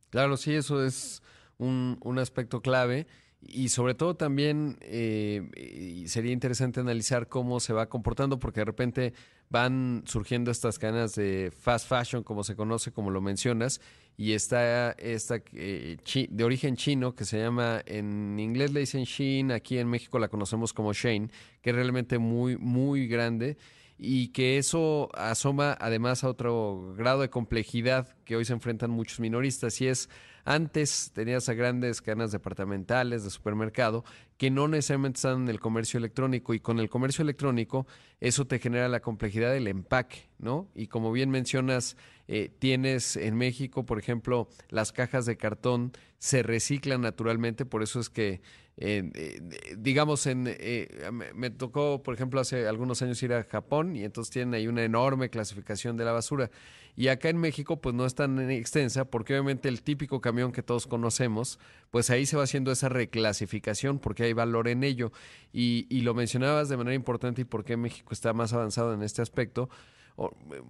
Claro, 0.10 0.38
sí, 0.38 0.56
eso 0.56 0.84
es 0.84 1.22
un, 1.58 1.98
un 2.02 2.20
aspecto 2.20 2.62
clave 2.62 3.08
y 3.42 3.70
sobre 3.70 3.94
todo 3.94 4.16
también 4.16 4.78
eh, 4.82 6.04
sería 6.08 6.32
interesante 6.32 6.80
analizar 6.80 7.28
cómo 7.28 7.60
se 7.60 7.74
va 7.74 7.88
comportando 7.88 8.38
porque 8.38 8.62
de 8.62 8.66
repente 8.66 9.14
van 9.50 10.04
surgiendo 10.06 10.52
estas 10.52 10.78
cadenas 10.78 11.16
de 11.16 11.52
fast 11.58 11.88
fashion, 11.88 12.24
como 12.24 12.44
se 12.44 12.56
conoce, 12.56 12.92
como 12.92 13.12
lo 13.12 13.22
mencionas, 13.22 13.82
y 14.18 14.34
está 14.34 14.92
esta 14.92 15.42
eh, 15.54 15.98
de 16.30 16.44
origen 16.44 16.76
chino 16.76 17.16
que 17.16 17.26
se 17.26 17.40
llama, 17.40 17.82
en 17.86 18.38
inglés 18.40 18.72
le 18.74 18.82
dicen 18.82 19.06
Shein, 19.06 19.52
aquí 19.52 19.78
en 19.78 19.88
México 19.88 20.20
la 20.20 20.28
conocemos 20.28 20.74
como 20.74 20.94
Shane, 20.94 21.30
que 21.62 21.70
es 21.70 21.76
realmente 21.76 22.20
muy, 22.20 22.58
muy 22.58 23.08
grande 23.08 23.58
y 23.98 24.30
que 24.30 24.58
eso 24.58 25.10
asoma 25.14 25.78
además 25.80 26.24
a 26.24 26.30
otro 26.30 26.94
grado 26.98 27.22
de 27.22 27.30
complejidad 27.30 28.16
que 28.24 28.36
hoy 28.36 28.46
se 28.46 28.54
enfrentan 28.54 28.92
muchos 28.92 29.20
minoristas 29.20 29.80
y 29.82 29.88
es 29.88 30.10
Antes 30.46 31.12
tenías 31.14 31.50
a 31.50 31.54
grandes 31.54 32.02
cadenas 32.02 32.32
departamentales 32.32 33.24
de 33.24 33.30
supermercado 33.30 34.04
que 34.38 34.50
no 34.50 34.68
necesariamente 34.68 35.18
están 35.18 35.44
en 35.44 35.50
el 35.50 35.60
comercio 35.60 35.98
electrónico 35.98 36.54
y 36.54 36.60
con 36.60 36.80
el 36.80 36.90
comercio 36.90 37.24
electrónico 37.24 37.88
eso 38.20 38.46
te 38.46 38.60
genera 38.60 38.88
la 38.88 39.02
complejidad 39.02 39.52
del 39.52 39.68
empaque, 39.68 40.30
¿no? 40.38 40.68
Y 40.76 40.88
como 40.88 41.12
bien 41.12 41.30
mencionas, 41.30 41.98
eh, 42.32 42.52
tienes 42.60 43.16
en 43.16 43.36
México, 43.36 43.88
por 43.88 43.98
ejemplo, 43.98 44.48
las 44.70 44.92
cajas 44.92 45.26
de 45.26 45.36
cartón 45.36 45.94
se 46.20 46.44
reciclan 46.44 47.02
naturalmente, 47.02 47.66
por 47.66 47.82
eso 47.82 48.00
es 48.00 48.12
que 48.12 48.42
eh, 48.78 49.42
digamos, 49.78 50.28
en, 50.28 50.46
eh, 50.48 51.10
me, 51.34 51.50
tocó, 51.50 52.04
por 52.04 52.14
ejemplo, 52.14 52.40
hace 52.40 52.68
algunos 52.68 53.02
años 53.02 53.22
ir 53.24 53.34
a 53.34 53.44
Japón 53.44 53.96
y 53.96 54.06
entonces 54.06 54.32
tienen 54.32 54.54
ahí 54.54 54.68
una 54.68 54.84
enorme 54.84 55.32
clasificación 55.32 55.98
de 55.98 56.06
la 56.06 56.12
basura. 56.12 56.52
Y 56.96 57.08
acá 57.08 57.30
en 57.30 57.38
México, 57.38 57.82
pues 57.82 57.96
no 57.96 58.06
es 58.06 58.14
tan 58.14 58.40
extensa, 58.52 59.06
porque 59.06 59.34
obviamente 59.34 59.68
el 59.68 59.82
típico 59.82 60.22
camión 60.22 60.52
que 60.52 60.62
todos 60.62 60.86
conocemos, 60.86 61.58
pues 61.90 62.12
ahí 62.12 62.28
se 62.28 62.38
va 62.38 62.44
haciendo 62.44 62.72
esa 62.72 62.90
reclasificación 62.90 63.98
porque 63.98 64.24
hay 64.24 64.34
valor 64.34 64.68
en 64.68 64.84
ello. 64.84 65.12
Y, 65.52 65.88
y 65.90 66.02
lo 66.02 66.14
mencionabas 66.14 66.70
de 66.70 66.78
manera 66.78 66.94
importante 66.94 67.42
y 67.42 67.46
por 67.46 67.66
qué 67.66 67.76
México 67.76 68.14
está 68.14 68.34
más 68.34 68.54
avanzado 68.54 68.94
en 68.94 69.02
este 69.02 69.24
aspecto 69.24 69.70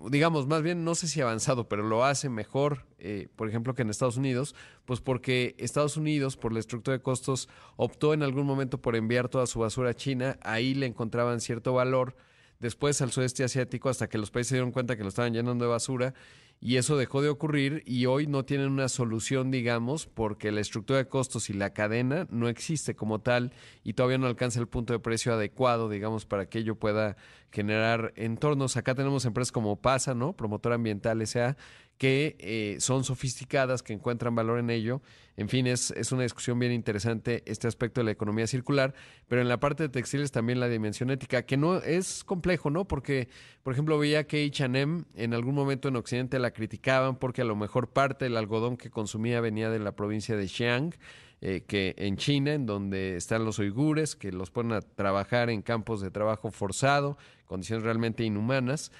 digamos, 0.10 0.48
más 0.48 0.62
bien, 0.62 0.84
no 0.84 0.96
sé 0.96 1.08
si 1.08 1.22
avanzado, 1.22 1.68
pero 1.68 1.84
lo 1.84 2.06
hace 2.06 2.30
mejor, 2.30 2.86
eh, 3.00 3.28
por 3.36 3.50
ejemplo, 3.50 3.74
que 3.74 3.82
en 3.82 3.90
Estados 3.90 4.18
Unidos, 4.18 4.56
pues 4.86 5.02
porque 5.02 5.56
Estados 5.58 5.98
Unidos, 5.98 6.38
por 6.38 6.54
la 6.54 6.60
estructura 6.60 6.98
de 6.98 7.04
costos, 7.04 7.50
optó 7.76 8.14
en 8.14 8.24
algún 8.24 8.46
momento 8.46 8.80
por 8.80 8.96
enviar 8.96 9.30
toda 9.30 9.48
su 9.48 9.60
basura 9.60 9.92
a 9.92 9.94
China, 9.96 10.38
ahí 10.42 10.74
le 10.74 10.86
encontraban 10.86 11.42
cierto 11.42 11.74
valor, 11.74 12.16
después 12.60 13.02
al 13.02 13.12
sudeste 13.12 13.44
asiático, 13.44 13.90
hasta 13.90 14.08
que 14.08 14.18
los 14.18 14.32
países 14.32 14.50
se 14.50 14.56
dieron 14.56 14.72
cuenta 14.72 14.98
que 14.98 15.04
lo 15.04 15.10
estaban 15.10 15.34
llenando 15.34 15.66
de 15.66 15.72
basura, 15.72 16.14
y 16.62 16.76
eso 16.76 16.98
dejó 16.98 17.22
de 17.22 17.30
ocurrir 17.30 17.84
y 17.86 18.06
hoy 18.06 18.28
no 18.28 18.44
tienen 18.44 18.70
una 18.70 18.90
solución, 18.90 19.50
digamos, 19.50 20.08
porque 20.08 20.52
la 20.52 20.60
estructura 20.60 21.00
de 21.00 21.08
costos 21.08 21.50
y 21.50 21.54
la 21.54 21.72
cadena 21.72 22.28
no 22.30 22.50
existe 22.50 22.96
como 22.96 23.20
tal 23.20 23.54
y 23.84 23.94
todavía 23.94 24.18
no 24.18 24.28
alcanza 24.28 24.60
el 24.60 24.68
punto 24.68 24.92
de 24.92 25.00
precio 25.00 25.34
adecuado, 25.34 25.88
digamos, 25.88 26.26
para 26.26 26.48
que 26.48 26.60
ello 26.60 26.76
pueda 26.76 27.16
generar 27.52 28.12
entornos. 28.18 28.76
Acá 28.76 28.94
tenemos 28.94 29.24
empresas 29.24 29.54
como 29.54 29.78
PASA, 29.78 30.14
¿no? 30.14 30.34
Promotora 30.34 30.76
Ambiental 30.76 31.22
S.A., 31.22 31.56
que 32.00 32.38
eh, 32.40 32.78
son 32.80 33.04
sofisticadas, 33.04 33.84
que 33.84 33.92
encuentran 33.92 34.34
valor 34.34 34.58
en 34.58 34.70
ello. 34.70 35.02
En 35.36 35.50
fin, 35.50 35.68
es, 35.68 35.92
es, 35.92 36.14
una 36.14 36.24
discusión 36.24 36.58
bien 36.58 36.72
interesante 36.72 37.44
este 37.46 37.68
aspecto 37.68 38.00
de 38.00 38.06
la 38.06 38.12
economía 38.12 38.48
circular, 38.48 38.94
pero 39.28 39.42
en 39.42 39.50
la 39.50 39.60
parte 39.60 39.84
de 39.84 39.90
textiles 39.90 40.32
también 40.32 40.62
la 40.62 40.70
dimensión 40.70 41.12
ética, 41.12 41.46
que 41.46 41.58
no 41.58 41.78
es 41.78 42.24
complejo, 42.24 42.70
¿no? 42.70 42.88
Porque, 42.88 43.28
por 43.64 43.74
ejemplo, 43.74 44.00
veía 44.00 44.26
que 44.28 44.46
H&M 44.46 45.04
en 45.14 45.34
algún 45.34 45.56
momento 45.56 45.90
en 45.90 45.98
Occidente 45.98 46.40
la 46.40 46.52
criticaban 46.52 47.18
porque 47.18 47.42
a 47.42 47.46
lo 47.46 47.58
mejor 47.58 47.90
parte 47.90 48.26
del 48.26 48.38
algodón 48.38 48.78
que 48.78 48.90
consumía 48.90 49.42
venía 49.42 49.70
de 49.70 49.80
la 49.80 49.92
provincia 49.92 50.38
de 50.38 50.48
Xi'an, 50.48 50.94
eh, 51.42 51.64
que 51.68 51.96
en 51.98 52.16
China, 52.16 52.54
en 52.54 52.66
donde 52.66 53.18
están 53.18 53.44
los 53.44 53.60
uigures, 53.60 54.16
que 54.16 54.32
los 54.32 54.52
ponen 54.52 54.72
a 54.72 54.82
trabajar 54.82 55.50
en 55.50 55.62
campos 55.62 56.00
de 56.00 56.12
trabajo 56.12 56.50
forzado, 56.50 57.18
condiciones 57.46 57.84
realmente 57.84 58.24
inhumanas. 58.24 58.94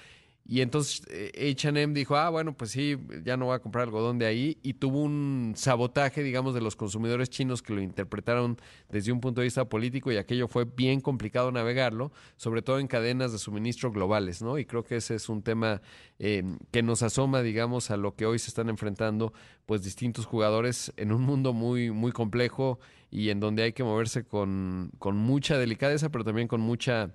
Y 0.50 0.62
entonces 0.62 1.02
HM 1.06 1.94
dijo, 1.94 2.16
ah, 2.16 2.28
bueno, 2.28 2.56
pues 2.56 2.72
sí, 2.72 2.98
ya 3.22 3.36
no 3.36 3.44
voy 3.44 3.54
a 3.54 3.60
comprar 3.60 3.84
algodón 3.84 4.18
de 4.18 4.26
ahí. 4.26 4.58
Y 4.64 4.74
tuvo 4.74 5.00
un 5.00 5.52
sabotaje, 5.54 6.24
digamos, 6.24 6.54
de 6.54 6.60
los 6.60 6.74
consumidores 6.74 7.30
chinos 7.30 7.62
que 7.62 7.72
lo 7.72 7.80
interpretaron 7.80 8.58
desde 8.88 9.12
un 9.12 9.20
punto 9.20 9.42
de 9.42 9.44
vista 9.44 9.68
político 9.68 10.10
y 10.10 10.16
aquello 10.16 10.48
fue 10.48 10.64
bien 10.64 11.00
complicado 11.00 11.52
navegarlo, 11.52 12.10
sobre 12.36 12.62
todo 12.62 12.80
en 12.80 12.88
cadenas 12.88 13.30
de 13.30 13.38
suministro 13.38 13.92
globales, 13.92 14.42
¿no? 14.42 14.58
Y 14.58 14.64
creo 14.64 14.82
que 14.82 14.96
ese 14.96 15.14
es 15.14 15.28
un 15.28 15.42
tema 15.42 15.82
eh, 16.18 16.42
que 16.72 16.82
nos 16.82 17.04
asoma, 17.04 17.42
digamos, 17.42 17.92
a 17.92 17.96
lo 17.96 18.16
que 18.16 18.26
hoy 18.26 18.40
se 18.40 18.48
están 18.48 18.68
enfrentando, 18.70 19.32
pues, 19.66 19.84
distintos 19.84 20.26
jugadores 20.26 20.92
en 20.96 21.12
un 21.12 21.22
mundo 21.22 21.52
muy, 21.52 21.92
muy 21.92 22.10
complejo 22.10 22.80
y 23.08 23.28
en 23.28 23.38
donde 23.38 23.62
hay 23.62 23.72
que 23.72 23.84
moverse 23.84 24.24
con, 24.24 24.90
con 24.98 25.16
mucha 25.16 25.58
delicadeza, 25.58 26.08
pero 26.08 26.24
también 26.24 26.48
con 26.48 26.60
mucha 26.60 27.14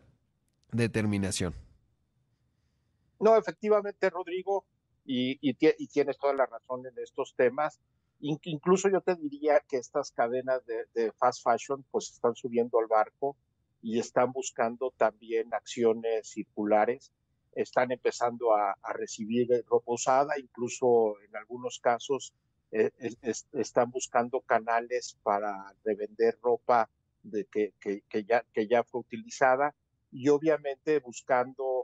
determinación. 0.72 1.64
No, 3.20 3.38
efectivamente, 3.38 4.09
Rodrigo, 4.09 4.66
y, 5.05 5.53
tienes 5.88 6.18
toda 6.18 6.34
la 6.34 6.45
razón 6.45 6.86
en 6.86 6.97
estos 7.01 7.36
temas. 7.36 7.80
incluso 8.20 8.89
yo 8.89 9.01
te 9.01 9.16
diría 9.16 9.61
que 9.68 9.78
estas 9.78 10.11
cadenas 10.11 10.61
de, 10.66 11.11
fast 11.13 11.43
fashion 11.43 11.86
pues 11.91 12.11
están 12.11 12.36
subiendo 12.36 12.80
al 12.80 12.88
barco 12.88 13.36
y 13.82 13.99
están 13.99 14.32
buscando 14.32 14.91
también 14.97 15.53
acciones 15.53 16.30
circulares, 16.30 17.11
están 17.53 17.91
empezando 17.91 18.55
a, 18.55 18.76
recibir 18.93 19.47
ropa 19.68 19.93
usada, 19.93 20.39
incluso 20.39 21.20
en 21.22 21.36
algunos 21.36 21.80
casos 21.80 22.34
eh, 22.72 22.91
están 23.53 23.91
buscando 23.91 24.41
canales 24.41 25.18
para 25.24 25.74
revender 25.84 26.38
ropa 26.41 26.89
de 27.22 27.45
que 27.45 28.68
ya 28.68 28.84
fue 28.84 29.01
utilizada 29.01 29.74
y 30.11 30.30
obviamente 30.30 30.99
buscando 30.99 31.74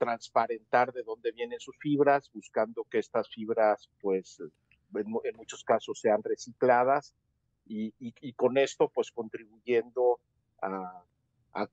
transparentar 0.00 0.94
de 0.94 1.02
dónde 1.02 1.30
vienen 1.30 1.60
sus 1.60 1.76
fibras, 1.76 2.30
buscando 2.32 2.84
que 2.84 2.98
estas 2.98 3.28
fibras, 3.28 3.90
pues, 4.00 4.42
en, 4.94 5.36
muchos 5.36 5.62
casos 5.62 6.00
sean 6.00 6.22
recicladas 6.22 7.14
y, 7.66 7.92
con 8.32 8.56
esto, 8.56 8.88
pues, 8.88 9.12
contribuyendo 9.12 10.18
a, 10.62 11.04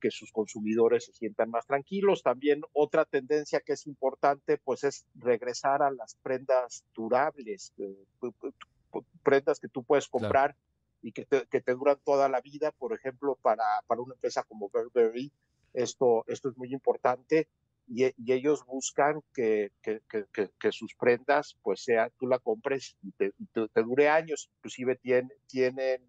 que 0.00 0.10
sus 0.10 0.30
consumidores 0.30 1.06
se 1.06 1.14
sientan 1.14 1.50
más 1.50 1.66
tranquilos. 1.66 2.22
También 2.22 2.60
otra 2.74 3.06
tendencia 3.06 3.60
que 3.60 3.72
es 3.72 3.86
importante, 3.86 4.58
pues, 4.58 4.84
es 4.84 5.06
regresar 5.14 5.82
a 5.82 5.90
las 5.90 6.14
prendas 6.16 6.84
durables, 6.94 7.72
eh, 7.78 7.96
prendas 9.22 9.58
que 9.58 9.68
tú 9.68 9.82
puedes 9.82 10.06
comprar. 10.06 10.54
y 11.00 11.12
que 11.12 11.24
te, 11.24 11.46
que 11.46 11.60
te, 11.60 11.74
duran 11.74 11.96
toda 12.04 12.28
la 12.28 12.40
vida, 12.40 12.72
por 12.72 12.92
ejemplo, 12.92 13.38
para, 13.40 13.64
para 13.86 14.00
una 14.00 14.14
empresa 14.14 14.42
como 14.42 14.68
Burberry, 14.68 15.30
esto, 15.72 16.24
esto 16.26 16.48
es 16.48 16.56
muy 16.56 16.72
importante 16.72 17.46
y, 17.88 18.32
ellos 18.32 18.64
buscan 18.66 19.22
que, 19.34 19.72
que, 19.82 20.00
que, 20.58 20.72
sus 20.72 20.94
prendas, 20.94 21.56
pues 21.62 21.82
sea, 21.82 22.10
tú 22.18 22.26
la 22.26 22.38
compres 22.38 22.96
y 23.02 23.12
te, 23.12 23.32
te, 23.52 23.82
dure 23.82 24.08
años, 24.08 24.50
inclusive 24.56 24.96
tienen, 24.96 25.32
tienen 25.46 26.02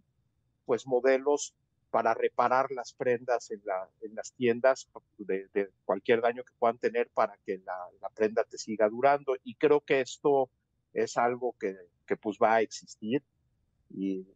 pues 0.65 0.85
modelos 0.85 1.55
para 1.89 2.13
reparar 2.13 2.71
las 2.71 2.93
prendas 2.93 3.49
en, 3.51 3.61
la, 3.65 3.89
en 4.01 4.13
las 4.15 4.33
tiendas 4.33 4.89
de, 5.17 5.69
cualquier 5.85 6.21
daño 6.21 6.43
que 6.43 6.53
puedan 6.59 6.77
tener 6.77 7.09
para 7.09 7.37
que 7.45 7.59
la, 7.59 8.09
prenda 8.13 8.43
te 8.43 8.57
siga 8.57 8.89
durando. 8.89 9.35
Y 9.43 9.55
creo 9.55 9.81
que 9.81 10.01
esto 10.01 10.49
es 10.93 11.17
algo 11.17 11.55
que, 11.59 11.75
que 12.05 12.17
pues 12.17 12.37
va 12.41 12.55
a 12.55 12.61
existir 12.61 13.23
y, 13.89 14.27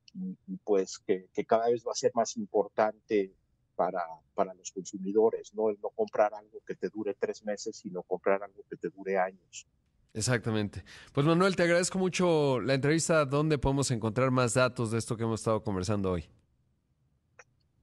pues 0.63 0.99
que, 0.99 1.27
cada 1.45 1.69
vez 1.69 1.83
va 1.85 1.91
a 1.91 1.95
ser 1.95 2.11
más 2.13 2.37
importante 2.37 3.33
para, 3.75 4.01
para 4.33 4.53
los 4.53 4.71
consumidores, 4.71 5.53
¿no? 5.53 5.69
El 5.69 5.79
no 5.81 5.89
comprar 5.89 6.33
algo 6.33 6.59
que 6.65 6.75
te 6.75 6.89
dure 6.89 7.15
tres 7.15 7.43
meses, 7.43 7.77
sino 7.77 8.03
comprar 8.03 8.43
algo 8.43 8.63
que 8.69 8.77
te 8.77 8.89
dure 8.89 9.17
años. 9.17 9.67
Exactamente. 10.13 10.83
Pues 11.11 11.25
Manuel, 11.25 11.55
te 11.55 11.63
agradezco 11.63 11.97
mucho 11.97 12.59
la 12.59 12.75
entrevista. 12.75 13.25
¿Dónde 13.25 13.57
podemos 13.57 13.89
encontrar 13.89 14.29
más 14.29 14.53
datos 14.53 14.91
de 14.91 14.99
esto 14.99 15.17
que 15.17 15.23
hemos 15.23 15.39
estado 15.39 15.63
conversando 15.63 16.11
hoy? 16.11 16.29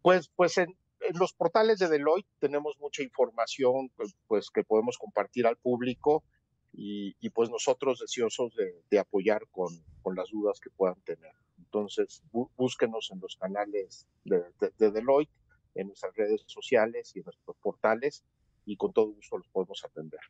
Pues, 0.02 0.28
pues 0.28 0.56
en, 0.58 0.76
los 1.18 1.32
portales 1.32 1.78
de 1.80 1.88
Deloitte 1.88 2.28
tenemos 2.38 2.78
mucha 2.78 3.02
información 3.02 3.90
pues, 3.96 4.14
pues 4.28 4.50
que 4.50 4.62
podemos 4.62 4.96
compartir 4.96 5.46
al 5.46 5.56
público 5.56 6.22
y, 6.72 7.28
pues 7.30 7.50
nosotros 7.50 7.98
deseosos 7.98 8.54
de, 8.88 8.98
apoyar 8.98 9.42
con, 9.50 9.68
con, 10.02 10.14
las 10.14 10.30
dudas 10.30 10.60
que 10.60 10.70
puedan 10.70 11.00
tener. 11.02 11.32
Entonces, 11.58 12.22
búsquenos 12.56 13.10
en 13.12 13.20
los 13.20 13.36
canales 13.36 14.06
de, 14.24 14.44
de 14.78 14.90
Deloitte 14.92 15.32
en 15.80 15.88
nuestras 15.88 16.14
redes 16.14 16.42
sociales 16.46 17.12
y 17.14 17.20
en 17.20 17.24
nuestros 17.24 17.56
portales 17.56 18.24
y 18.66 18.76
con 18.76 18.92
todo 18.92 19.06
gusto 19.06 19.38
los 19.38 19.48
podemos 19.48 19.82
atender. 19.84 20.20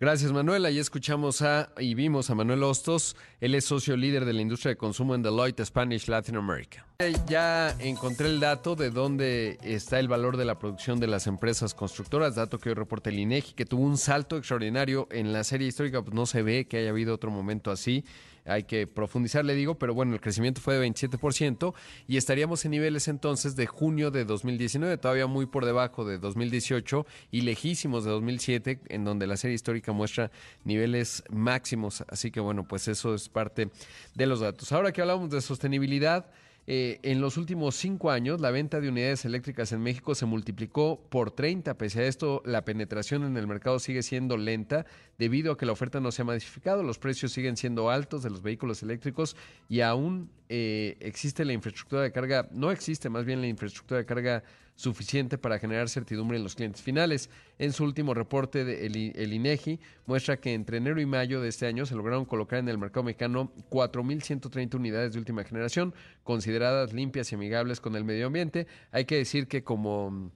Gracias, 0.00 0.30
Manuel. 0.30 0.64
Ahí 0.64 0.78
escuchamos 0.78 1.42
a 1.42 1.72
y 1.76 1.94
vimos 1.94 2.30
a 2.30 2.36
Manuel 2.36 2.62
Hostos. 2.62 3.16
Él 3.40 3.56
es 3.56 3.64
socio 3.64 3.96
líder 3.96 4.24
de 4.24 4.32
la 4.32 4.42
industria 4.42 4.70
de 4.70 4.76
consumo 4.76 5.16
en 5.16 5.22
Deloitte 5.22 5.64
Spanish 5.64 6.06
Latin 6.06 6.36
America. 6.36 6.86
Ya 7.26 7.70
encontré 7.80 8.28
el 8.28 8.38
dato 8.38 8.76
de 8.76 8.90
dónde 8.90 9.58
está 9.62 9.98
el 9.98 10.06
valor 10.06 10.36
de 10.36 10.44
la 10.44 10.56
producción 10.56 11.00
de 11.00 11.08
las 11.08 11.26
empresas 11.26 11.74
constructoras, 11.74 12.36
dato 12.36 12.60
que 12.60 12.68
hoy 12.68 12.76
reporta 12.76 13.10
el 13.10 13.18
INEGI, 13.18 13.54
que 13.54 13.64
tuvo 13.64 13.82
un 13.82 13.98
salto 13.98 14.36
extraordinario 14.36 15.08
en 15.10 15.32
la 15.32 15.42
serie 15.42 15.66
histórica, 15.66 16.00
pues 16.02 16.14
no 16.14 16.26
se 16.26 16.42
ve 16.42 16.68
que 16.68 16.78
haya 16.78 16.90
habido 16.90 17.12
otro 17.12 17.32
momento 17.32 17.72
así 17.72 18.04
hay 18.48 18.64
que 18.64 18.86
profundizar, 18.86 19.44
le 19.44 19.54
digo, 19.54 19.78
pero 19.78 19.94
bueno, 19.94 20.14
el 20.14 20.20
crecimiento 20.20 20.60
fue 20.60 20.74
de 20.74 20.86
27% 20.86 21.74
y 22.06 22.16
estaríamos 22.16 22.64
en 22.64 22.72
niveles 22.72 23.08
entonces 23.08 23.56
de 23.56 23.66
junio 23.66 24.10
de 24.10 24.24
2019, 24.24 24.98
todavía 24.98 25.26
muy 25.26 25.46
por 25.46 25.64
debajo 25.64 26.04
de 26.04 26.18
2018 26.18 27.06
y 27.30 27.42
lejísimos 27.42 28.04
de 28.04 28.10
2007, 28.10 28.80
en 28.88 29.04
donde 29.04 29.26
la 29.26 29.36
serie 29.36 29.54
histórica 29.54 29.92
muestra 29.92 30.30
niveles 30.64 31.22
máximos. 31.30 32.04
Así 32.08 32.30
que 32.30 32.40
bueno, 32.40 32.66
pues 32.66 32.88
eso 32.88 33.14
es 33.14 33.28
parte 33.28 33.70
de 34.14 34.26
los 34.26 34.40
datos. 34.40 34.72
Ahora 34.72 34.92
que 34.92 35.00
hablamos 35.00 35.30
de 35.30 35.40
sostenibilidad, 35.40 36.26
eh, 36.70 37.00
en 37.02 37.22
los 37.22 37.38
últimos 37.38 37.76
cinco 37.76 38.10
años 38.10 38.42
la 38.42 38.50
venta 38.50 38.78
de 38.78 38.90
unidades 38.90 39.24
eléctricas 39.24 39.72
en 39.72 39.80
México 39.80 40.14
se 40.14 40.26
multiplicó 40.26 41.00
por 41.08 41.30
30. 41.30 41.78
Pese 41.78 42.00
a 42.00 42.06
esto, 42.06 42.42
la 42.44 42.66
penetración 42.66 43.24
en 43.24 43.38
el 43.38 43.46
mercado 43.46 43.78
sigue 43.78 44.02
siendo 44.02 44.36
lenta 44.36 44.84
debido 45.16 45.52
a 45.52 45.56
que 45.56 45.64
la 45.64 45.72
oferta 45.72 45.98
no 45.98 46.12
se 46.12 46.20
ha 46.20 46.24
modificado, 46.26 46.82
los 46.82 46.98
precios 46.98 47.32
siguen 47.32 47.56
siendo 47.56 47.88
altos 47.88 48.22
de 48.22 48.28
los 48.28 48.42
vehículos 48.42 48.82
eléctricos 48.82 49.34
y 49.66 49.80
aún 49.80 50.30
eh, 50.50 50.98
existe 51.00 51.46
la 51.46 51.54
infraestructura 51.54 52.02
de 52.02 52.12
carga, 52.12 52.50
no 52.52 52.70
existe 52.70 53.08
más 53.08 53.24
bien 53.24 53.40
la 53.40 53.46
infraestructura 53.46 54.00
de 54.00 54.04
carga 54.04 54.44
suficiente 54.78 55.38
para 55.38 55.58
generar 55.58 55.88
certidumbre 55.88 56.36
en 56.36 56.44
los 56.44 56.54
clientes 56.54 56.80
finales. 56.80 57.30
En 57.58 57.72
su 57.72 57.82
último 57.82 58.14
reporte, 58.14 58.64
de 58.64 58.86
el, 58.86 59.32
INEGI 59.32 59.80
muestra 60.06 60.36
que 60.36 60.54
entre 60.54 60.76
enero 60.76 61.00
y 61.00 61.06
mayo 61.06 61.40
de 61.40 61.48
este 61.48 61.66
año 61.66 61.84
se 61.84 61.96
lograron 61.96 62.24
colocar 62.24 62.60
en 62.60 62.68
el 62.68 62.78
mercado 62.78 63.02
mexicano 63.02 63.52
4.130 63.70 64.76
unidades 64.76 65.14
de 65.14 65.18
última 65.18 65.42
generación, 65.42 65.94
consideradas 66.22 66.92
limpias 66.92 67.32
y 67.32 67.34
amigables 67.34 67.80
con 67.80 67.96
el 67.96 68.04
medio 68.04 68.28
ambiente. 68.28 68.68
Hay 68.92 69.04
que 69.04 69.16
decir 69.16 69.48
que 69.48 69.64
como, 69.64 70.30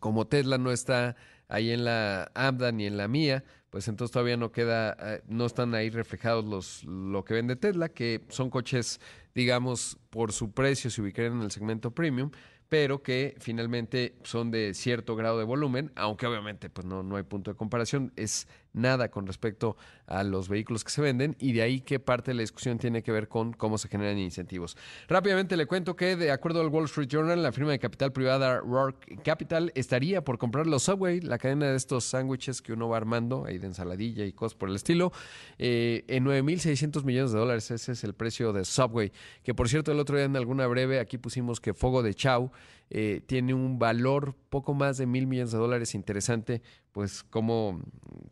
como 0.00 0.26
Tesla 0.26 0.58
no 0.58 0.70
está 0.70 1.16
ahí 1.48 1.70
en 1.70 1.86
la 1.86 2.30
AMDA 2.34 2.72
ni 2.72 2.84
en 2.84 2.98
la 2.98 3.08
mía, 3.08 3.42
pues 3.70 3.88
entonces 3.88 4.12
todavía 4.12 4.36
no 4.36 4.52
queda, 4.52 4.98
eh, 5.00 5.22
no 5.28 5.46
están 5.46 5.74
ahí 5.74 5.88
reflejados 5.88 6.44
los, 6.44 6.84
lo 6.84 7.24
que 7.24 7.32
vende 7.32 7.56
Tesla, 7.56 7.88
que 7.88 8.20
son 8.28 8.50
coches, 8.50 9.00
digamos, 9.34 9.96
por 10.10 10.30
su 10.32 10.52
precio 10.52 10.90
se 10.90 11.00
ubicarían 11.00 11.38
en 11.38 11.42
el 11.44 11.50
segmento 11.50 11.90
premium, 11.90 12.30
pero 12.72 13.02
que 13.02 13.34
finalmente 13.38 14.14
son 14.22 14.50
de 14.50 14.72
cierto 14.72 15.14
grado 15.14 15.38
de 15.38 15.44
volumen, 15.44 15.92
aunque 15.94 16.26
obviamente 16.26 16.70
pues 16.70 16.86
no, 16.86 17.02
no 17.02 17.16
hay 17.16 17.22
punto 17.22 17.50
de 17.50 17.54
comparación, 17.54 18.14
es 18.16 18.48
nada 18.72 19.10
con 19.10 19.26
respecto 19.26 19.76
a 20.06 20.22
los 20.24 20.48
vehículos 20.48 20.84
que 20.84 20.90
se 20.90 21.00
venden 21.00 21.36
y 21.38 21.52
de 21.52 21.62
ahí 21.62 21.80
que 21.80 22.00
parte 22.00 22.30
de 22.30 22.34
la 22.34 22.40
discusión 22.42 22.78
tiene 22.78 23.02
que 23.02 23.12
ver 23.12 23.28
con 23.28 23.52
cómo 23.52 23.78
se 23.78 23.88
generan 23.88 24.18
incentivos. 24.18 24.76
Rápidamente 25.08 25.56
le 25.56 25.66
cuento 25.66 25.96
que 25.96 26.16
de 26.16 26.30
acuerdo 26.30 26.60
al 26.60 26.68
Wall 26.68 26.84
Street 26.84 27.08
Journal, 27.08 27.42
la 27.42 27.52
firma 27.52 27.72
de 27.72 27.78
capital 27.78 28.12
privada 28.12 28.60
Rourke 28.60 29.18
Capital 29.22 29.72
estaría 29.74 30.22
por 30.22 30.38
comprar 30.38 30.66
los 30.66 30.84
Subway, 30.84 31.20
la 31.20 31.38
cadena 31.38 31.70
de 31.70 31.76
estos 31.76 32.04
sándwiches 32.04 32.62
que 32.62 32.72
uno 32.72 32.88
va 32.88 32.96
armando 32.96 33.44
ahí 33.46 33.58
de 33.58 33.66
ensaladilla 33.66 34.24
y 34.24 34.32
cosas 34.32 34.56
por 34.56 34.68
el 34.68 34.76
estilo, 34.76 35.12
eh, 35.58 36.04
en 36.08 36.24
9.600 36.24 37.04
millones 37.04 37.32
de 37.32 37.38
dólares. 37.38 37.70
Ese 37.70 37.92
es 37.92 38.04
el 38.04 38.14
precio 38.14 38.52
de 38.52 38.64
Subway, 38.64 39.12
que 39.42 39.54
por 39.54 39.68
cierto 39.68 39.92
el 39.92 40.00
otro 40.00 40.16
día 40.16 40.26
en 40.26 40.36
alguna 40.36 40.66
breve 40.66 41.00
aquí 41.00 41.18
pusimos 41.18 41.60
que 41.60 41.74
Fogo 41.74 42.02
de 42.02 42.14
Chau 42.14 42.50
eh, 42.90 43.22
tiene 43.26 43.54
un 43.54 43.78
valor 43.78 44.34
poco 44.50 44.74
más 44.74 44.98
de 44.98 45.06
mil 45.06 45.26
millones 45.26 45.52
de 45.52 45.58
dólares 45.58 45.94
interesante, 45.94 46.62
pues 46.92 47.22
cómo, 47.22 47.80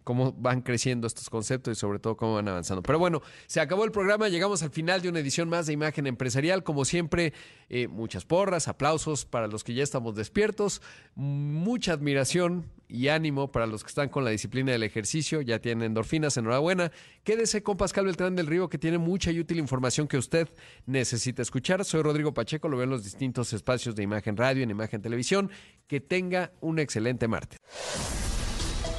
cómo 0.05 0.33
van 0.33 0.61
creciendo 0.61 1.07
estos 1.07 1.31
conceptos 1.31 1.77
y 1.77 1.81
sobre 1.81 1.99
todo 1.99 2.17
cómo 2.17 2.35
van 2.35 2.49
avanzando. 2.49 2.83
Pero 2.83 2.99
bueno, 2.99 3.23
se 3.47 3.61
acabó 3.61 3.85
el 3.85 3.91
programa, 3.91 4.29
llegamos 4.29 4.63
al 4.63 4.71
final 4.71 5.01
de 5.01 5.09
una 5.09 5.21
edición 5.21 5.49
más 5.49 5.67
de 5.67 5.73
Imagen 5.73 6.07
Empresarial. 6.07 6.63
Como 6.63 6.85
siempre, 6.85 7.33
eh, 7.69 7.89
muchas 7.89 8.25
porras, 8.25 8.69
aplausos 8.69 9.25
para 9.25 9.47
los 9.47 9.65
que 9.65 9.75
ya 9.75 9.83
estamos 9.83 10.15
despiertos, 10.15 10.83
mucha 11.15 11.93
admiración 11.93 12.67
y 12.91 13.09
ánimo 13.09 13.51
para 13.51 13.67
los 13.67 13.83
que 13.83 13.89
están 13.89 14.09
con 14.09 14.25
la 14.25 14.31
disciplina 14.31 14.73
del 14.73 14.83
ejercicio, 14.83 15.41
ya 15.41 15.61
tienen 15.61 15.87
endorfinas, 15.87 16.37
enhorabuena. 16.37 16.91
Quédese 17.25 17.63
con 17.63 17.77
Pascal 17.77 18.07
Beltrán 18.07 18.37
del 18.37 18.47
Río, 18.47 18.69
que 18.69 18.79
tiene 18.79 18.99
mucha 18.99 19.31
y 19.31 19.41
útil 19.41 19.59
información 19.59 20.09
que 20.09 20.19
usted 20.19 20.49
necesita 20.87 21.43
escuchar. 21.43 21.85
Soy 21.85 22.03
Rodrigo 22.03 22.35
Pacheco, 22.35 22.69
lo 22.69 22.77
veo 22.77 22.85
en 22.85 22.91
los 22.91 23.05
distintos 23.05 23.53
espacios 23.53 23.95
de 23.95 24.03
Imagen 24.03 24.37
Radio, 24.37 24.63
en 24.63 24.71
Imagen 24.71 25.01
Televisión. 25.01 25.51
Que 25.87 26.01
tenga 26.01 26.53
un 26.61 26.79
excelente 26.79 27.29
martes. 27.29 27.59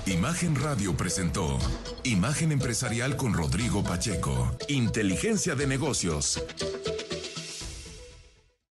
Imagen 0.06 0.56
Radio 0.56 0.98
presentó 0.98 1.60
Imagen 2.04 2.52
Empresarial 2.52 3.16
con 3.16 3.34
Rodrigo 3.34 3.84
Pacheco. 3.84 4.52
Inteligencia 4.68 5.56
de 5.56 5.68
negocios. 5.68 6.44